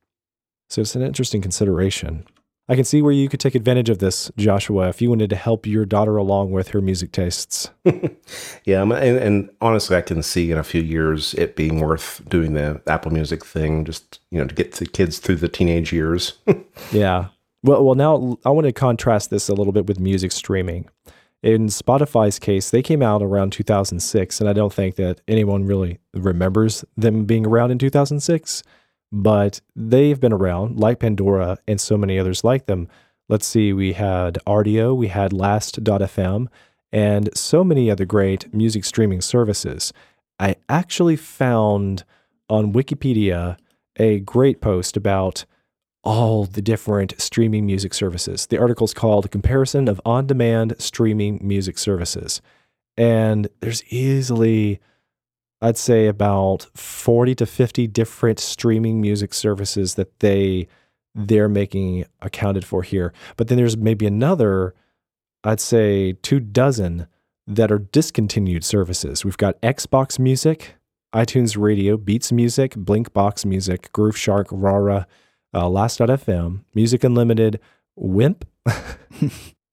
So 0.70 0.82
it's 0.82 0.96
an 0.96 1.02
interesting 1.02 1.41
consideration. 1.41 2.26
I 2.72 2.76
can 2.76 2.86
see 2.86 3.02
where 3.02 3.12
you 3.12 3.28
could 3.28 3.42
take 3.42 3.54
advantage 3.54 3.90
of 3.90 4.00
this, 4.00 4.32
Joshua, 4.38 4.88
if 4.88 5.02
you 5.02 5.10
wanted 5.10 5.30
to 5.32 5.36
help 5.36 5.68
your 5.68 5.86
daughter 5.86 6.16
along 6.16 6.52
with 6.52 6.70
her 6.70 6.80
music 6.80 7.12
tastes. 7.12 7.70
yeah, 8.64 8.82
and, 8.82 8.94
and, 8.94 9.50
honestly, 9.60 9.98
I 9.98 10.02
can 10.02 10.24
see 10.24 10.52
in 10.52 10.58
a 10.58 10.64
few 10.64 10.82
years 10.82 11.34
it 11.34 11.58
being 11.58 11.82
worth 11.82 12.22
doing 12.30 12.54
the 12.54 12.82
Apple 12.88 13.12
Music 13.12 13.44
thing, 13.44 13.84
just 13.84 14.22
you 14.30 14.40
know, 14.40 14.48
to 14.48 14.56
get 14.56 14.72
the 14.72 14.86
kids 14.86 15.20
through 15.20 15.36
the 15.36 15.50
teenage 15.50 15.92
years. 15.92 16.36
yeah. 16.94 17.28
Well, 17.62 17.84
well, 17.84 17.96
now 17.96 18.38
I 18.46 18.52
want 18.52 18.68
to 18.68 18.72
contrast 18.72 19.32
this 19.32 19.50
a 19.50 19.54
little 19.54 19.74
bit 19.74 19.88
with 19.88 20.00
music 20.00 20.32
streaming. 20.32 20.88
In 21.44 21.68
Spotify's 21.68 22.40
case, 22.40 22.70
they 22.70 22.82
came 22.82 23.02
out 23.02 23.22
around 23.22 23.52
2006, 23.52 24.40
and 24.40 24.50
I 24.50 24.54
don't 24.54 24.72
think 24.72 24.96
that 24.96 25.20
anyone 25.28 25.66
really 25.66 26.00
remembers 26.14 26.86
them 26.96 27.26
being 27.26 27.46
around 27.46 27.72
in 27.72 27.80
2006, 27.80 28.64
but 29.12 29.62
they've 29.76 30.19
been 30.19 30.34
around, 30.34 30.80
like 30.80 31.00
Pandora 31.00 31.58
and 31.67 31.80
so 31.80 31.97
many 31.97 32.17
others 32.17 32.43
like 32.43 32.65
them. 32.65 32.88
Let's 33.28 33.45
see, 33.45 33.74
we 33.74 33.93
had 33.93 34.39
Rdio, 34.47 34.95
we 34.95 35.08
had 35.08 35.34
Last.fm, 35.34 36.47
and 36.91 37.30
so 37.38 37.63
many 37.63 37.89
other 37.89 38.06
great 38.06 38.54
music 38.54 38.86
streaming 38.86 39.21
services. 39.21 39.93
I 40.39 40.56
actually 40.67 41.15
found 41.15 42.04
on 42.50 42.74
Wikipedia 42.74 43.58
a 43.97 44.19
great 44.19 44.62
post 44.62 44.97
about 44.97 45.45
all 46.04 46.45
the 46.45 46.62
different 46.62 47.19
streaming 47.21 47.65
music 47.65 47.93
services. 47.93 48.47
The 48.47 48.58
article 48.58 48.86
is 48.86 48.93
called 48.93 49.30
Comparison 49.32 49.88
of 49.88 50.02
On 50.04 50.26
Demand 50.26 50.76
Streaming 50.80 51.39
Music 51.41 51.78
Services. 51.78 52.41
And 52.97 53.47
there's 53.60 53.84
easily, 53.86 54.80
I'd 55.62 55.78
say, 55.78 56.08
about 56.08 56.67
40 56.74 57.36
to 57.36 57.45
50 57.45 57.88
different 57.88 58.39
streaming 58.39 59.00
music 59.00 59.34
services 59.34 59.95
that 59.95 60.19
they 60.19 60.67
they're 61.13 61.50
making 61.50 62.06
accounted 62.21 62.65
for 62.65 62.84
here. 62.84 63.13
But 63.36 63.47
then 63.47 63.58
there's 63.58 63.76
maybe 63.76 64.06
another, 64.06 64.74
I'd 65.43 65.60
say, 65.60 66.13
two 66.13 66.39
dozen 66.39 67.08
that 67.48 67.71
are 67.71 67.79
discontinued 67.79 68.63
services. 68.63 69.25
We've 69.25 69.38
got 69.38 69.62
Xbox 69.62 70.19
Music, 70.19 70.75
iTunes 71.13 71.62
Radio, 71.62 71.98
Beats 71.98 72.31
Music, 72.31 72.75
Blinkbox 72.75 73.46
Music, 73.46 73.92
Grooveshark, 73.92 74.46
Rara, 74.52 75.06
uh, 75.54 75.67
Last.fm, 75.67 76.63
Music 76.73 77.04
Unlimited, 77.04 77.60
Wimp, 77.96 78.46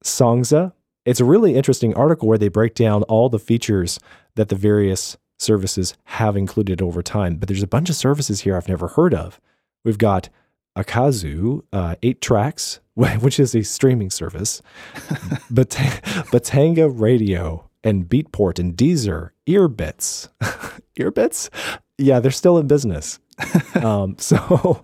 Songza. 0.04 0.72
It's 1.04 1.20
a 1.20 1.24
really 1.24 1.54
interesting 1.54 1.94
article 1.94 2.28
where 2.28 2.38
they 2.38 2.48
break 2.48 2.74
down 2.74 3.04
all 3.04 3.28
the 3.28 3.38
features 3.38 4.00
that 4.34 4.48
the 4.48 4.56
various 4.56 5.16
services 5.38 5.94
have 6.04 6.36
included 6.36 6.82
over 6.82 7.02
time. 7.02 7.36
But 7.36 7.48
there's 7.48 7.62
a 7.62 7.66
bunch 7.68 7.88
of 7.90 7.96
services 7.96 8.42
here 8.42 8.56
I've 8.56 8.68
never 8.68 8.88
heard 8.88 9.14
of. 9.14 9.40
We've 9.84 9.98
got 9.98 10.28
Akazoo, 10.76 11.62
uh, 11.72 11.96
8 12.02 12.20
Tracks, 12.20 12.80
which 12.94 13.40
is 13.40 13.54
a 13.54 13.62
streaming 13.62 14.10
service, 14.10 14.60
Bat- 15.50 16.02
Batanga 16.30 16.88
Radio, 16.92 17.68
and 17.84 18.08
Beatport 18.08 18.58
and 18.58 18.76
Deezer, 18.76 19.30
Earbits. 19.46 20.28
Earbits? 20.98 21.48
Yeah, 21.96 22.20
they're 22.20 22.30
still 22.30 22.58
in 22.58 22.66
business. 22.66 23.18
um, 23.76 24.16
so 24.18 24.80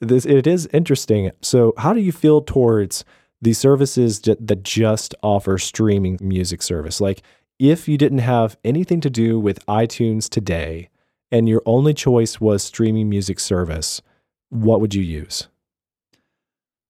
this 0.00 0.24
it 0.24 0.46
is 0.46 0.68
interesting. 0.72 1.32
So 1.42 1.74
how 1.76 1.92
do 1.92 2.00
you 2.00 2.12
feel 2.12 2.40
towards 2.40 3.04
the 3.42 3.52
services 3.52 4.20
that 4.20 4.62
just 4.62 5.14
offer 5.24 5.58
streaming 5.58 6.18
music 6.20 6.62
service? 6.62 7.00
Like 7.00 7.22
if 7.58 7.88
you 7.88 7.96
didn't 7.96 8.18
have 8.18 8.56
anything 8.64 9.00
to 9.00 9.10
do 9.10 9.38
with 9.38 9.64
iTunes 9.66 10.28
today 10.28 10.90
and 11.30 11.48
your 11.48 11.62
only 11.66 11.94
choice 11.94 12.40
was 12.40 12.62
streaming 12.62 13.08
music 13.08 13.40
service, 13.40 14.02
what 14.50 14.80
would 14.80 14.94
you 14.94 15.02
use? 15.02 15.48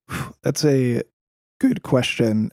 That's 0.42 0.64
a 0.64 1.02
good 1.60 1.82
question. 1.82 2.50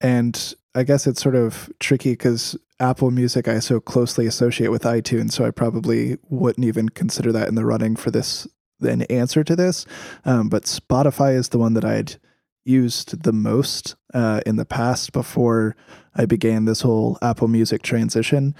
And 0.00 0.54
I 0.74 0.82
guess 0.82 1.06
it's 1.06 1.22
sort 1.22 1.36
of 1.36 1.70
tricky 1.80 2.12
because 2.12 2.56
Apple 2.80 3.10
Music 3.10 3.48
I 3.48 3.60
so 3.60 3.80
closely 3.80 4.26
associate 4.26 4.68
with 4.68 4.82
iTunes, 4.82 5.32
so 5.32 5.44
I 5.44 5.50
probably 5.50 6.18
wouldn't 6.28 6.66
even 6.66 6.88
consider 6.88 7.32
that 7.32 7.48
in 7.48 7.54
the 7.54 7.64
running 7.64 7.96
for 7.96 8.10
this 8.10 8.46
an 8.80 9.02
answer 9.02 9.44
to 9.44 9.56
this. 9.56 9.86
Um, 10.24 10.48
but 10.48 10.64
Spotify 10.64 11.34
is 11.34 11.50
the 11.50 11.58
one 11.58 11.74
that 11.74 11.84
I'd 11.84 12.16
used 12.64 13.22
the 13.22 13.32
most 13.32 13.94
uh, 14.14 14.40
in 14.46 14.56
the 14.56 14.64
past 14.64 15.12
before 15.12 15.76
I 16.14 16.24
began 16.24 16.64
this 16.64 16.80
whole 16.82 17.18
Apple 17.20 17.48
Music 17.48 17.82
transition. 17.82 18.54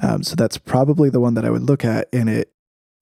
Um, 0.00 0.22
so 0.22 0.36
that's 0.36 0.56
probably 0.56 1.10
the 1.10 1.20
one 1.20 1.34
that 1.34 1.44
I 1.44 1.50
would 1.50 1.64
look 1.64 1.84
at. 1.84 2.08
And 2.12 2.30
it, 2.30 2.52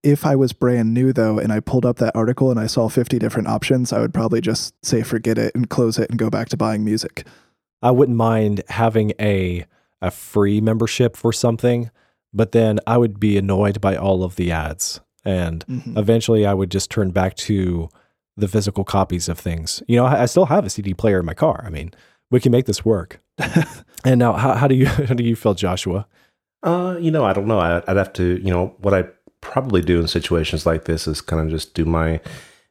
if 0.03 0.25
I 0.25 0.35
was 0.35 0.53
brand 0.53 0.95
new 0.95 1.13
though, 1.13 1.39
and 1.39 1.53
I 1.53 1.61
pulled 1.61 1.85
up 1.85 1.99
that 1.99 2.17
article 2.17 2.51
and 2.51 2.59
I 2.59 2.67
saw 2.67 2.89
50 2.89 3.19
different 3.19 3.49
options, 3.49 3.93
I 3.93 4.01
would 4.01 4.15
probably 4.15 4.41
just 4.41 4.75
say 4.85 5.03
forget 5.03 5.39
it 5.39 5.55
and 5.55 5.69
close 5.69 5.99
it 5.99 6.09
and 6.11 6.19
go 6.19 6.31
back 6.31 6.49
to 6.49 6.57
buying 6.57 6.85
music. 6.85 7.27
I 7.83 7.91
wouldn't 7.91 8.17
mind 8.17 8.63
having 8.69 9.13
a 9.21 9.65
a 10.01 10.13
free 10.13 10.61
membership 10.61 11.17
for 11.17 11.33
something, 11.33 11.91
but 12.33 12.53
then 12.53 12.79
I 12.87 12.97
would 12.99 13.19
be 13.19 13.37
annoyed 13.37 13.81
by 13.81 13.97
all 13.97 14.23
of 14.23 14.37
the 14.37 14.53
ads. 14.53 15.01
And 15.25 15.67
mm-hmm. 15.67 15.99
eventually 15.99 16.47
I 16.47 16.55
would 16.55 16.71
just 16.71 16.89
turn 16.89 17.11
back 17.11 17.35
to 17.35 17.89
the 18.39 18.49
physical 18.49 18.84
copies 18.84 19.28
of 19.28 19.39
things. 19.39 19.82
You 19.86 19.97
know, 19.97 20.07
I, 20.07 20.22
I, 20.22 20.26
still 20.26 20.47
have 20.47 20.64
a 20.64 20.70
CD 20.70 20.95
player 20.95 21.20
in 21.20 21.26
my 21.26 21.34
car. 21.34 21.62
I 21.66 21.70
mean, 21.70 21.93
we 22.30 22.41
can 22.41 22.53
make 22.53 22.66
this 22.66 22.84
work. 22.84 23.20
and 24.05 24.18
now 24.18 24.34
how, 24.34 24.55
how 24.55 24.68
do 24.68 24.74
you 24.74 24.86
how 25.09 25.14
do 25.14 25.24
you 25.24 25.36
feel, 25.36 25.55
Joshua? 25.55 26.07
Uh, 26.62 26.97
you 27.01 27.11
know, 27.11 27.24
I 27.24 27.32
don't 27.32 27.47
know. 27.47 27.59
I, 27.59 27.82
I'd 27.86 27.97
have 27.97 28.12
to, 28.14 28.41
you 28.43 28.51
know, 28.51 28.74
what 28.78 28.95
I 28.95 29.05
probably 29.41 29.82
do 29.82 30.01
in 30.01 30.09
situations 30.09 30.66
like 30.66 30.84
this 30.84 31.07
is 31.07 31.20
kind 31.20 31.43
of 31.43 31.51
just 31.51 31.74
do 31.74 31.84
my 31.84 32.20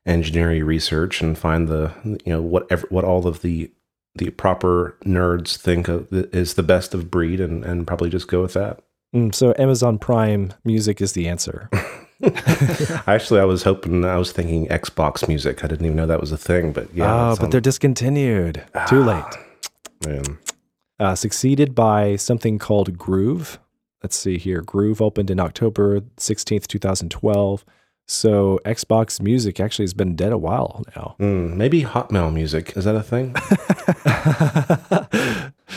engineering 0.06 0.64
research 0.64 1.22
and 1.22 1.38
find 1.38 1.68
the, 1.68 1.94
you 2.04 2.34
know, 2.34 2.42
whatever, 2.42 2.88
what 2.90 3.04
all 3.04 3.28
of 3.28 3.42
the 3.42 3.72
the 4.16 4.32
proper 4.32 4.98
nerds 5.06 5.58
think 5.58 5.88
of 5.88 6.08
is 6.12 6.56
the 6.56 6.64
best 6.64 6.96
of 6.96 7.12
breed 7.12 7.40
and, 7.40 7.64
and 7.64 7.86
probably 7.86 8.10
just 8.10 8.28
go 8.28 8.42
with 8.42 8.54
that. 8.54 8.80
Mm, 9.16 9.34
so 9.34 9.54
Amazon 9.60 10.00
Prime 10.00 10.54
music 10.66 11.02
is 11.02 11.14
the 11.14 11.28
answer. 11.28 11.70
Actually, 13.08 13.40
I 13.40 13.46
was 13.46 13.64
hoping, 13.64 14.04
I 14.06 14.18
was 14.18 14.32
thinking 14.32 14.68
Xbox 14.68 15.28
music. 15.28 15.64
I 15.64 15.68
didn't 15.68 15.86
even 15.86 15.98
know 15.98 16.08
that 16.08 16.20
was 16.20 16.32
a 16.32 16.38
thing, 16.38 16.72
but 16.72 16.94
yeah. 16.94 17.32
Oh, 17.32 17.36
but 17.40 17.52
they're 17.52 17.62
discontinued. 17.62 18.64
Too 18.88 19.04
late. 19.04 19.24
Man. 20.06 20.40
Uh, 21.00 21.16
succeeded 21.16 21.76
by 21.76 22.16
something 22.16 22.58
called 22.58 22.98
Groove. 22.98 23.60
Let's 24.02 24.16
see 24.16 24.38
here. 24.38 24.62
Groove 24.62 25.02
opened 25.02 25.30
in 25.30 25.40
October 25.40 26.02
16th, 26.18 26.68
2012. 26.68 27.66
So 28.08 28.60
Xbox 28.64 29.22
Music 29.22 29.60
actually 29.60 29.84
has 29.84 29.94
been 29.94 30.16
dead 30.16 30.32
a 30.32 30.38
while 30.38 30.84
now. 30.96 31.16
Mm, 31.20 31.56
maybe 31.56 31.84
Hotmail 31.84 32.34
Music 32.34 32.76
is 32.78 32.86
that 32.86 32.96
a 32.96 33.04
thing? 33.04 33.36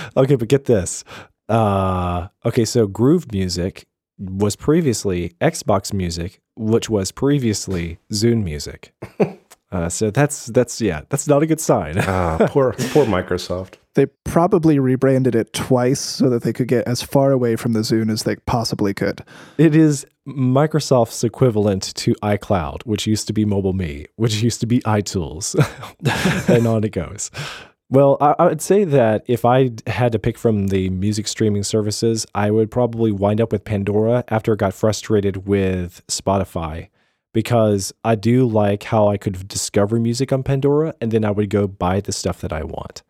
okay, 0.17 0.37
but 0.37 0.49
get 0.49 0.67
this. 0.67 1.05
Uh, 1.49 2.29
okay, 2.47 2.65
so 2.65 2.87
Groove 2.87 3.33
Music 3.33 3.87
was 4.21 4.55
previously 4.55 5.31
Xbox 5.41 5.93
Music, 5.93 6.41
which 6.57 6.91
was 6.91 7.11
previously 7.11 7.99
Zune 8.13 8.45
Music. 8.45 8.93
Uh, 9.73 9.89
so 9.89 10.11
that's 10.11 10.47
that's 10.47 10.81
yeah, 10.81 11.03
that's 11.11 11.29
not 11.29 11.43
a 11.43 11.47
good 11.47 11.61
sign. 11.61 11.97
ah, 11.99 12.39
poor 12.51 12.73
poor 12.91 13.07
Microsoft. 13.07 13.75
They 13.95 14.07
probably 14.25 14.79
rebranded 14.79 15.35
it 15.35 15.53
twice 15.53 16.01
so 16.01 16.29
that 16.31 16.43
they 16.43 16.53
could 16.53 16.69
get 16.69 16.87
as 16.89 17.03
far 17.03 17.31
away 17.31 17.57
from 17.57 17.73
the 17.73 17.81
Zune 17.81 18.11
as 18.11 18.25
they 18.25 18.37
possibly 18.37 18.95
could. 18.95 19.25
It 19.59 19.77
is 19.77 20.07
Microsoft's 20.27 21.23
equivalent 21.23 21.95
to 21.97 22.15
iCloud, 22.17 22.83
which 22.83 23.07
used 23.07 23.27
to 23.29 23.33
be 23.33 23.45
Mobile 23.45 23.73
Me, 23.73 24.07
which 24.17 24.43
used 24.43 24.61
to 24.61 24.67
be 24.67 24.81
iTools, 24.81 25.55
and 26.49 26.67
on 26.67 26.83
it 26.83 26.91
goes. 26.91 27.31
Well, 27.93 28.17
I, 28.21 28.37
I, 28.39 28.47
would 28.47 28.63
say 28.63 28.85
that 28.85 29.25
if 29.27 29.45
I 29.45 29.73
had 29.89 30.13
to 30.13 30.21
pick 30.21 30.39
from 30.39 30.69
the 30.69 30.91
music 30.91 31.27
streaming 31.27 31.65
services, 31.65 32.25
I 32.37 32.53
would 32.53 32.71
probably 32.71 33.11
wind 33.11 33.41
up 33.41 33.51
with 33.51 33.65
Pandora 33.65 34.23
after 34.29 34.53
I 34.53 34.57
got 34.57 34.75
frustrated 34.75 35.49
with 35.49 36.01
Spotify 36.07 36.89
because 37.33 37.93
I 38.05 38.15
do 38.15 38.47
like 38.47 38.85
how 38.85 39.09
I 39.09 39.17
could 39.17 39.49
discover 39.49 39.99
music 39.99 40.33
on 40.33 40.45
Pandora 40.45 40.95
and 41.01 41.11
then 41.11 41.25
I 41.25 41.33
would 41.33 41.51
go 41.51 41.67
buy 41.67 42.01
the 42.01 42.13
stuff 42.13 42.41
that 42.43 42.53
I 42.53 42.63
want. 42.63 43.03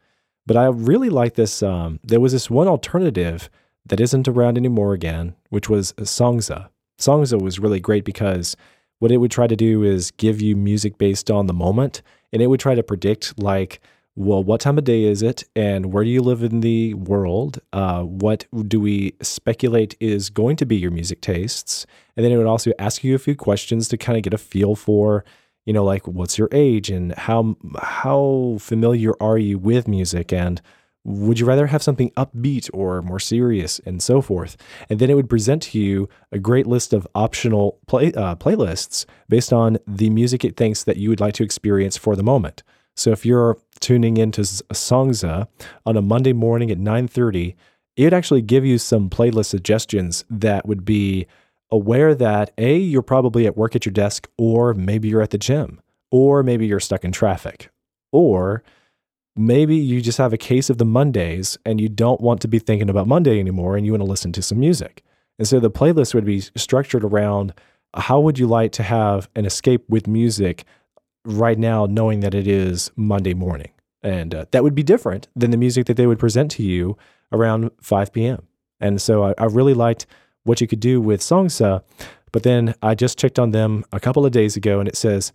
But 0.47 0.57
I 0.57 0.67
really 0.67 1.11
like 1.11 1.35
this. 1.35 1.63
Um, 1.63 2.01
there 2.03 2.21
was 2.21 2.33
this 2.33 2.49
one 2.49 2.67
alternative 2.67 3.51
that 3.85 4.01
isn't 4.01 4.29
around 4.29 4.57
anymore 4.57 4.95
again, 4.95 5.35
which 5.51 5.69
was 5.69 5.93
Songza. 5.93 6.71
Songza 6.99 7.41
was 7.41 7.59
really 7.59 7.81
great 7.81 8.05
because 8.07 8.57
what 8.99 9.13
it 9.13 9.19
would 9.19 9.31
try 9.31 9.47
to 9.47 9.57
do 9.57 9.83
is 9.83 10.11
give 10.13 10.41
you 10.41 10.57
music 10.57 10.97
based 10.97 11.31
on 11.31 11.47
the 11.47 11.55
moment, 11.55 12.01
and 12.33 12.41
it 12.41 12.47
would 12.47 12.61
try 12.61 12.75
to 12.75 12.83
predict 12.83 13.39
like 13.39 13.81
well, 14.17 14.43
what 14.43 14.61
time 14.61 14.77
of 14.77 14.85
day 14.85 15.05
is 15.05 15.23
it? 15.23 15.45
And 15.55 15.93
where 15.93 16.05
do 16.05 16.11
you 16.11 16.21
live 16.21 16.43
in 16.43 16.61
the 16.61 16.95
world? 16.95 17.61
Uh, 17.73 18.03
what 18.03 18.47
do 18.67 18.81
we 18.81 19.15
speculate 19.23 19.97
is 20.01 20.31
going 20.31 20.57
to 20.57 20.67
be 20.67 20.77
your 20.77 20.91
music 20.91 21.21
tastes? 21.21 21.87
And 22.17 22.25
then 22.25 22.33
it 22.33 22.37
would 22.37 22.47
also 22.47 22.73
ask 22.79 23.05
you 23.05 23.15
a 23.15 23.19
few 23.19 23.37
questions 23.37 23.89
to 23.89 23.97
kind 23.97 24.17
of 24.17 24.23
get 24.23 24.35
a 24.35 24.39
feel 24.39 24.75
for, 24.75 25.25
you 25.65 25.73
know, 25.73 25.85
like 25.85 26.07
what's 26.09 26.39
your 26.39 26.49
age 26.53 26.91
and 26.91 27.15
how 27.15 27.57
how 27.81 28.57
familiar 28.61 29.13
are 29.23 29.39
you 29.39 29.59
with 29.59 29.87
music 29.87 30.33
and 30.33 30.61
would 31.05 31.39
you 31.39 31.47
rather 31.47 31.69
have 31.69 31.83
something 31.83 32.11
upbeat 32.11 32.69
or 32.75 33.01
more 33.01 33.19
serious 33.19 33.79
and 33.87 34.03
so 34.03 34.21
forth 34.21 34.57
and 34.91 34.99
then 34.99 35.09
it 35.09 35.15
would 35.15 35.31
present 35.31 35.63
to 35.63 35.79
you 35.79 36.09
a 36.31 36.39
great 36.39 36.67
list 36.67 36.93
of 36.93 37.09
optional 37.15 37.79
play, 37.87 38.13
uh, 38.13 38.35
playlists 38.35 39.07
based 39.27 39.51
on 39.51 39.79
the 39.87 40.11
music 40.11 40.45
it 40.45 40.59
thinks 40.59 40.85
that 40.85 40.99
you 40.99 41.09
would 41.09 41.21
like 41.21 41.33
to 41.33 41.43
experience 41.43 41.97
for 41.97 42.15
the 42.15 42.23
moment 42.23 42.63
so 42.97 43.11
if 43.13 43.25
you're 43.25 43.59
tuning 43.81 44.17
into 44.17 44.43
Songza 44.43 45.49
on 45.87 45.97
a 45.97 46.03
Monday 46.03 46.33
morning 46.33 46.71
at 46.71 46.79
9:30, 46.79 47.55
it'd 47.97 48.15
actually 48.15 48.43
give 48.43 48.65
you 48.65 48.79
some 48.79 49.11
playlist 49.11 49.47
suggestions 49.47 50.25
that 50.31 50.67
would 50.67 50.85
be 50.85 51.27
aware 51.71 52.15
that 52.15 52.53
A, 52.59 52.77
you're 52.77 53.03
probably 53.03 53.47
at 53.47 53.57
work 53.57 53.77
at 53.77 53.87
your 53.87 53.93
desk, 53.93 54.29
or 54.37 54.75
maybe 54.75 55.09
you're 55.09 55.23
at 55.23 55.31
the 55.31 55.39
gym, 55.39 55.81
or 56.11 56.43
maybe 56.43 56.67
you're 56.67 56.81
stuck 56.81 57.05
in 57.05 57.13
traffic, 57.13 57.71
or 58.13 58.63
maybe 59.37 59.77
you 59.77 60.01
just 60.01 60.19
have 60.19 60.33
a 60.33 60.39
case 60.39 60.69
of 60.69 60.79
the 60.79 60.85
Mondays 60.85 61.59
and 61.65 61.81
you 61.81 61.89
don't 61.89 62.21
want 62.21 62.41
to 62.43 62.49
be 62.49 62.59
thinking 62.59 62.91
about 62.91 63.07
Monday 63.07 63.39
anymore 63.39 63.77
and 63.77 63.87
you 63.87 63.93
want 63.93 64.03
to 64.03 64.09
listen 64.09 64.33
to 64.33 64.43
some 64.43 64.59
music. 64.59 65.03
And 65.39 65.47
so 65.47 65.61
the 65.61 65.71
playlist 65.71 66.15
would 66.15 66.25
be 66.25 66.41
structured 66.41 67.05
around 67.05 67.55
how 67.95 68.21
would 68.21 68.39
you 68.39 68.47
like 68.47 68.73
to 68.73 68.83
have 68.83 69.29
an 69.35 69.47
escape 69.47 69.85
with 69.89 70.07
music 70.07 70.65
right 71.25 71.59
now 71.59 71.87
knowing 71.87 72.21
that 72.21 72.35
it 72.35 72.47
is 72.47 72.91
Monday 72.97 73.35
morning. 73.35 73.71
And 74.03 74.35
uh, 74.35 74.47
that 74.53 74.63
would 74.63 74.75
be 74.75 74.83
different 74.83 75.29
than 75.37 75.51
the 75.51 75.57
music 75.57 75.87
that 75.87 75.97
they 75.97 76.07
would 76.07 76.19
present 76.19 76.51
to 76.53 76.63
you 76.63 76.97
around 77.33 77.71
5 77.83 78.13
p.m. 78.13 78.47
And 78.81 79.01
so 79.01 79.25
I, 79.25 79.35
I 79.37 79.45
really 79.45 79.75
liked 79.75 80.07
what 80.45 80.61
you 80.61 80.67
could 80.67 80.81
do 80.81 81.01
with 81.01 81.21
Songza. 81.21 81.83
But 82.33 82.45
then 82.45 82.75
I 82.83 82.95
just 82.95 83.19
checked 83.19 83.39
on 83.39 83.51
them 83.51 83.85
a 83.93 84.01
couple 84.01 84.25
of 84.25 84.33
days 84.33 84.57
ago 84.57 84.81
and 84.81 84.89
it 84.89 84.97
says, 84.97 85.33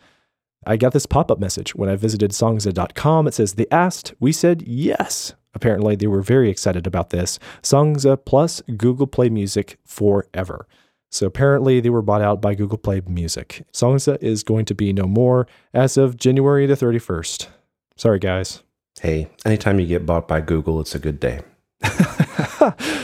I 0.65 0.77
got 0.77 0.93
this 0.93 1.05
pop 1.05 1.29
up 1.29 1.39
message 1.39 1.75
when 1.75 1.89
I 1.89 1.95
visited 1.95 2.31
songza.com. 2.31 3.27
It 3.27 3.35
says, 3.35 3.53
They 3.53 3.67
asked, 3.69 4.15
we 4.19 4.31
said 4.31 4.63
yes. 4.63 5.35
Apparently, 5.53 5.95
they 5.95 6.07
were 6.07 6.21
very 6.21 6.49
excited 6.49 6.87
about 6.87 7.11
this. 7.11 7.39
Songza 7.61 8.17
plus 8.23 8.61
Google 8.75 9.07
Play 9.07 9.29
Music 9.29 9.77
forever. 9.85 10.67
So 11.11 11.27
apparently 11.27 11.79
they 11.79 11.89
were 11.89 12.01
bought 12.01 12.21
out 12.21 12.41
by 12.41 12.55
Google 12.55 12.77
Play 12.77 13.01
Music. 13.07 13.65
Songza 13.71 14.21
is 14.21 14.43
going 14.43 14.65
to 14.65 14.75
be 14.75 14.91
no 14.91 15.05
more 15.05 15.47
as 15.73 15.97
of 15.97 16.17
January 16.17 16.65
the 16.65 16.75
31st. 16.75 17.47
Sorry, 17.95 18.19
guys. 18.19 18.63
Hey, 18.99 19.29
anytime 19.45 19.79
you 19.79 19.87
get 19.87 20.05
bought 20.05 20.27
by 20.27 20.41
Google, 20.41 20.79
it's 20.79 20.95
a 20.95 20.99
good 20.99 21.19
day. 21.19 21.41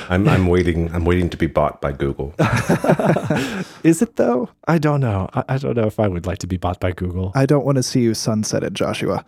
I'm, 0.10 0.28
I'm 0.28 0.48
waiting. 0.48 0.94
I'm 0.94 1.06
waiting 1.06 1.30
to 1.30 1.38
be 1.38 1.48
bought 1.48 1.82
by 1.82 1.92
Google. 1.92 2.34
Is 3.84 4.02
it 4.02 4.16
though? 4.16 4.50
I 4.68 4.78
don't 4.78 5.00
know. 5.00 5.30
I, 5.34 5.44
I, 5.50 5.58
don't 5.58 5.76
know 5.76 5.86
if 5.86 6.00
I 6.00 6.08
would 6.08 6.26
like 6.26 6.40
to 6.40 6.48
be 6.48 6.58
bought 6.58 6.80
by 6.80 6.92
Google. 6.92 7.32
I 7.36 7.46
don't 7.46 7.66
want 7.66 7.78
to 7.78 7.84
see 7.84 8.02
you 8.02 8.12
sunsetted, 8.12 8.74
Joshua. 8.74 9.24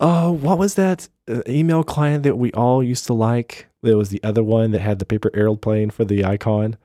oh, 0.00 0.32
what 0.40 0.58
was 0.58 0.74
that 0.74 1.08
uh, 1.28 1.42
email 1.48 1.84
client 1.84 2.24
that 2.24 2.36
we 2.36 2.52
all 2.52 2.82
used 2.82 3.06
to 3.06 3.14
like? 3.14 3.68
There 3.86 3.96
was 3.96 4.08
the 4.08 4.22
other 4.22 4.42
one 4.42 4.72
that 4.72 4.80
had 4.80 4.98
the 4.98 5.06
paper 5.06 5.30
airplane 5.32 5.90
for 5.90 6.04
the 6.04 6.24
icon, 6.24 6.76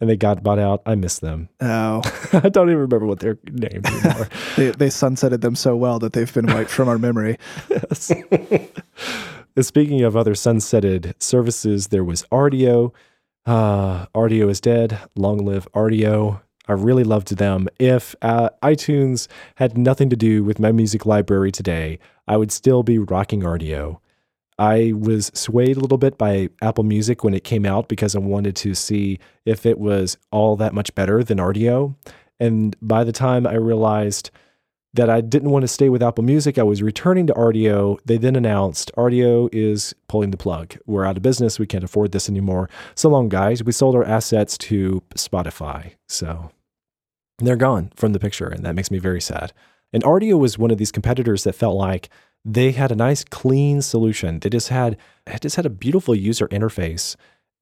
and 0.00 0.08
they 0.08 0.16
got 0.16 0.42
bought 0.42 0.58
out. 0.58 0.82
I 0.86 0.94
miss 0.94 1.18
them. 1.18 1.50
Oh, 1.60 2.00
I 2.32 2.48
don't 2.48 2.68
even 2.68 2.80
remember 2.80 3.06
what 3.06 3.20
their 3.20 3.38
names 3.44 3.86
anymore. 3.86 4.28
they 4.56 4.70
they 4.70 4.88
sunsetted 4.88 5.42
them 5.42 5.54
so 5.54 5.76
well 5.76 5.98
that 5.98 6.14
they've 6.14 6.32
been 6.32 6.46
wiped 6.46 6.70
from 6.70 6.88
our 6.88 6.98
memory. 6.98 7.38
yes. 7.70 8.12
Speaking 9.60 10.02
of 10.02 10.16
other 10.16 10.34
sunsetted 10.34 11.14
services, 11.20 11.88
there 11.88 12.04
was 12.04 12.24
Rdio. 12.32 12.92
Uh, 13.44 14.06
is 14.16 14.60
dead. 14.60 14.98
Long 15.16 15.38
live 15.38 15.70
Rdio. 15.72 16.40
I 16.68 16.72
really 16.72 17.04
loved 17.04 17.36
them. 17.36 17.68
If 17.78 18.14
uh, 18.20 18.50
iTunes 18.62 19.26
had 19.56 19.76
nothing 19.76 20.10
to 20.10 20.16
do 20.16 20.44
with 20.44 20.58
my 20.58 20.70
music 20.70 21.06
library 21.06 21.50
today, 21.50 21.98
I 22.26 22.36
would 22.36 22.52
still 22.52 22.82
be 22.82 22.98
rocking 22.98 23.40
Rdio. 23.40 24.00
I 24.58 24.92
was 24.96 25.30
swayed 25.34 25.76
a 25.76 25.80
little 25.80 25.98
bit 25.98 26.18
by 26.18 26.48
Apple 26.60 26.84
Music 26.84 27.22
when 27.22 27.34
it 27.34 27.44
came 27.44 27.64
out 27.64 27.88
because 27.88 28.16
I 28.16 28.18
wanted 28.18 28.56
to 28.56 28.74
see 28.74 29.18
if 29.44 29.64
it 29.64 29.78
was 29.78 30.18
all 30.32 30.56
that 30.56 30.74
much 30.74 30.94
better 30.94 31.22
than 31.22 31.38
Rdio. 31.38 31.94
And 32.40 32.76
by 32.82 33.04
the 33.04 33.12
time 33.12 33.46
I 33.46 33.54
realized 33.54 34.30
that 34.94 35.10
I 35.10 35.20
didn't 35.20 35.50
want 35.50 35.62
to 35.62 35.68
stay 35.68 35.88
with 35.88 36.02
Apple 36.02 36.24
Music, 36.24 36.58
I 36.58 36.64
was 36.64 36.82
returning 36.82 37.26
to 37.28 37.34
Rdio. 37.34 37.98
They 38.04 38.16
then 38.16 38.34
announced 38.34 38.90
Rdio 38.96 39.48
is 39.52 39.94
pulling 40.08 40.32
the 40.32 40.36
plug. 40.36 40.76
We're 40.86 41.04
out 41.04 41.16
of 41.16 41.22
business. 41.22 41.58
We 41.58 41.66
can't 41.66 41.84
afford 41.84 42.10
this 42.10 42.28
anymore. 42.28 42.68
So 42.96 43.08
long, 43.08 43.28
guys. 43.28 43.62
We 43.62 43.72
sold 43.72 43.94
our 43.94 44.04
assets 44.04 44.58
to 44.58 45.02
Spotify. 45.14 45.92
So 46.08 46.50
they're 47.38 47.56
gone 47.56 47.92
from 47.94 48.12
the 48.12 48.18
picture. 48.18 48.48
And 48.48 48.64
that 48.64 48.74
makes 48.74 48.90
me 48.90 48.98
very 48.98 49.20
sad. 49.20 49.52
And 49.92 50.02
Rdio 50.02 50.38
was 50.38 50.58
one 50.58 50.70
of 50.70 50.78
these 50.78 50.92
competitors 50.92 51.44
that 51.44 51.54
felt 51.54 51.76
like 51.76 52.08
they 52.48 52.72
had 52.72 52.90
a 52.90 52.96
nice 52.96 53.24
clean 53.24 53.82
solution. 53.82 54.40
They 54.40 54.48
just 54.48 54.70
had 54.70 54.96
it 55.26 55.42
just 55.42 55.56
had 55.56 55.66
a 55.66 55.70
beautiful 55.70 56.14
user 56.14 56.48
interface. 56.48 57.14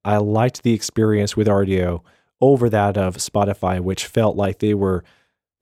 I 0.05 0.17
liked 0.17 0.63
the 0.63 0.73
experience 0.73 1.35
with 1.35 1.47
Rdio 1.47 2.01
over 2.39 2.69
that 2.69 2.97
of 2.97 3.17
Spotify, 3.17 3.81
which 3.81 4.05
felt 4.05 4.37
like 4.37 4.59
they 4.59 4.73
were 4.73 5.03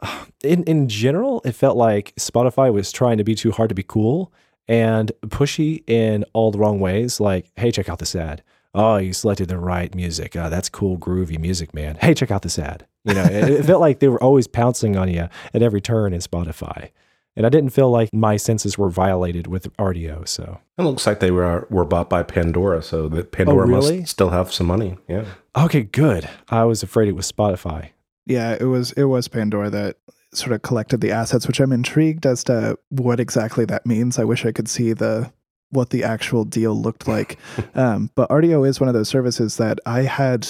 in 0.44 0.64
in 0.64 0.88
general, 0.88 1.42
it 1.44 1.54
felt 1.54 1.76
like 1.76 2.14
Spotify 2.18 2.72
was 2.72 2.92
trying 2.92 3.18
to 3.18 3.24
be 3.24 3.34
too 3.34 3.52
hard 3.52 3.70
to 3.70 3.76
be 3.76 3.84
cool 3.84 4.32
and 4.68 5.12
pushy 5.26 5.84
in 5.90 6.24
all 6.34 6.52
the 6.52 6.60
wrong 6.60 6.80
ways. 6.80 7.20
Like, 7.20 7.50
hey, 7.56 7.72
check 7.72 7.90
out 7.90 8.00
this 8.00 8.16
ad. 8.16 8.44
Oh, 8.76 8.98
you 8.98 9.14
selected 9.14 9.48
the 9.48 9.58
right 9.58 9.94
music. 9.96 10.36
Oh, 10.36 10.50
that's 10.50 10.70
cool, 10.70 10.98
groovy 10.98 11.40
music, 11.40 11.74
man. 11.74 11.98
Hey, 12.02 12.14
check 12.14 12.30
out 12.30 12.42
this 12.42 12.60
ad. 12.60 12.86
You 13.06 13.14
know, 13.14 13.24
it, 13.24 13.50
it 13.50 13.66
felt 13.66 13.80
like 13.80 14.00
they 14.00 14.10
were 14.10 14.22
always 14.22 14.48
pouncing 14.48 14.98
on 14.98 15.10
you 15.10 15.30
at 15.54 15.62
every 15.62 15.82
turn 15.82 16.14
in 16.14 16.20
Spotify 16.20 16.90
and 17.36 17.46
I 17.46 17.50
didn't 17.50 17.72
feel 17.72 17.90
like 17.90 18.14
my 18.14 18.38
senses 18.38 18.78
were 18.78 18.90
violated 18.90 19.48
with 19.48 19.76
Rdio. 19.78 20.28
So 20.28 20.60
it 20.78 20.84
looks 20.84 21.06
like 21.06 21.20
they 21.20 21.32
were 21.32 21.68
were 21.70 21.86
bought 21.86 22.10
by 22.10 22.24
Pandora, 22.24 22.82
so 22.82 23.08
that 23.10 23.32
Pandora 23.32 23.66
oh, 23.66 23.70
really? 23.70 24.00
must 24.02 24.12
still 24.12 24.30
have 24.30 24.54
some 24.54 24.68
money. 24.68 24.98
Yeah. 25.08 25.26
Okay, 25.56 25.84
good. 25.84 26.30
I 26.50 26.64
was 26.64 26.84
afraid 26.84 27.08
it 27.08 27.16
was 27.16 27.32
Spotify. 27.32 27.90
Yeah, 28.26 28.58
it 28.60 28.66
was. 28.66 28.92
It 28.94 29.06
was 29.06 29.28
Pandora 29.28 29.70
that 29.70 29.98
sort 30.34 30.52
of 30.52 30.62
collected 30.62 31.02
the 31.02 31.12
assets, 31.12 31.48
which 31.48 31.60
I'm 31.60 31.72
intrigued 31.72 32.26
as 32.26 32.44
to 32.46 32.78
what 32.90 33.20
exactly 33.20 33.66
that 33.66 33.86
means. 33.86 34.20
I 34.20 34.24
wish 34.24 34.46
I 34.46 34.52
could 34.52 34.68
see 34.68 34.94
the 34.94 35.32
what 35.72 35.90
the 35.90 36.04
actual 36.04 36.46
deal 36.46 36.74
looked 36.74 37.08
like. 37.08 37.38
um, 37.76 38.10
but 38.16 38.30
Rdio 38.30 38.68
is 38.68 38.80
one 38.80 38.88
of 38.88 38.94
those 38.94 39.10
services 39.10 39.58
that 39.58 39.80
I 39.86 40.04
had 40.04 40.48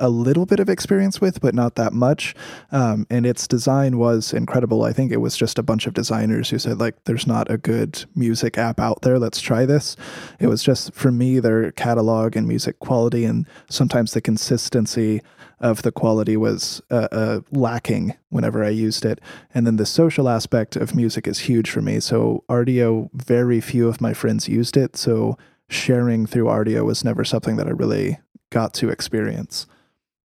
a 0.00 0.08
little 0.08 0.46
bit 0.46 0.58
of 0.58 0.68
experience 0.68 1.20
with, 1.20 1.40
but 1.40 1.54
not 1.54 1.76
that 1.76 1.92
much. 1.92 2.34
Um, 2.72 3.06
and 3.10 3.24
its 3.24 3.46
design 3.46 3.98
was 3.98 4.32
incredible. 4.32 4.82
I 4.82 4.92
think 4.92 5.12
it 5.12 5.18
was 5.18 5.36
just 5.36 5.58
a 5.58 5.62
bunch 5.62 5.86
of 5.86 5.94
designers 5.94 6.50
who 6.50 6.58
said, 6.58 6.80
like, 6.80 7.04
there's 7.04 7.26
not 7.26 7.50
a 7.50 7.58
good 7.58 8.04
music 8.16 8.58
app 8.58 8.80
out 8.80 9.02
there. 9.02 9.18
Let's 9.18 9.40
try 9.40 9.66
this. 9.66 9.96
It 10.40 10.48
was 10.48 10.62
just, 10.62 10.92
for 10.94 11.12
me, 11.12 11.38
their 11.38 11.70
catalog 11.72 12.34
and 12.34 12.48
music 12.48 12.78
quality 12.80 13.24
and 13.24 13.46
sometimes 13.68 14.12
the 14.12 14.20
consistency 14.20 15.20
of 15.60 15.82
the 15.82 15.92
quality 15.92 16.36
was 16.36 16.80
uh, 16.90 17.08
uh, 17.12 17.40
lacking 17.50 18.14
whenever 18.30 18.64
I 18.64 18.70
used 18.70 19.04
it. 19.04 19.20
And 19.54 19.66
then 19.66 19.76
the 19.76 19.86
social 19.86 20.28
aspect 20.28 20.74
of 20.74 20.94
music 20.94 21.28
is 21.28 21.40
huge 21.40 21.70
for 21.70 21.82
me. 21.82 22.00
So, 22.00 22.44
Rdio, 22.48 23.10
very 23.12 23.60
few 23.60 23.86
of 23.86 24.00
my 24.00 24.14
friends 24.14 24.48
used 24.48 24.76
it. 24.76 24.96
So, 24.96 25.36
sharing 25.68 26.26
through 26.26 26.46
Rdio 26.46 26.84
was 26.84 27.04
never 27.04 27.24
something 27.24 27.56
that 27.56 27.66
I 27.66 27.70
really 27.70 28.18
got 28.48 28.72
to 28.74 28.88
experience. 28.88 29.66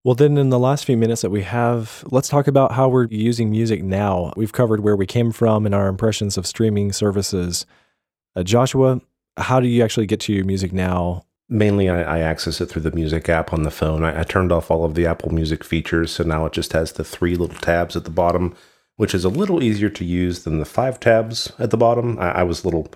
Well, 0.03 0.15
then, 0.15 0.37
in 0.37 0.49
the 0.49 0.59
last 0.59 0.83
few 0.83 0.97
minutes 0.97 1.21
that 1.21 1.29
we 1.29 1.43
have, 1.43 2.03
let's 2.11 2.27
talk 2.27 2.47
about 2.47 2.73
how 2.73 2.89
we're 2.89 3.07
using 3.07 3.49
music 3.49 3.81
now. 3.83 4.33
We've 4.35 4.51
covered 4.51 4.81
where 4.81 4.97
we 4.97 5.05
came 5.05 5.31
from 5.31 5.65
and 5.65 5.73
our 5.73 5.87
impressions 5.87 6.37
of 6.37 6.45
streaming 6.45 6.91
services. 6.91 7.65
Uh, 8.35 8.43
Joshua, 8.43 8.99
how 9.37 9.61
do 9.61 9.67
you 9.67 9.81
actually 9.81 10.05
get 10.05 10.19
to 10.21 10.33
your 10.33 10.43
music 10.43 10.73
now? 10.73 11.25
Mainly, 11.47 11.87
I, 11.87 12.17
I 12.17 12.19
access 12.19 12.59
it 12.59 12.65
through 12.65 12.81
the 12.81 12.91
music 12.91 13.29
app 13.29 13.53
on 13.53 13.63
the 13.63 13.71
phone. 13.71 14.03
I, 14.03 14.19
I, 14.19 14.23
turned 14.23 14.51
off 14.51 14.69
all 14.69 14.83
of 14.83 14.95
the 14.95 15.05
Apple 15.05 15.33
Music 15.33 15.63
features, 15.63 16.11
so 16.11 16.23
now 16.25 16.45
it 16.45 16.51
just 16.53 16.73
has 16.73 16.93
the 16.93 17.05
three 17.05 17.35
little 17.35 17.55
tabs 17.55 17.95
at 17.95 18.03
the 18.03 18.09
bottom, 18.09 18.53
which 18.97 19.15
is 19.15 19.23
a 19.23 19.29
little 19.29 19.63
easier 19.63 19.89
to 19.89 20.03
use 20.03 20.43
than 20.43 20.59
the 20.59 20.65
five 20.65 20.99
tabs 20.99 21.53
at 21.59 21.69
the 21.69 21.77
bottom. 21.77 22.19
I, 22.19 22.31
I 22.31 22.43
was 22.43 22.65
little, 22.65 22.91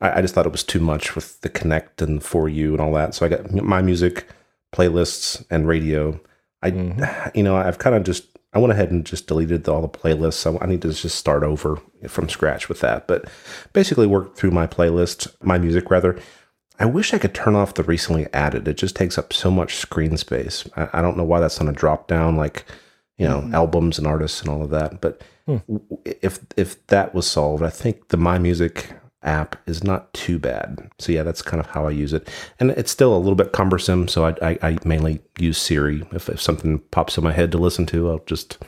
I, 0.00 0.22
just 0.22 0.34
thought 0.34 0.46
it 0.46 0.52
was 0.52 0.64
too 0.64 0.80
much 0.80 1.14
with 1.14 1.38
the 1.42 1.50
Connect 1.50 2.00
and 2.00 2.22
For 2.22 2.48
You 2.48 2.72
and 2.72 2.80
all 2.80 2.94
that. 2.94 3.14
So 3.14 3.26
I 3.26 3.28
got 3.28 3.52
my 3.52 3.82
music, 3.82 4.26
playlists, 4.72 5.44
and 5.50 5.68
radio 5.68 6.18
I, 6.62 6.70
mm-hmm. 6.70 7.28
you 7.38 7.42
know, 7.42 7.56
I've 7.56 7.78
kind 7.78 7.96
of 7.96 8.04
just, 8.04 8.38
I 8.52 8.58
went 8.58 8.72
ahead 8.72 8.90
and 8.90 9.06
just 9.06 9.26
deleted 9.26 9.68
all 9.68 9.82
the 9.82 9.88
playlists. 9.88 10.34
So 10.34 10.58
I 10.60 10.66
need 10.66 10.82
to 10.82 10.92
just 10.92 11.16
start 11.16 11.42
over 11.42 11.80
from 12.08 12.28
scratch 12.28 12.68
with 12.68 12.80
that. 12.80 13.06
But 13.06 13.28
basically, 13.72 14.06
work 14.06 14.36
through 14.36 14.50
my 14.50 14.66
playlist, 14.66 15.32
my 15.42 15.58
music 15.58 15.90
rather. 15.90 16.18
I 16.78 16.86
wish 16.86 17.12
I 17.12 17.18
could 17.18 17.34
turn 17.34 17.54
off 17.54 17.74
the 17.74 17.82
recently 17.82 18.26
added. 18.32 18.66
It 18.66 18.78
just 18.78 18.96
takes 18.96 19.18
up 19.18 19.34
so 19.34 19.50
much 19.50 19.76
screen 19.76 20.16
space. 20.16 20.66
I, 20.76 20.88
I 20.94 21.02
don't 21.02 21.16
know 21.16 21.24
why 21.24 21.38
that's 21.38 21.60
on 21.60 21.68
a 21.68 21.72
drop 21.72 22.08
down, 22.08 22.36
like 22.36 22.64
you 23.18 23.28
know, 23.28 23.42
mm-hmm. 23.42 23.54
albums 23.54 23.98
and 23.98 24.06
artists 24.06 24.40
and 24.40 24.48
all 24.48 24.62
of 24.62 24.70
that. 24.70 25.02
But 25.02 25.20
hmm. 25.44 25.58
if 26.06 26.40
if 26.56 26.84
that 26.86 27.14
was 27.14 27.26
solved, 27.26 27.62
I 27.62 27.68
think 27.68 28.08
the 28.08 28.16
My 28.16 28.38
Music 28.38 28.94
app 29.22 29.56
is 29.68 29.84
not 29.84 30.12
too 30.14 30.38
bad. 30.38 30.90
So 30.98 31.12
yeah, 31.12 31.22
that's 31.22 31.42
kind 31.42 31.60
of 31.60 31.66
how 31.66 31.86
I 31.86 31.90
use 31.90 32.12
it, 32.12 32.28
and 32.58 32.70
it's 32.72 32.90
still 32.90 33.16
a 33.16 33.18
little 33.18 33.34
bit 33.34 33.52
cumbersome. 33.52 34.08
So 34.08 34.26
I, 34.26 34.34
I, 34.42 34.58
I 34.62 34.78
mainly 34.84 35.20
use 35.38 35.58
Siri. 35.58 36.06
If, 36.12 36.28
if 36.28 36.40
something 36.40 36.78
pops 36.90 37.18
in 37.18 37.24
my 37.24 37.32
head 37.32 37.52
to 37.52 37.58
listen 37.58 37.86
to, 37.86 38.10
I'll 38.10 38.22
just 38.26 38.58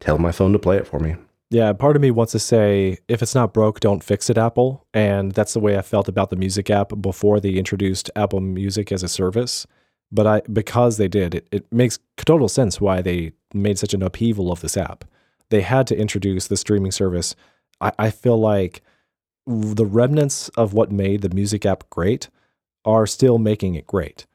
tell 0.00 0.18
my 0.18 0.32
phone 0.32 0.52
to 0.52 0.58
play 0.58 0.76
it 0.76 0.86
for 0.86 0.98
me. 0.98 1.16
Yeah, 1.50 1.72
part 1.72 1.96
of 1.96 2.02
me 2.02 2.10
wants 2.10 2.32
to 2.32 2.38
say 2.38 2.98
if 3.08 3.22
it's 3.22 3.34
not 3.34 3.54
broke, 3.54 3.80
don't 3.80 4.04
fix 4.04 4.28
it, 4.28 4.36
Apple. 4.36 4.86
And 4.92 5.32
that's 5.32 5.54
the 5.54 5.60
way 5.60 5.78
I 5.78 5.82
felt 5.82 6.08
about 6.08 6.28
the 6.28 6.36
music 6.36 6.68
app 6.68 6.92
before 7.00 7.40
they 7.40 7.52
introduced 7.52 8.10
Apple 8.14 8.40
Music 8.40 8.92
as 8.92 9.02
a 9.02 9.08
service. 9.08 9.66
But 10.12 10.26
I 10.26 10.40
because 10.52 10.96
they 10.96 11.08
did, 11.08 11.34
it, 11.34 11.48
it 11.50 11.72
makes 11.72 11.98
total 12.16 12.48
sense 12.48 12.80
why 12.80 13.02
they 13.02 13.32
made 13.54 13.78
such 13.78 13.94
an 13.94 14.02
upheaval 14.02 14.52
of 14.52 14.60
this 14.60 14.76
app. 14.76 15.04
They 15.50 15.62
had 15.62 15.86
to 15.88 15.98
introduce 15.98 16.46
the 16.46 16.56
streaming 16.56 16.92
service. 16.92 17.34
I, 17.80 17.92
I 17.98 18.10
feel 18.10 18.38
like 18.38 18.82
the 19.48 19.86
remnants 19.86 20.50
of 20.50 20.74
what 20.74 20.92
made 20.92 21.22
the 21.22 21.34
music 21.34 21.64
app 21.64 21.88
great 21.88 22.28
are 22.84 23.06
still 23.06 23.38
making 23.38 23.74
it 23.74 23.86
great. 23.86 24.26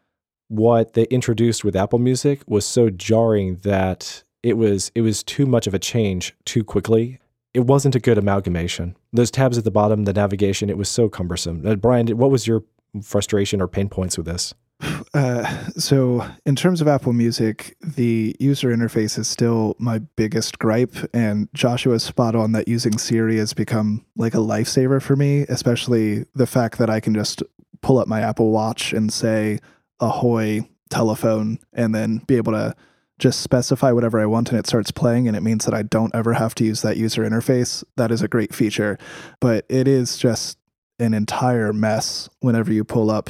What 0.48 0.94
they 0.94 1.04
introduced 1.06 1.64
with 1.64 1.76
Apple 1.76 2.00
Music 2.00 2.42
was 2.48 2.66
so 2.66 2.90
jarring 2.90 3.58
that 3.58 4.24
it 4.42 4.58
was 4.58 4.92
it 4.96 5.02
was 5.02 5.24
too 5.24 5.46
much 5.46 5.68
of 5.68 5.74
a 5.74 5.80
change 5.80 6.36
too 6.46 6.64
quickly. 6.64 7.20
It 7.54 7.62
wasn't 7.62 7.96
a 7.96 8.00
good 8.00 8.18
amalgamation. 8.18 8.98
Those 9.12 9.30
tabs 9.30 9.58
at 9.58 9.64
the 9.64 9.72
bottom, 9.72 10.06
the 10.06 10.14
navigation, 10.14 10.70
it 10.70 10.78
was 10.78 10.90
so 10.90 11.08
cumbersome. 11.08 11.66
Uh, 11.66 11.76
Brian, 11.76 12.08
what 12.18 12.32
was 12.32 12.48
your 12.48 12.64
frustration 13.04 13.62
or 13.62 13.68
pain 13.68 13.90
points 13.90 14.18
with 14.18 14.26
this? 14.26 14.56
Uh, 15.16 15.70
so, 15.78 16.28
in 16.44 16.56
terms 16.56 16.82
of 16.82 16.88
Apple 16.88 17.14
Music, 17.14 17.78
the 17.82 18.36
user 18.40 18.76
interface 18.76 19.20
is 19.20 19.28
still 19.28 19.76
my 19.78 20.00
biggest 20.00 20.58
gripe. 20.58 20.96
And 21.14 21.50
Joshua's 21.54 22.02
spot 22.02 22.34
on 22.34 22.54
that 22.54 22.68
using 22.68 22.98
Siri 22.98 23.38
has 23.38 23.54
become 23.54 24.04
like 24.16 24.34
a 24.34 24.40
lifesaver 24.40 25.00
for 25.00 25.16
me, 25.16 25.42
especially 25.50 26.26
the 26.34 26.48
fact 26.48 26.80
that 26.80 26.90
I 26.90 27.00
can 27.00 27.14
just 27.14 27.44
pull 27.84 28.00
up 28.00 28.08
my 28.08 28.22
Apple 28.22 28.50
Watch 28.50 28.92
and 28.92 29.14
say, 29.14 29.60
Ahoy, 30.00 30.68
telephone, 30.90 31.60
and 31.74 31.94
then 31.94 32.18
be 32.26 32.38
able 32.38 32.54
to 32.54 32.76
just 33.20 33.42
specify 33.42 33.92
whatever 33.92 34.20
I 34.20 34.26
want 34.26 34.50
and 34.50 34.58
it 34.58 34.66
starts 34.66 34.90
playing. 34.90 35.28
And 35.28 35.38
it 35.38 35.44
means 35.44 35.66
that 35.66 35.76
I 35.76 35.84
don't 35.84 36.16
ever 36.16 36.34
have 36.34 36.56
to 36.56 36.66
use 36.66 36.82
that 36.82 36.98
user 36.98 37.22
interface. 37.22 37.84
That 37.98 38.12
is 38.12 38.24
a 38.24 38.28
great 38.28 38.54
feature. 38.56 38.98
But 39.40 39.66
it 39.70 39.88
is 39.88 40.18
just 40.18 40.58
an 40.98 41.14
entire 41.14 41.72
mess 41.72 42.30
whenever 42.40 42.74
you 42.74 42.84
pull 42.84 43.12
up 43.12 43.30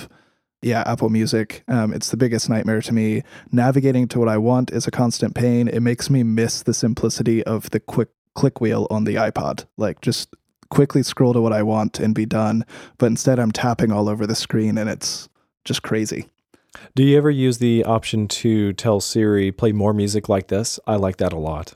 yeah, 0.63 0.83
Apple 0.85 1.09
Music. 1.09 1.63
Um, 1.67 1.93
it's 1.93 2.09
the 2.09 2.17
biggest 2.17 2.49
nightmare 2.49 2.81
to 2.81 2.93
me. 2.93 3.23
Navigating 3.51 4.07
to 4.09 4.19
what 4.19 4.29
I 4.29 4.37
want 4.37 4.71
is 4.71 4.87
a 4.87 4.91
constant 4.91 5.35
pain. 5.35 5.67
It 5.67 5.81
makes 5.81 6.09
me 6.09 6.23
miss 6.23 6.63
the 6.63 6.73
simplicity 6.73 7.43
of 7.43 7.69
the 7.71 7.79
quick 7.79 8.09
click 8.35 8.61
wheel 8.61 8.87
on 8.89 9.03
the 9.03 9.15
iPod. 9.15 9.65
Like 9.77 10.01
just 10.01 10.35
quickly 10.69 11.03
scroll 11.03 11.33
to 11.33 11.41
what 11.41 11.53
I 11.53 11.63
want 11.63 11.99
and 11.99 12.15
be 12.15 12.25
done. 12.25 12.65
But 12.97 13.07
instead, 13.07 13.39
I'm 13.39 13.51
tapping 13.51 13.91
all 13.91 14.09
over 14.09 14.25
the 14.25 14.35
screen 14.35 14.77
and 14.77 14.89
it's 14.89 15.29
just 15.65 15.83
crazy. 15.83 16.29
Do 16.95 17.03
you 17.03 17.17
ever 17.17 17.29
use 17.29 17.59
the 17.59 17.83
option 17.83 18.27
to 18.29 18.73
tell 18.73 18.99
Siri 18.99 19.51
play 19.51 19.71
more 19.71 19.93
music 19.93 20.27
like 20.27 20.47
this? 20.47 20.79
I 20.87 20.95
like 20.95 21.17
that 21.17 21.33
a 21.33 21.37
lot. 21.37 21.75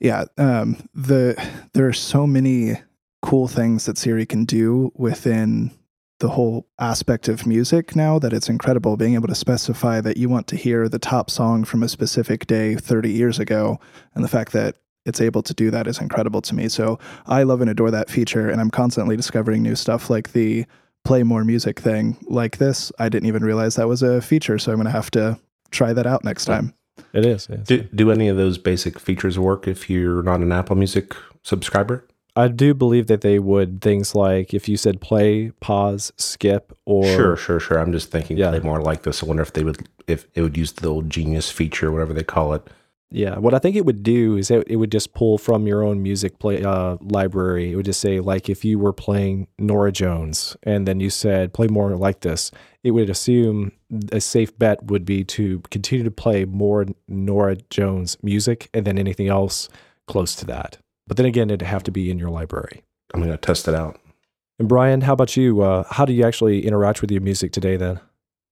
Yeah, 0.00 0.24
um, 0.38 0.88
the 0.94 1.36
there 1.74 1.86
are 1.86 1.92
so 1.92 2.26
many 2.26 2.80
cool 3.20 3.48
things 3.48 3.84
that 3.86 3.98
Siri 3.98 4.24
can 4.24 4.44
do 4.44 4.92
within 4.94 5.72
the 6.20 6.28
whole 6.30 6.66
aspect 6.78 7.28
of 7.28 7.46
music 7.46 7.94
now 7.94 8.18
that 8.18 8.32
it's 8.32 8.48
incredible 8.48 8.96
being 8.96 9.14
able 9.14 9.28
to 9.28 9.34
specify 9.34 10.00
that 10.00 10.16
you 10.16 10.28
want 10.28 10.46
to 10.48 10.56
hear 10.56 10.88
the 10.88 10.98
top 10.98 11.30
song 11.30 11.64
from 11.64 11.82
a 11.82 11.88
specific 11.88 12.46
day 12.46 12.74
30 12.74 13.10
years 13.10 13.38
ago 13.38 13.78
and 14.14 14.24
the 14.24 14.28
fact 14.28 14.52
that 14.52 14.76
it's 15.06 15.20
able 15.20 15.42
to 15.42 15.54
do 15.54 15.70
that 15.70 15.86
is 15.86 16.00
incredible 16.00 16.42
to 16.42 16.54
me 16.54 16.68
so 16.68 16.98
i 17.26 17.42
love 17.42 17.60
and 17.60 17.70
adore 17.70 17.90
that 17.90 18.10
feature 18.10 18.50
and 18.50 18.60
i'm 18.60 18.70
constantly 18.70 19.16
discovering 19.16 19.62
new 19.62 19.76
stuff 19.76 20.10
like 20.10 20.32
the 20.32 20.66
play 21.04 21.22
more 21.22 21.44
music 21.44 21.78
thing 21.78 22.16
like 22.28 22.58
this 22.58 22.90
i 22.98 23.08
didn't 23.08 23.28
even 23.28 23.44
realize 23.44 23.76
that 23.76 23.88
was 23.88 24.02
a 24.02 24.20
feature 24.20 24.58
so 24.58 24.72
i'm 24.72 24.76
going 24.78 24.84
to 24.84 24.90
have 24.90 25.10
to 25.10 25.38
try 25.70 25.92
that 25.92 26.06
out 26.06 26.24
next 26.24 26.44
time 26.46 26.74
It 27.12 27.24
is. 27.24 27.46
it 27.48 27.60
is. 27.60 27.66
Do, 27.66 27.82
do 27.94 28.10
any 28.10 28.28
of 28.28 28.36
those 28.36 28.58
basic 28.58 28.98
features 28.98 29.38
work 29.38 29.68
if 29.68 29.88
you're 29.88 30.22
not 30.24 30.40
an 30.40 30.50
Apple 30.50 30.74
Music 30.76 31.14
subscriber? 31.44 32.04
I 32.38 32.48
do 32.48 32.72
believe 32.72 33.08
that 33.08 33.22
they 33.22 33.38
would 33.38 33.80
things 33.80 34.14
like 34.14 34.54
if 34.54 34.68
you 34.68 34.76
said 34.76 35.00
play, 35.00 35.50
pause, 35.60 36.12
skip, 36.16 36.72
or 36.86 37.04
Sure, 37.04 37.36
sure, 37.36 37.58
sure. 37.58 37.78
I'm 37.80 37.92
just 37.92 38.12
thinking 38.12 38.36
Yeah. 38.38 38.50
play 38.50 38.60
more 38.60 38.80
like 38.80 39.02
this. 39.02 39.22
I 39.22 39.26
wonder 39.26 39.42
if 39.42 39.52
they 39.52 39.64
would 39.64 39.88
if 40.06 40.26
it 40.34 40.42
would 40.42 40.56
use 40.56 40.72
the 40.72 40.88
old 40.88 41.10
genius 41.10 41.50
feature, 41.50 41.90
whatever 41.90 42.14
they 42.14 42.22
call 42.22 42.54
it. 42.54 42.62
Yeah, 43.10 43.38
what 43.38 43.54
I 43.54 43.58
think 43.58 43.74
it 43.74 43.86
would 43.86 44.02
do 44.02 44.36
is 44.36 44.50
it, 44.50 44.68
it 44.68 44.76
would 44.76 44.92
just 44.92 45.14
pull 45.14 45.38
from 45.38 45.66
your 45.66 45.82
own 45.82 46.02
music 46.02 46.38
play 46.38 46.62
uh, 46.62 46.96
library. 47.00 47.72
It 47.72 47.76
would 47.76 47.86
just 47.86 48.00
say 48.00 48.20
like 48.20 48.48
if 48.48 48.64
you 48.64 48.78
were 48.78 48.92
playing 48.92 49.48
Norah 49.58 49.92
Jones 49.92 50.56
and 50.62 50.86
then 50.86 51.00
you 51.00 51.10
said 51.10 51.52
play 51.54 51.66
more 51.68 51.96
like 51.96 52.20
this, 52.20 52.50
it 52.84 52.90
would 52.92 53.10
assume 53.10 53.72
a 54.12 54.20
safe 54.20 54.56
bet 54.58 54.84
would 54.84 55.04
be 55.04 55.24
to 55.24 55.60
continue 55.70 56.04
to 56.04 56.10
play 56.10 56.44
more 56.44 56.86
Norah 57.08 57.56
Jones 57.70 58.16
music 58.22 58.68
and 58.74 58.86
then 58.86 58.98
anything 58.98 59.28
else 59.28 59.68
close 60.06 60.34
to 60.36 60.46
that. 60.46 60.78
But 61.08 61.16
then 61.16 61.26
again, 61.26 61.50
it'd 61.50 61.62
have 61.62 61.82
to 61.84 61.90
be 61.90 62.10
in 62.10 62.18
your 62.18 62.30
library. 62.30 62.84
I'm 63.12 63.20
gonna 63.20 63.38
test 63.38 63.66
it 63.66 63.74
out. 63.74 63.98
And 64.58 64.68
Brian, 64.68 65.00
how 65.00 65.14
about 65.14 65.36
you? 65.36 65.62
Uh, 65.62 65.84
how 65.90 66.04
do 66.04 66.12
you 66.12 66.24
actually 66.24 66.66
interact 66.66 67.00
with 67.00 67.10
your 67.10 67.22
music 67.22 67.52
today 67.52 67.76
then? 67.76 68.00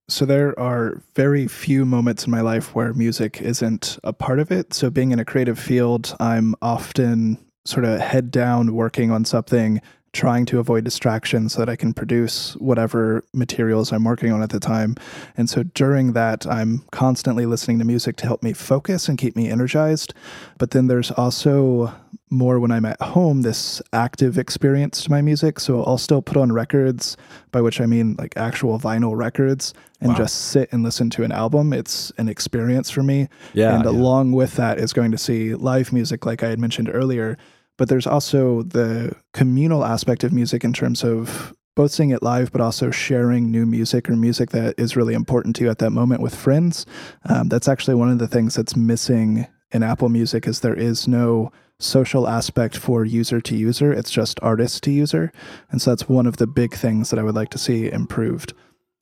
So 0.09 0.25
there 0.25 0.57
are 0.57 1.01
very 1.15 1.47
few 1.47 1.85
moments 1.85 2.25
in 2.25 2.31
my 2.31 2.41
life 2.41 2.73
where 2.73 2.93
music 2.93 3.41
isn't 3.41 3.99
a 4.03 4.13
part 4.13 4.39
of 4.39 4.51
it. 4.51 4.73
So 4.73 4.89
being 4.89 5.11
in 5.11 5.19
a 5.19 5.25
creative 5.25 5.59
field, 5.59 6.15
I'm 6.19 6.55
often 6.61 7.37
sort 7.65 7.83
of 7.83 7.99
head 7.99 8.31
down 8.31 8.73
working 8.73 9.11
on 9.11 9.25
something, 9.25 9.81
trying 10.17 10.47
to 10.47 10.57
avoid 10.59 10.83
distractions 10.83 11.53
so 11.53 11.59
that 11.59 11.69
I 11.69 11.75
can 11.75 11.93
produce 11.93 12.55
whatever 12.55 13.23
materials 13.33 13.93
I'm 13.93 14.03
working 14.03 14.31
on 14.31 14.41
at 14.41 14.49
the 14.49 14.59
time. 14.59 14.95
And 15.37 15.47
so 15.47 15.61
during 15.61 16.13
that, 16.13 16.47
I'm 16.47 16.79
constantly 16.91 17.45
listening 17.45 17.77
to 17.79 17.85
music 17.85 18.15
to 18.17 18.25
help 18.25 18.41
me 18.41 18.53
focus 18.53 19.07
and 19.07 19.15
keep 19.17 19.35
me 19.35 19.47
energized. 19.47 20.15
But 20.57 20.71
then 20.71 20.87
there's 20.87 21.11
also 21.11 21.93
more 22.29 22.59
when 22.59 22.71
I'm 22.71 22.83
at 22.83 22.99
home, 22.99 23.43
this 23.43 23.81
active 23.93 24.37
experience 24.39 25.03
to 25.03 25.11
my 25.11 25.21
music. 25.21 25.59
So 25.59 25.83
I'll 25.83 25.99
still 25.99 26.21
put 26.23 26.35
on 26.35 26.51
records, 26.51 27.15
by 27.51 27.61
which 27.61 27.79
I 27.79 27.85
mean 27.85 28.15
like 28.17 28.35
actual 28.35 28.79
vinyl 28.79 29.15
records, 29.15 29.73
and 30.01 30.09
Wow. 30.09 30.17
just 30.17 30.35
sit 30.49 30.67
and 30.71 30.83
listen 30.83 31.09
to 31.11 31.23
an 31.23 31.31
album. 31.31 31.73
It's 31.73 32.11
an 32.17 32.27
experience 32.27 32.89
for 32.89 33.03
me. 33.03 33.29
Yeah, 33.53 33.75
and 33.75 33.83
yeah. 33.85 33.91
along 33.91 34.33
with 34.33 34.55
that 34.55 34.79
is 34.79 34.93
going 34.93 35.11
to 35.11 35.17
see 35.17 35.53
live 35.53 35.93
music, 35.93 36.25
like 36.25 36.41
I 36.43 36.49
had 36.49 36.59
mentioned 36.59 36.89
earlier. 36.91 37.37
But 37.77 37.89
there's 37.89 38.07
also 38.07 38.63
the 38.63 39.15
communal 39.33 39.85
aspect 39.85 40.23
of 40.23 40.33
music 40.33 40.63
in 40.63 40.73
terms 40.73 41.03
of 41.03 41.53
both 41.75 41.91
seeing 41.91 42.09
it 42.09 42.23
live, 42.23 42.51
but 42.51 42.59
also 42.59 42.89
sharing 42.89 43.51
new 43.51 43.65
music 43.65 44.09
or 44.09 44.15
music 44.15 44.49
that 44.49 44.73
is 44.79 44.95
really 44.95 45.13
important 45.13 45.55
to 45.55 45.63
you 45.63 45.69
at 45.69 45.77
that 45.77 45.91
moment 45.91 46.21
with 46.21 46.35
friends. 46.35 46.87
Um, 47.29 47.49
that's 47.49 47.67
actually 47.67 47.93
one 47.93 48.09
of 48.09 48.17
the 48.17 48.27
things 48.27 48.55
that's 48.55 48.75
missing 48.75 49.45
in 49.71 49.83
Apple 49.83 50.09
Music 50.09 50.47
is 50.47 50.61
there 50.61 50.73
is 50.73 51.07
no 51.07 51.51
social 51.79 52.27
aspect 52.27 52.75
for 52.75 53.05
user 53.05 53.39
to 53.41 53.55
user. 53.55 53.93
It's 53.93 54.09
just 54.09 54.39
artist 54.41 54.83
to 54.83 54.91
user. 54.91 55.31
And 55.69 55.79
so 55.79 55.91
that's 55.91 56.09
one 56.09 56.25
of 56.25 56.37
the 56.37 56.47
big 56.47 56.73
things 56.73 57.11
that 57.11 57.19
I 57.19 57.23
would 57.23 57.35
like 57.35 57.49
to 57.49 57.59
see 57.59 57.91
improved. 57.91 58.53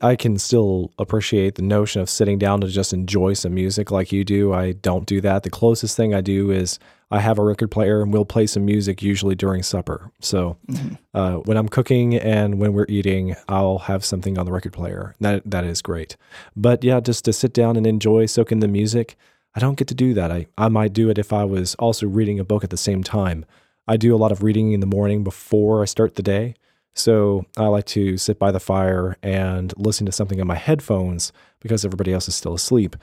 I 0.02 0.16
can 0.16 0.38
still 0.38 0.92
appreciate 1.00 1.56
the 1.56 1.62
notion 1.62 2.02
of 2.02 2.10
sitting 2.10 2.38
down 2.38 2.62
to 2.62 2.68
just 2.68 2.92
enjoy 2.94 3.34
some 3.34 3.54
music 3.54 3.92
like 3.92 4.12
you 4.12 4.24
do. 4.26 4.54
I 4.54 4.74
don't 4.74 5.06
do 5.06 5.22
that. 5.22 5.44
The 5.44 5.50
closest 5.50 5.96
thing 5.96 6.14
I 6.14 6.22
do 6.22 6.52
is 6.52 6.80
I 7.12 7.20
have 7.22 7.40
a 7.40 7.44
record 7.44 7.72
player 7.72 8.02
and 8.02 8.12
we'll 8.12 8.26
play 8.26 8.46
some 8.46 8.66
music 8.66 9.02
usually 9.02 9.36
during 9.36 9.64
supper. 9.64 10.12
So 10.20 10.58
Mhm. 10.70 10.98
uh, 11.14 11.36
when 11.46 11.56
I'm 11.56 11.70
cooking 11.70 12.16
and 12.16 12.60
when 12.60 12.74
we're 12.74 12.88
eating, 12.90 13.36
I'll 13.48 13.78
have 13.80 14.04
something 14.04 14.38
on 14.38 14.46
the 14.46 14.52
record 14.52 14.74
player. 14.74 15.16
That 15.22 15.44
that 15.50 15.64
is 15.64 15.82
great. 15.82 16.18
But 16.58 16.84
yeah, 16.84 17.00
just 17.00 17.24
to 17.26 17.34
sit 17.34 17.54
down 17.54 17.78
and 17.78 17.88
enjoy, 17.88 18.26
soak 18.26 18.52
in 18.52 18.60
the 18.60 18.68
music, 18.68 19.16
I 19.56 19.60
don't 19.62 19.78
get 19.78 19.88
to 19.88 19.96
do 19.96 20.14
that. 20.16 20.30
I, 20.32 20.48
I 20.58 20.68
might 20.68 20.92
do 20.92 21.10
it 21.10 21.18
if 21.18 21.32
I 21.32 21.46
was 21.46 21.76
also 21.76 22.06
reading 22.08 22.40
a 22.40 22.44
book 22.44 22.66
at 22.66 22.70
the 22.70 22.76
same 22.78 23.02
time. 23.02 23.46
I 23.88 23.96
do 23.96 24.14
a 24.14 24.18
lot 24.18 24.34
of 24.34 24.44
reading 24.44 24.74
in 24.74 24.82
the 24.82 24.86
morning 24.88 25.24
before 25.24 25.82
I 25.82 25.86
start 25.86 26.16
the 26.16 26.24
day. 26.24 26.56
So 26.96 27.46
I 27.58 27.68
like 27.68 27.86
to 27.88 28.18
sit 28.18 28.40
by 28.40 28.52
the 28.52 28.60
fire 28.60 29.18
and 29.22 29.74
listen 29.78 30.06
to 30.06 30.12
something 30.12 30.40
on 30.40 30.48
my 30.48 30.56
headphones 30.56 31.34
because 31.60 31.84
everybody 31.84 32.14
else 32.14 32.28
is 32.28 32.36
still 32.36 32.54
asleep. 32.54 32.96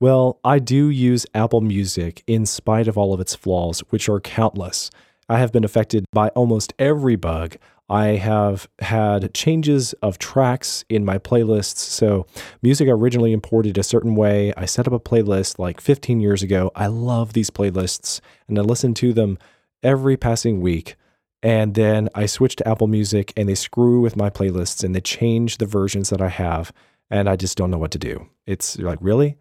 Well, 0.00 0.40
I 0.42 0.58
do 0.58 0.90
use 0.90 1.24
Apple 1.32 1.60
Music 1.60 2.24
in 2.26 2.44
spite 2.44 2.88
of 2.88 2.98
all 2.98 3.14
of 3.14 3.20
its 3.20 3.34
flaws, 3.34 3.80
which 3.90 4.08
are 4.08 4.20
countless. 4.20 4.90
I 5.28 5.38
have 5.38 5.52
been 5.52 5.64
affected 5.64 6.04
by 6.12 6.28
almost 6.30 6.74
every 6.78 7.16
bug. 7.16 7.56
I 7.88 8.06
have 8.16 8.66
had 8.80 9.32
changes 9.32 9.92
of 9.94 10.18
tracks 10.18 10.84
in 10.88 11.04
my 11.04 11.18
playlists. 11.18 11.78
So, 11.78 12.26
music 12.62 12.88
originally 12.88 13.32
imported 13.32 13.78
a 13.78 13.82
certain 13.82 14.16
way. 14.16 14.52
I 14.56 14.64
set 14.64 14.86
up 14.86 14.92
a 14.92 14.98
playlist 14.98 15.58
like 15.58 15.80
15 15.80 16.20
years 16.20 16.42
ago. 16.42 16.72
I 16.74 16.88
love 16.88 17.32
these 17.32 17.50
playlists 17.50 18.20
and 18.48 18.58
I 18.58 18.62
listen 18.62 18.94
to 18.94 19.12
them 19.12 19.38
every 19.82 20.16
passing 20.16 20.60
week. 20.60 20.96
And 21.44 21.74
then 21.74 22.08
I 22.14 22.24
switch 22.26 22.56
to 22.56 22.66
Apple 22.66 22.86
Music 22.86 23.32
and 23.36 23.48
they 23.48 23.54
screw 23.54 24.00
with 24.00 24.16
my 24.16 24.30
playlists 24.30 24.82
and 24.82 24.94
they 24.94 25.00
change 25.02 25.58
the 25.58 25.66
versions 25.66 26.08
that 26.08 26.22
I 26.22 26.28
have. 26.28 26.72
And 27.10 27.28
I 27.28 27.36
just 27.36 27.58
don't 27.58 27.70
know 27.70 27.76
what 27.78 27.90
to 27.90 27.98
do. 27.98 28.26
It's 28.46 28.78
you're 28.78 28.88
like, 28.88 28.98
really? 29.02 29.36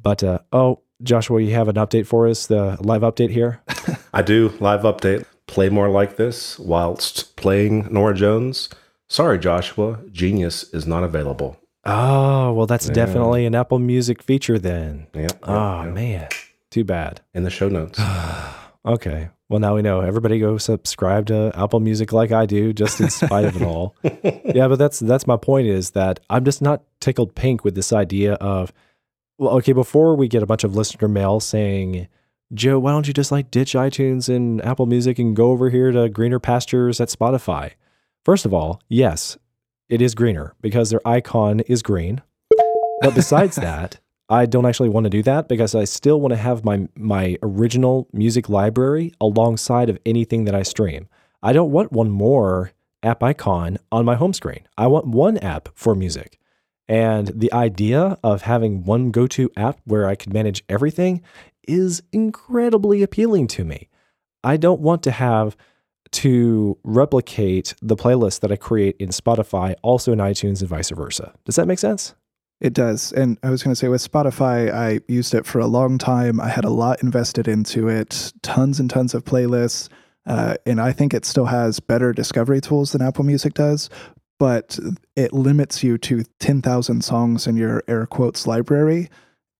But, 0.00 0.22
uh, 0.22 0.40
oh, 0.52 0.80
Joshua, 1.02 1.40
you 1.40 1.54
have 1.54 1.68
an 1.68 1.76
update 1.76 2.06
for 2.06 2.28
us, 2.28 2.46
the 2.46 2.76
live 2.80 3.00
update 3.00 3.30
here? 3.30 3.62
I 4.12 4.20
do 4.22 4.52
live 4.60 4.82
update. 4.82 5.24
Play 5.46 5.70
more 5.70 5.88
like 5.88 6.16
this 6.16 6.58
whilst 6.58 7.34
playing 7.36 7.88
Norah 7.92 8.14
Jones. 8.14 8.68
Sorry, 9.08 9.38
Joshua. 9.38 10.00
Genius 10.12 10.64
is 10.74 10.86
not 10.86 11.02
available. 11.02 11.56
Oh, 11.84 12.52
well, 12.52 12.66
that's 12.66 12.88
Yeah. 12.88 12.92
definitely 12.94 13.46
an 13.46 13.54
Apple 13.54 13.78
Music 13.78 14.22
feature 14.22 14.58
then. 14.58 15.06
Yep. 15.14 15.22
yep, 15.22 15.38
Oh, 15.44 15.84
yep. 15.84 15.94
man. 15.94 16.28
Too 16.70 16.84
bad. 16.84 17.22
In 17.34 17.42
the 17.44 17.50
show 17.50 17.68
notes. 17.70 17.98
Okay. 18.84 19.30
Well, 19.48 19.60
now 19.60 19.74
we 19.74 19.82
know. 19.82 20.00
Everybody 20.00 20.38
go 20.38 20.58
subscribe 20.58 21.26
to 21.26 21.52
Apple 21.54 21.80
Music 21.80 22.12
like 22.12 22.32
I 22.32 22.46
do, 22.46 22.72
just 22.72 23.00
in 23.00 23.10
spite 23.10 23.44
of 23.44 23.56
it 23.56 23.62
all. 23.62 23.94
Yeah, 24.54 24.68
but 24.68 24.78
that's 24.78 24.98
that's 24.98 25.26
my 25.26 25.36
point 25.36 25.66
is 25.66 25.90
that 25.90 26.20
I'm 26.28 26.44
just 26.44 26.60
not 26.60 26.82
tickled 27.00 27.34
pink 27.34 27.64
with 27.64 27.74
this 27.74 27.92
idea 27.92 28.34
of 28.34 28.72
well, 29.38 29.54
okay, 29.56 29.72
before 29.72 30.14
we 30.14 30.28
get 30.28 30.42
a 30.42 30.46
bunch 30.46 30.62
of 30.62 30.76
listener 30.76 31.08
mail 31.08 31.40
saying, 31.40 32.06
Joe, 32.52 32.78
why 32.78 32.92
don't 32.92 33.06
you 33.06 33.14
just 33.14 33.32
like 33.32 33.50
ditch 33.50 33.72
iTunes 33.72 34.28
and 34.28 34.62
Apple 34.64 34.86
Music 34.86 35.18
and 35.18 35.34
go 35.34 35.50
over 35.50 35.70
here 35.70 35.90
to 35.90 36.08
greener 36.08 36.38
pastures 36.38 37.00
at 37.00 37.08
Spotify? 37.08 37.72
First 38.24 38.44
of 38.44 38.52
all, 38.52 38.80
yes, 38.88 39.38
it 39.88 40.02
is 40.02 40.14
greener 40.14 40.54
because 40.60 40.90
their 40.90 41.00
icon 41.06 41.60
is 41.60 41.82
green. 41.82 42.22
But 43.00 43.14
besides 43.14 43.56
that, 43.68 44.00
I 44.32 44.46
don't 44.46 44.64
actually 44.64 44.88
want 44.88 45.04
to 45.04 45.10
do 45.10 45.22
that 45.24 45.46
because 45.46 45.74
I 45.74 45.84
still 45.84 46.18
want 46.18 46.32
to 46.32 46.38
have 46.38 46.64
my 46.64 46.88
my 46.96 47.36
original 47.42 48.08
music 48.14 48.48
library 48.48 49.12
alongside 49.20 49.90
of 49.90 49.98
anything 50.06 50.46
that 50.46 50.54
I 50.54 50.62
stream. 50.62 51.06
I 51.42 51.52
don't 51.52 51.70
want 51.70 51.92
one 51.92 52.08
more 52.08 52.72
app 53.02 53.22
icon 53.22 53.76
on 53.90 54.06
my 54.06 54.14
home 54.14 54.32
screen. 54.32 54.66
I 54.78 54.86
want 54.86 55.06
one 55.06 55.36
app 55.36 55.68
for 55.74 55.94
music. 55.94 56.38
And 56.88 57.28
the 57.28 57.52
idea 57.52 58.16
of 58.24 58.42
having 58.42 58.84
one 58.84 59.10
go-to 59.10 59.50
app 59.54 59.80
where 59.84 60.08
I 60.08 60.14
could 60.14 60.32
manage 60.32 60.64
everything 60.66 61.20
is 61.68 62.02
incredibly 62.10 63.02
appealing 63.02 63.48
to 63.48 63.64
me. 63.66 63.90
I 64.42 64.56
don't 64.56 64.80
want 64.80 65.02
to 65.02 65.10
have 65.10 65.58
to 66.12 66.78
replicate 66.84 67.74
the 67.82 67.96
playlist 67.96 68.40
that 68.40 68.50
I 68.50 68.56
create 68.56 68.96
in 68.98 69.10
Spotify 69.10 69.74
also 69.82 70.10
in 70.10 70.20
iTunes 70.20 70.60
and 70.60 70.70
vice 70.70 70.88
versa. 70.88 71.34
Does 71.44 71.56
that 71.56 71.68
make 71.68 71.78
sense? 71.78 72.14
It 72.62 72.74
does. 72.74 73.10
And 73.10 73.38
I 73.42 73.50
was 73.50 73.64
going 73.64 73.72
to 73.72 73.76
say 73.78 73.88
with 73.88 74.08
Spotify, 74.08 74.72
I 74.72 75.00
used 75.08 75.34
it 75.34 75.44
for 75.46 75.58
a 75.58 75.66
long 75.66 75.98
time. 75.98 76.40
I 76.40 76.48
had 76.48 76.64
a 76.64 76.70
lot 76.70 77.02
invested 77.02 77.48
into 77.48 77.88
it, 77.88 78.32
tons 78.42 78.78
and 78.78 78.88
tons 78.88 79.14
of 79.14 79.24
playlists. 79.24 79.88
Uh, 80.26 80.54
and 80.64 80.80
I 80.80 80.92
think 80.92 81.12
it 81.12 81.24
still 81.24 81.46
has 81.46 81.80
better 81.80 82.12
discovery 82.12 82.60
tools 82.60 82.92
than 82.92 83.02
Apple 83.02 83.24
Music 83.24 83.54
does, 83.54 83.90
but 84.38 84.78
it 85.16 85.32
limits 85.32 85.82
you 85.82 85.98
to 85.98 86.22
10,000 86.38 87.02
songs 87.02 87.48
in 87.48 87.56
your 87.56 87.82
air 87.88 88.06
quotes 88.06 88.46
library. 88.46 89.10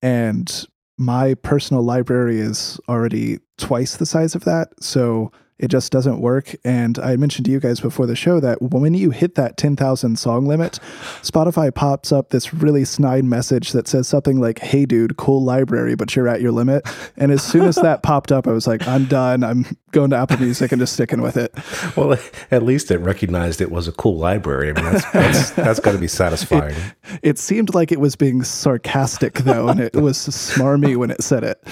And 0.00 0.64
my 0.96 1.34
personal 1.34 1.82
library 1.82 2.38
is 2.38 2.78
already 2.88 3.40
twice 3.58 3.96
the 3.96 4.06
size 4.06 4.36
of 4.36 4.44
that. 4.44 4.80
So 4.80 5.32
it 5.62 5.68
just 5.68 5.92
doesn't 5.92 6.20
work. 6.20 6.56
And 6.64 6.98
I 6.98 7.14
mentioned 7.14 7.46
to 7.46 7.52
you 7.52 7.60
guys 7.60 7.78
before 7.80 8.04
the 8.04 8.16
show 8.16 8.40
that 8.40 8.60
when 8.60 8.94
you 8.94 9.10
hit 9.10 9.36
that 9.36 9.56
10,000 9.56 10.18
song 10.18 10.44
limit, 10.44 10.80
Spotify 11.22 11.72
pops 11.72 12.10
up 12.10 12.30
this 12.30 12.52
really 12.52 12.84
snide 12.84 13.24
message 13.24 13.70
that 13.70 13.86
says 13.86 14.08
something 14.08 14.40
like, 14.40 14.58
Hey, 14.58 14.86
dude, 14.86 15.16
cool 15.16 15.42
library, 15.42 15.94
but 15.94 16.16
you're 16.16 16.26
at 16.26 16.40
your 16.40 16.50
limit. 16.50 16.84
And 17.16 17.30
as 17.30 17.44
soon 17.44 17.62
as 17.62 17.76
that 17.76 18.02
popped 18.02 18.32
up, 18.32 18.48
I 18.48 18.50
was 18.50 18.66
like, 18.66 18.86
I'm 18.88 19.04
done. 19.04 19.44
I'm 19.44 19.64
going 19.92 20.10
to 20.10 20.16
Apple 20.16 20.38
Music 20.38 20.72
and 20.72 20.80
just 20.80 20.94
sticking 20.94 21.22
with 21.22 21.36
it. 21.36 21.54
Well, 21.96 22.18
at 22.50 22.62
least 22.62 22.90
it 22.90 22.98
recognized 22.98 23.60
it 23.60 23.70
was 23.70 23.86
a 23.86 23.92
cool 23.92 24.16
library. 24.16 24.70
I 24.70 24.72
mean, 24.72 24.84
that's 24.84 25.10
that's, 25.12 25.50
that's 25.50 25.80
got 25.80 25.92
to 25.92 25.98
be 25.98 26.08
satisfying. 26.08 26.74
It 27.22 27.38
seemed 27.38 27.74
like 27.74 27.92
it 27.92 28.00
was 28.00 28.16
being 28.16 28.42
sarcastic, 28.42 29.34
though, 29.34 29.68
and 29.68 29.78
it 29.80 29.94
was 29.94 30.16
smarmy 30.16 30.96
when 30.96 31.10
it 31.10 31.22
said 31.22 31.44
it. 31.44 31.62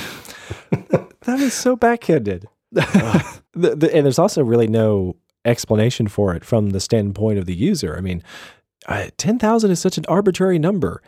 That 1.23 1.41
is 1.41 1.53
so 1.53 1.77
backhanded. 1.77 2.49
Ugh. 2.77 3.40
The, 3.61 3.77
the, 3.77 3.95
and 3.95 4.05
there's 4.05 4.19
also 4.19 4.43
really 4.43 4.67
no 4.67 5.17
explanation 5.45 6.09
for 6.09 6.35
it 6.35 6.45
from 6.45 6.71
the 6.71 6.81
standpoint 6.81 7.39
of 7.39 7.47
the 7.47 7.55
user. 7.55 7.97
I 7.97 8.01
mean, 8.01 8.23
uh, 8.87 9.09
10,000 9.17 9.71
is 9.71 9.81
such 9.81 9.99
an 9.99 10.05
arbitrary 10.09 10.59
number. 10.59 11.03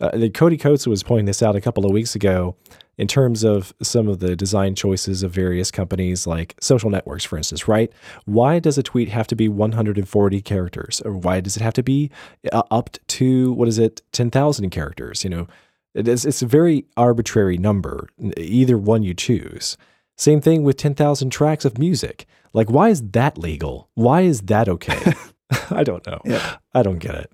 Uh, 0.00 0.28
Cody 0.32 0.56
Coates 0.56 0.86
was 0.86 1.02
pointing 1.02 1.26
this 1.26 1.42
out 1.42 1.56
a 1.56 1.60
couple 1.60 1.84
of 1.84 1.92
weeks 1.92 2.14
ago 2.14 2.56
in 2.98 3.06
terms 3.06 3.44
of 3.44 3.72
some 3.82 4.08
of 4.08 4.20
the 4.20 4.36
design 4.36 4.74
choices 4.74 5.22
of 5.22 5.32
various 5.32 5.70
companies, 5.70 6.26
like 6.26 6.54
social 6.60 6.90
networks, 6.90 7.24
for 7.24 7.36
instance, 7.36 7.66
right? 7.66 7.92
Why 8.24 8.58
does 8.58 8.78
a 8.78 8.82
tweet 8.82 9.08
have 9.08 9.26
to 9.28 9.36
be 9.36 9.48
140 9.48 10.40
characters, 10.42 11.00
or 11.04 11.12
why 11.12 11.40
does 11.40 11.56
it 11.56 11.62
have 11.62 11.74
to 11.74 11.82
be 11.82 12.10
uh, 12.52 12.62
up 12.70 12.90
to 13.08 13.52
what 13.52 13.68
is 13.68 13.78
it, 13.78 14.02
10,000 14.12 14.70
characters? 14.70 15.24
You 15.24 15.30
know, 15.30 15.48
it 15.94 16.06
is, 16.06 16.24
it's 16.24 16.42
a 16.42 16.46
very 16.46 16.84
arbitrary 16.96 17.56
number, 17.56 18.08
either 18.36 18.78
one 18.78 19.02
you 19.02 19.14
choose. 19.14 19.76
Same 20.18 20.40
thing 20.40 20.64
with 20.64 20.76
10,000 20.76 21.30
tracks 21.30 21.64
of 21.64 21.78
music. 21.78 22.26
Like, 22.52 22.68
why 22.70 22.88
is 22.88 23.02
that 23.10 23.38
legal? 23.38 23.88
Why 23.94 24.22
is 24.22 24.42
that 24.42 24.68
okay? 24.68 25.14
I 25.70 25.84
don't 25.84 26.04
know. 26.06 26.20
Yeah. 26.24 26.56
I 26.74 26.82
don't 26.82 26.98
get 26.98 27.14
it. 27.14 27.32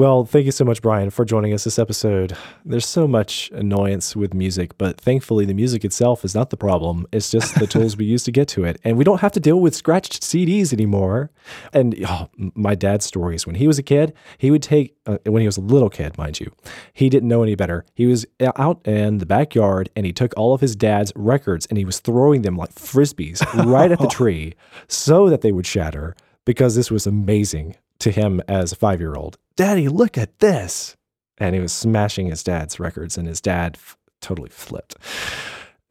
Well, 0.00 0.24
thank 0.24 0.46
you 0.46 0.50
so 0.50 0.64
much, 0.64 0.80
Brian, 0.80 1.10
for 1.10 1.26
joining 1.26 1.52
us 1.52 1.64
this 1.64 1.78
episode. 1.78 2.34
There's 2.64 2.86
so 2.86 3.06
much 3.06 3.50
annoyance 3.52 4.16
with 4.16 4.32
music, 4.32 4.78
but 4.78 4.98
thankfully, 4.98 5.44
the 5.44 5.52
music 5.52 5.84
itself 5.84 6.24
is 6.24 6.34
not 6.34 6.48
the 6.48 6.56
problem. 6.56 7.06
It's 7.12 7.30
just 7.30 7.54
the 7.56 7.66
tools 7.66 7.98
we 7.98 8.06
use 8.06 8.24
to 8.24 8.32
get 8.32 8.48
to 8.48 8.64
it. 8.64 8.80
And 8.82 8.96
we 8.96 9.04
don't 9.04 9.20
have 9.20 9.32
to 9.32 9.40
deal 9.40 9.60
with 9.60 9.74
scratched 9.74 10.22
CDs 10.22 10.72
anymore. 10.72 11.30
And 11.74 12.02
oh, 12.08 12.30
my 12.54 12.74
dad's 12.74 13.04
stories 13.04 13.46
when 13.46 13.56
he 13.56 13.66
was 13.66 13.78
a 13.78 13.82
kid, 13.82 14.14
he 14.38 14.50
would 14.50 14.62
take, 14.62 14.96
uh, 15.04 15.18
when 15.26 15.42
he 15.42 15.46
was 15.46 15.58
a 15.58 15.60
little 15.60 15.90
kid, 15.90 16.16
mind 16.16 16.40
you, 16.40 16.50
he 16.94 17.10
didn't 17.10 17.28
know 17.28 17.42
any 17.42 17.54
better. 17.54 17.84
He 17.92 18.06
was 18.06 18.24
out 18.56 18.80
in 18.86 19.18
the 19.18 19.26
backyard 19.26 19.90
and 19.94 20.06
he 20.06 20.14
took 20.14 20.32
all 20.34 20.54
of 20.54 20.62
his 20.62 20.74
dad's 20.74 21.12
records 21.14 21.66
and 21.66 21.76
he 21.76 21.84
was 21.84 22.00
throwing 22.00 22.40
them 22.40 22.56
like 22.56 22.74
frisbees 22.74 23.44
right 23.66 23.92
at 23.92 23.98
the 23.98 24.08
tree 24.08 24.54
so 24.88 25.28
that 25.28 25.42
they 25.42 25.52
would 25.52 25.66
shatter 25.66 26.16
because 26.46 26.74
this 26.74 26.90
was 26.90 27.06
amazing 27.06 27.76
to 27.98 28.10
him 28.10 28.40
as 28.48 28.72
a 28.72 28.76
five 28.76 28.98
year 28.98 29.14
old. 29.14 29.36
Daddy, 29.60 29.88
look 29.88 30.16
at 30.16 30.38
this. 30.38 30.96
And 31.36 31.54
he 31.54 31.60
was 31.60 31.70
smashing 31.70 32.28
his 32.28 32.42
dad's 32.42 32.80
records, 32.80 33.18
and 33.18 33.28
his 33.28 33.42
dad 33.42 33.76
f- 33.76 33.98
totally 34.22 34.48
flipped. 34.48 34.96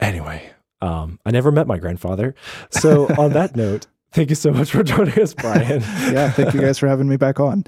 Anyway, 0.00 0.50
um, 0.82 1.20
I 1.24 1.30
never 1.30 1.52
met 1.52 1.68
my 1.68 1.78
grandfather. 1.78 2.34
So, 2.70 3.06
on 3.16 3.32
that 3.34 3.54
note, 3.54 3.86
thank 4.10 4.28
you 4.28 4.34
so 4.34 4.50
much 4.50 4.72
for 4.72 4.82
joining 4.82 5.16
us, 5.20 5.34
Brian. 5.34 5.82
yeah, 6.12 6.32
thank 6.32 6.52
you 6.52 6.60
guys 6.60 6.80
for 6.80 6.88
having 6.88 7.08
me 7.08 7.16
back 7.16 7.38
on. 7.38 7.62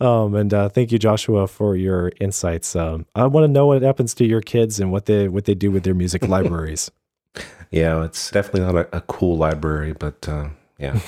Um, 0.00 0.34
and 0.34 0.52
uh, 0.52 0.70
thank 0.70 0.90
you, 0.90 0.98
Joshua, 0.98 1.46
for 1.46 1.76
your 1.76 2.10
insights. 2.20 2.74
Um, 2.74 3.06
I 3.14 3.28
want 3.28 3.44
to 3.44 3.48
know 3.48 3.66
what 3.66 3.82
happens 3.82 4.14
to 4.14 4.26
your 4.26 4.40
kids 4.40 4.80
and 4.80 4.90
what 4.90 5.06
they 5.06 5.28
what 5.28 5.44
they 5.44 5.54
do 5.54 5.70
with 5.70 5.84
their 5.84 5.94
music 5.94 6.22
libraries. 6.26 6.90
Yeah, 7.70 8.02
it's 8.02 8.32
definitely 8.32 8.62
not 8.62 8.74
a, 8.74 8.96
a 8.96 9.00
cool 9.02 9.36
library, 9.36 9.92
but 9.92 10.28
uh, 10.28 10.48
yeah. 10.80 10.98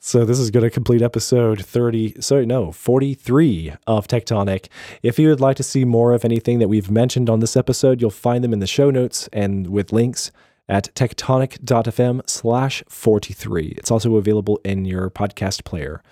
So 0.00 0.24
this 0.24 0.38
is 0.38 0.50
going 0.50 0.64
to 0.64 0.70
complete 0.70 1.02
episode 1.02 1.64
30 1.64 2.20
sorry 2.20 2.46
no 2.46 2.72
43 2.72 3.74
of 3.86 4.06
tectonic. 4.06 4.68
If 5.02 5.18
you 5.18 5.28
would 5.28 5.40
like 5.40 5.56
to 5.56 5.62
see 5.62 5.84
more 5.84 6.12
of 6.12 6.24
anything 6.24 6.58
that 6.58 6.68
we've 6.68 6.90
mentioned 6.90 7.30
on 7.30 7.40
this 7.40 7.56
episode 7.56 8.00
you'll 8.00 8.10
find 8.10 8.42
them 8.42 8.52
in 8.52 8.58
the 8.58 8.66
show 8.66 8.90
notes 8.90 9.28
and 9.32 9.68
with 9.68 9.92
links 9.92 10.30
at 10.68 10.92
tectonic.fm 10.94 12.28
slash 12.28 12.82
43 12.88 13.74
it's 13.76 13.90
also 13.90 14.16
available 14.16 14.60
in 14.64 14.84
your 14.84 15.10
podcast 15.10 15.64
player. 15.64 16.02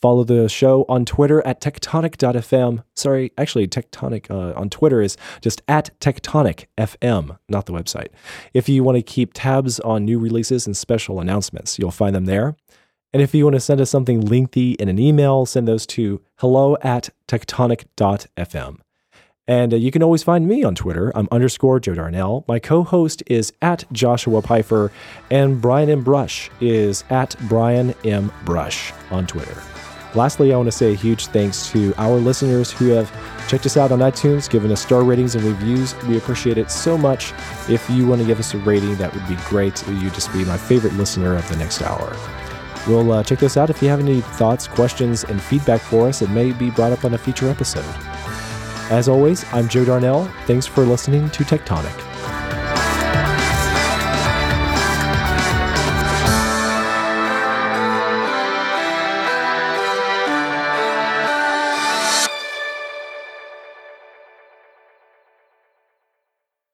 Follow 0.00 0.24
the 0.24 0.48
show 0.48 0.84
on 0.88 1.04
twitter 1.04 1.44
at 1.46 1.60
tectonic.fm 1.60 2.84
sorry 2.94 3.32
actually 3.36 3.66
tectonic 3.66 4.30
uh, 4.30 4.58
on 4.58 4.70
twitter 4.70 5.00
is 5.00 5.16
just 5.40 5.62
at 5.66 5.90
tectonic.fm 6.00 7.38
not 7.48 7.66
the 7.66 7.72
website. 7.72 8.08
If 8.52 8.68
you 8.68 8.84
want 8.84 8.96
to 8.96 9.02
keep 9.02 9.32
tabs 9.34 9.80
on 9.80 10.04
new 10.04 10.18
releases 10.18 10.66
and 10.66 10.76
special 10.76 11.20
announcements 11.20 11.78
you'll 11.78 11.90
find 11.90 12.14
them 12.14 12.26
there 12.26 12.56
and 13.14 13.22
if 13.22 13.32
you 13.32 13.44
want 13.44 13.54
to 13.54 13.60
send 13.60 13.80
us 13.80 13.90
something 13.90 14.20
lengthy 14.22 14.72
in 14.72 14.88
an 14.88 14.98
email, 14.98 15.46
send 15.46 15.68
those 15.68 15.86
to 15.86 16.20
hello 16.38 16.76
at 16.82 17.10
tectonic.fm. 17.28 18.78
And 19.46 19.72
uh, 19.72 19.76
you 19.76 19.92
can 19.92 20.02
always 20.02 20.24
find 20.24 20.48
me 20.48 20.64
on 20.64 20.74
Twitter. 20.74 21.12
I'm 21.14 21.28
underscore 21.30 21.78
Joe 21.78 21.94
Darnell. 21.94 22.44
My 22.48 22.58
co 22.58 22.82
host 22.82 23.22
is 23.28 23.52
at 23.62 23.84
Joshua 23.92 24.42
Pfeiffer, 24.42 24.90
and 25.30 25.60
Brian 25.62 25.90
M. 25.90 26.02
Brush 26.02 26.50
is 26.60 27.04
at 27.08 27.36
Brian 27.42 27.94
M. 28.04 28.32
Brush 28.44 28.92
on 29.12 29.28
Twitter. 29.28 29.62
Lastly, 30.16 30.52
I 30.52 30.56
want 30.56 30.66
to 30.66 30.72
say 30.72 30.92
a 30.92 30.96
huge 30.96 31.26
thanks 31.28 31.70
to 31.70 31.94
our 31.96 32.16
listeners 32.16 32.72
who 32.72 32.88
have 32.88 33.12
checked 33.46 33.66
us 33.66 33.76
out 33.76 33.92
on 33.92 34.00
iTunes, 34.00 34.50
given 34.50 34.72
us 34.72 34.82
star 34.82 35.04
ratings 35.04 35.36
and 35.36 35.44
reviews. 35.44 35.94
We 36.06 36.16
appreciate 36.16 36.58
it 36.58 36.68
so 36.68 36.98
much. 36.98 37.32
If 37.68 37.88
you 37.90 38.08
want 38.08 38.22
to 38.22 38.26
give 38.26 38.40
us 38.40 38.54
a 38.54 38.58
rating, 38.58 38.96
that 38.96 39.14
would 39.14 39.28
be 39.28 39.36
great. 39.48 39.86
You'd 39.86 40.14
just 40.14 40.32
be 40.32 40.44
my 40.44 40.56
favorite 40.56 40.94
listener 40.94 41.36
of 41.36 41.48
the 41.48 41.56
next 41.56 41.80
hour. 41.80 42.16
We'll 42.86 43.12
uh, 43.12 43.22
check 43.22 43.38
this 43.38 43.56
out. 43.56 43.70
If 43.70 43.82
you 43.82 43.88
have 43.88 44.00
any 44.00 44.20
thoughts, 44.20 44.68
questions, 44.68 45.24
and 45.24 45.40
feedback 45.40 45.80
for 45.80 46.08
us, 46.08 46.20
it 46.20 46.28
may 46.30 46.52
be 46.52 46.70
brought 46.70 46.92
up 46.92 47.04
on 47.04 47.14
a 47.14 47.18
future 47.18 47.48
episode. 47.48 47.84
As 48.90 49.08
always, 49.08 49.44
I'm 49.54 49.68
Joe 49.68 49.86
Darnell. 49.86 50.30
Thanks 50.46 50.66
for 50.66 50.84
listening 50.84 51.30
to 51.30 51.44
Tectonic. 51.44 51.92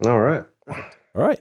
All 0.04 0.20
right. 0.20 0.44
All 1.14 1.22
right. 1.22 1.38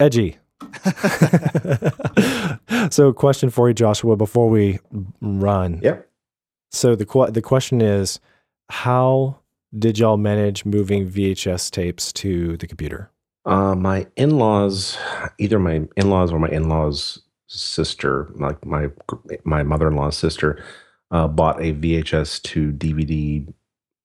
Edgy. 0.00 0.38
so, 2.90 3.12
question 3.12 3.50
for 3.50 3.68
you, 3.68 3.74
Joshua, 3.74 4.16
before 4.16 4.48
we 4.48 4.78
run. 5.20 5.80
Yep. 5.82 6.08
So 6.70 6.94
the 6.94 7.06
qu- 7.06 7.30
the 7.30 7.42
question 7.42 7.80
is, 7.80 8.20
how 8.68 9.38
did 9.76 9.98
y'all 9.98 10.16
manage 10.16 10.64
moving 10.64 11.08
VHS 11.08 11.70
tapes 11.70 12.12
to 12.14 12.56
the 12.56 12.66
computer? 12.66 13.10
Uh, 13.44 13.74
my 13.74 14.06
in-laws, 14.16 14.98
either 15.38 15.58
my 15.58 15.86
in-laws 15.96 16.32
or 16.32 16.38
my 16.38 16.48
in-laws' 16.48 17.22
sister, 17.46 18.30
like 18.34 18.64
my 18.66 18.90
my 19.44 19.62
mother-in-law's 19.62 20.16
sister, 20.16 20.62
uh, 21.10 21.26
bought 21.26 21.60
a 21.60 21.72
VHS 21.72 22.42
to 22.42 22.72
DVD 22.72 23.50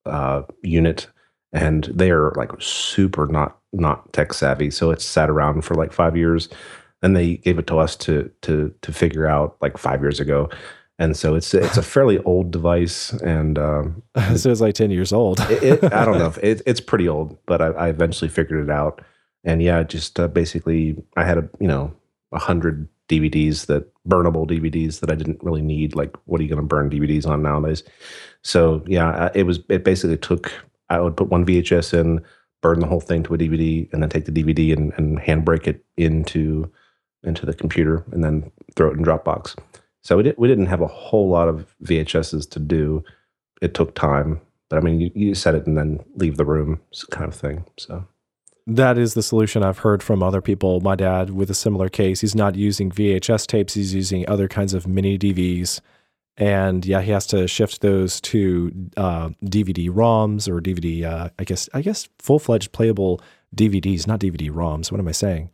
uh, 0.05 0.43
unit, 0.61 1.07
and 1.51 1.85
they 1.93 2.11
are 2.11 2.31
like 2.35 2.51
super 2.59 3.27
not 3.27 3.57
not 3.73 4.11
tech 4.13 4.33
savvy. 4.33 4.69
So 4.69 4.91
it's 4.91 5.03
sat 5.03 5.29
around 5.29 5.63
for 5.63 5.75
like 5.75 5.91
five 5.91 6.15
years. 6.15 6.47
And 7.03 7.15
they 7.15 7.37
gave 7.37 7.59
it 7.59 7.67
to 7.67 7.77
us 7.77 7.95
to 7.97 8.31
to 8.41 8.73
to 8.81 8.93
figure 8.93 9.27
out 9.27 9.57
like 9.61 9.77
five 9.77 10.01
years 10.01 10.19
ago. 10.19 10.49
And 10.99 11.17
so 11.17 11.35
it's 11.35 11.53
it's 11.53 11.77
a 11.77 11.83
fairly 11.83 12.19
old 12.19 12.51
device, 12.51 13.11
and 13.13 13.57
um, 13.59 14.03
so 14.35 14.51
it's 14.51 14.61
like 14.61 14.75
ten 14.75 14.91
years 14.91 15.11
old. 15.11 15.39
it, 15.41 15.83
it, 15.83 15.93
I 15.93 16.05
don't 16.05 16.17
know. 16.17 16.27
If 16.27 16.37
it, 16.43 16.61
it's 16.65 16.79
pretty 16.79 17.09
old, 17.09 17.37
but 17.45 17.61
I, 17.61 17.67
I, 17.67 17.89
eventually 17.89 18.29
figured 18.29 18.63
it 18.63 18.71
out. 18.71 19.01
And 19.43 19.61
yeah, 19.61 19.83
just 19.83 20.19
uh, 20.19 20.27
basically, 20.27 20.95
I 21.17 21.25
had 21.25 21.37
a 21.37 21.49
you 21.59 21.67
know 21.67 21.93
a 22.31 22.39
hundred 22.39 22.87
DVDs 23.09 23.65
that 23.65 23.91
burnable 24.07 24.47
DVDs 24.47 24.99
that 24.99 25.11
I 25.11 25.15
didn't 25.15 25.43
really 25.43 25.61
need. 25.61 25.95
Like, 25.95 26.15
what 26.25 26.39
are 26.39 26.43
you 26.43 26.49
going 26.49 26.61
to 26.61 26.67
burn 26.67 26.89
DVDs 26.89 27.27
on 27.27 27.41
nowadays? 27.41 27.83
So 28.43 28.83
yeah, 28.87 29.29
it 29.33 29.43
was. 29.43 29.59
It 29.69 29.83
basically 29.83 30.17
took. 30.17 30.51
I 30.89 30.99
would 30.99 31.17
put 31.17 31.29
one 31.29 31.45
VHS 31.45 31.99
in, 31.99 32.23
burn 32.61 32.79
the 32.79 32.87
whole 32.87 33.01
thing 33.01 33.23
to 33.23 33.33
a 33.33 33.37
DVD, 33.37 33.91
and 33.91 34.03
then 34.03 34.09
take 34.09 34.25
the 34.25 34.31
DVD 34.31 34.73
and, 34.73 34.93
and 34.97 35.19
handbrake 35.19 35.67
it 35.67 35.83
into 35.97 36.71
into 37.23 37.45
the 37.45 37.53
computer, 37.53 38.03
and 38.11 38.23
then 38.23 38.51
throw 38.75 38.89
it 38.89 38.97
in 38.97 39.03
Dropbox. 39.03 39.57
So 40.01 40.17
we, 40.17 40.23
did, 40.23 40.35
we 40.37 40.47
didn't 40.47 40.65
have 40.65 40.81
a 40.81 40.87
whole 40.87 41.29
lot 41.29 41.47
of 41.47 41.73
VHSs 41.83 42.49
to 42.49 42.59
do. 42.59 43.03
It 43.61 43.73
took 43.73 43.95
time, 43.95 44.41
but 44.69 44.77
I 44.77 44.81
mean, 44.81 44.99
you, 44.99 45.11
you 45.15 45.35
set 45.35 45.55
it 45.55 45.65
and 45.65 45.77
then 45.77 46.03
leave 46.15 46.37
the 46.37 46.45
room, 46.45 46.81
kind 47.11 47.31
of 47.31 47.35
thing. 47.35 47.63
So 47.77 48.05
that 48.67 48.97
is 48.97 49.13
the 49.13 49.23
solution 49.23 49.63
I've 49.63 49.79
heard 49.79 50.01
from 50.01 50.23
other 50.23 50.41
people. 50.41 50.79
My 50.81 50.95
dad, 50.95 51.29
with 51.31 51.49
a 51.49 51.53
similar 51.53 51.89
case, 51.89 52.21
he's 52.21 52.35
not 52.35 52.55
using 52.55 52.91
VHS 52.91 53.47
tapes; 53.47 53.73
he's 53.73 53.93
using 53.93 54.27
other 54.27 54.47
kinds 54.47 54.73
of 54.73 54.87
mini 54.87 55.17
DVs, 55.17 55.81
and 56.37 56.85
yeah, 56.85 57.01
he 57.01 57.11
has 57.11 57.27
to 57.27 57.47
shift 57.47 57.81
those 57.81 58.21
to 58.21 58.71
uh, 58.97 59.29
DVD 59.43 59.89
ROMs 59.89 60.47
or 60.47 60.61
DVD. 60.61 61.03
Uh, 61.03 61.29
I 61.37 61.43
guess 61.43 61.69
I 61.73 61.81
guess 61.81 62.07
full 62.19 62.39
fledged 62.39 62.71
playable 62.71 63.21
DVDs, 63.55 64.07
not 64.07 64.19
DVD 64.19 64.49
ROMs. 64.49 64.91
What 64.91 64.99
am 64.99 65.07
I 65.07 65.13
saying? 65.13 65.49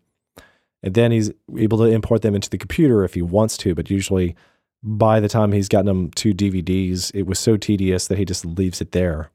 And 0.82 0.94
then 0.94 1.12
he's 1.12 1.32
able 1.58 1.78
to 1.80 1.86
import 1.86 2.22
them 2.22 2.36
into 2.36 2.50
the 2.50 2.58
computer 2.58 3.04
if 3.04 3.14
he 3.14 3.22
wants 3.22 3.58
to, 3.58 3.76
but 3.76 3.90
usually 3.90 4.36
by 4.82 5.20
the 5.20 5.28
time 5.28 5.52
he's 5.52 5.68
gotten 5.68 5.88
them 5.88 6.12
to 6.12 6.34
DVDs, 6.34 7.12
it 7.14 7.24
was 7.24 7.38
so 7.38 7.58
tedious 7.58 8.08
that 8.08 8.18
he 8.18 8.26
just 8.26 8.46
leaves 8.46 8.80
it 8.82 8.92
there. 8.92 9.32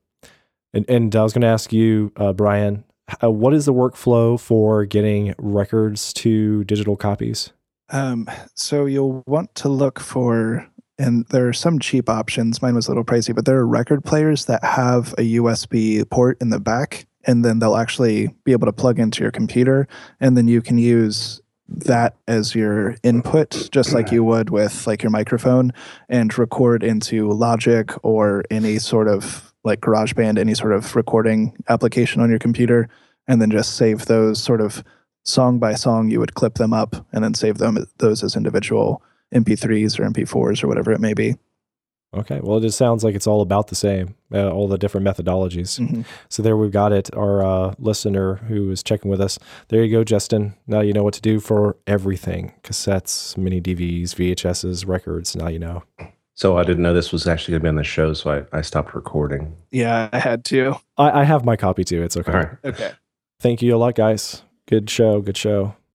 And, 0.73 0.89
and 0.89 1.15
I 1.15 1.23
was 1.23 1.33
going 1.33 1.43
to 1.43 1.49
ask 1.49 1.73
you, 1.73 2.13
uh, 2.17 2.33
Brian, 2.33 2.85
uh, 3.23 3.31
what 3.31 3.53
is 3.53 3.67
the 3.67 3.75
workflow 3.75 4.41
for 4.41 4.85
getting 4.87 5.35
records 5.39 6.13
to 6.15 6.65
digital 6.65 6.97
copies? 6.97 7.53
Um, 7.91 8.29
so 8.55 8.87
you'll 8.87 9.23
want 9.27 9.55
to 9.57 9.69
look 9.69 10.01
for, 10.01 10.67
and 10.99 11.27
there 11.29 11.47
are 11.47 11.53
some 11.53 11.79
cheap 11.79 12.09
options. 12.09 12.63
Mine 12.63 12.75
was 12.75 12.89
a 12.89 12.91
little 12.91 13.05
pricey, 13.05 13.35
but 13.35 13.45
there 13.45 13.59
are 13.59 13.67
record 13.67 14.05
players 14.05 14.47
that 14.47 14.65
have 14.65 15.13
a 15.19 15.37
USB 15.37 16.09
port 16.09 16.39
in 16.41 16.49
the 16.49 16.61
back 16.61 17.07
and 17.27 17.45
then 17.45 17.59
they'll 17.59 17.77
actually 17.77 18.29
be 18.45 18.53
able 18.53 18.67
to 18.67 18.73
plug 18.73 18.99
into 18.99 19.23
your 19.23 19.31
computer 19.31 19.87
and 20.21 20.37
then 20.37 20.49
you 20.49 20.61
can 20.61 20.79
use 20.79 21.41
that 21.67 22.17
as 22.29 22.55
your 22.55 22.95
input 23.03 23.69
just 23.73 23.93
like 23.93 24.13
you 24.13 24.23
would 24.23 24.51
with 24.51 24.87
like 24.87 25.03
your 25.03 25.11
microphone 25.11 25.73
and 26.09 26.37
record 26.37 26.83
into 26.83 27.31
logic 27.31 27.91
or 28.03 28.45
any 28.51 28.79
sort 28.79 29.09
of 29.09 29.55
like 29.65 29.81
GarageBand, 29.81 30.39
any 30.39 30.55
sort 30.55 30.73
of 30.73 30.95
recording 30.95 31.57
application 31.69 32.21
on 32.21 32.31
your 32.31 32.39
computer, 32.39 32.89
and 33.27 33.41
then 33.41 33.51
just 33.51 33.77
save 33.77 34.05
those 34.05 34.43
sort 34.43 34.61
of 34.61 34.85
song 35.25 35.59
by 35.59 35.75
song. 35.75 36.11
You 36.11 36.21
would 36.21 36.35
clip 36.35 36.55
them 36.55 36.73
up 36.73 37.07
and 37.13 37.25
then 37.25 37.35
save 37.35 37.59
them 37.59 37.79
those 37.99 38.23
as 38.23 38.37
individual 38.37 39.03
MP3s 39.35 39.99
or 39.99 40.09
MP4s 40.09 40.63
or 40.63 40.69
whatever 40.69 40.93
it 40.93 41.01
may 41.01 41.15
be. 41.15 41.37
Okay. 42.15 42.41
Well, 42.43 42.59
it 42.59 42.63
just 42.63 42.79
sounds 42.79 43.05
like 43.05 43.15
it's 43.15 43.27
all 43.27 43.43
about 43.43 43.69
the 43.69 43.75
same, 43.75 44.15
uh, 44.33 44.51
all 44.51 44.69
the 44.69 44.79
different 44.79 45.07
methodologies. 45.07 45.79
Mm-hmm. 45.81 46.03
So 46.29 46.43
there 46.43 46.57
we've 46.57 46.71
got 46.71 46.93
it. 46.93 47.15
Our 47.15 47.45
uh, 47.45 47.75
listener 47.79 48.37
who 48.37 48.71
is 48.71 48.83
checking 48.83 49.11
with 49.11 49.21
us. 49.21 49.39
There 49.69 49.83
you 49.83 49.91
go, 49.91 50.05
Justin. 50.05 50.55
Now 50.67 50.81
you 50.81 50.93
know 50.93 51.03
what 51.03 51.15
to 51.15 51.21
do 51.21 51.41
for 51.41 51.77
everything 51.87 52.55
cassettes, 52.63 53.37
mini 53.37 53.61
DVs, 53.61 54.11
VHSs, 54.11 54.87
records. 54.87 55.37
Now 55.37 55.49
you 55.49 55.59
know. 55.59 55.83
So 56.37 56.59
I 56.59 56.65
didn't 56.65 56.83
know 56.83 56.93
this 56.93 57.13
was 57.13 57.29
actually 57.29 57.53
going 57.53 57.61
to 57.61 57.65
be 57.65 57.69
on 57.69 57.77
the 57.77 57.85
show, 57.85 58.13
so 58.13 58.47
I, 58.53 58.59
I 58.59 58.61
stopped 58.63 58.95
recording. 58.95 59.57
Yeah, 59.71 60.09
I 60.13 60.19
had 60.19 60.45
to. 60.47 60.77
I, 60.97 61.21
I 61.21 61.25
have 61.25 61.45
my 61.45 61.55
copy 61.57 61.85
too. 61.85 62.03
It's 62.03 62.17
okay. 62.17 62.33
All 62.33 62.39
right. 62.39 62.49
Okay. 62.65 62.91
Thank 63.41 63.63
you 63.63 63.75
a 63.75 63.79
lot, 63.79 63.95
guys. 63.95 64.43
Good 64.67 64.91
show. 64.91 65.21
Good 65.21 65.37
show. 65.37 65.77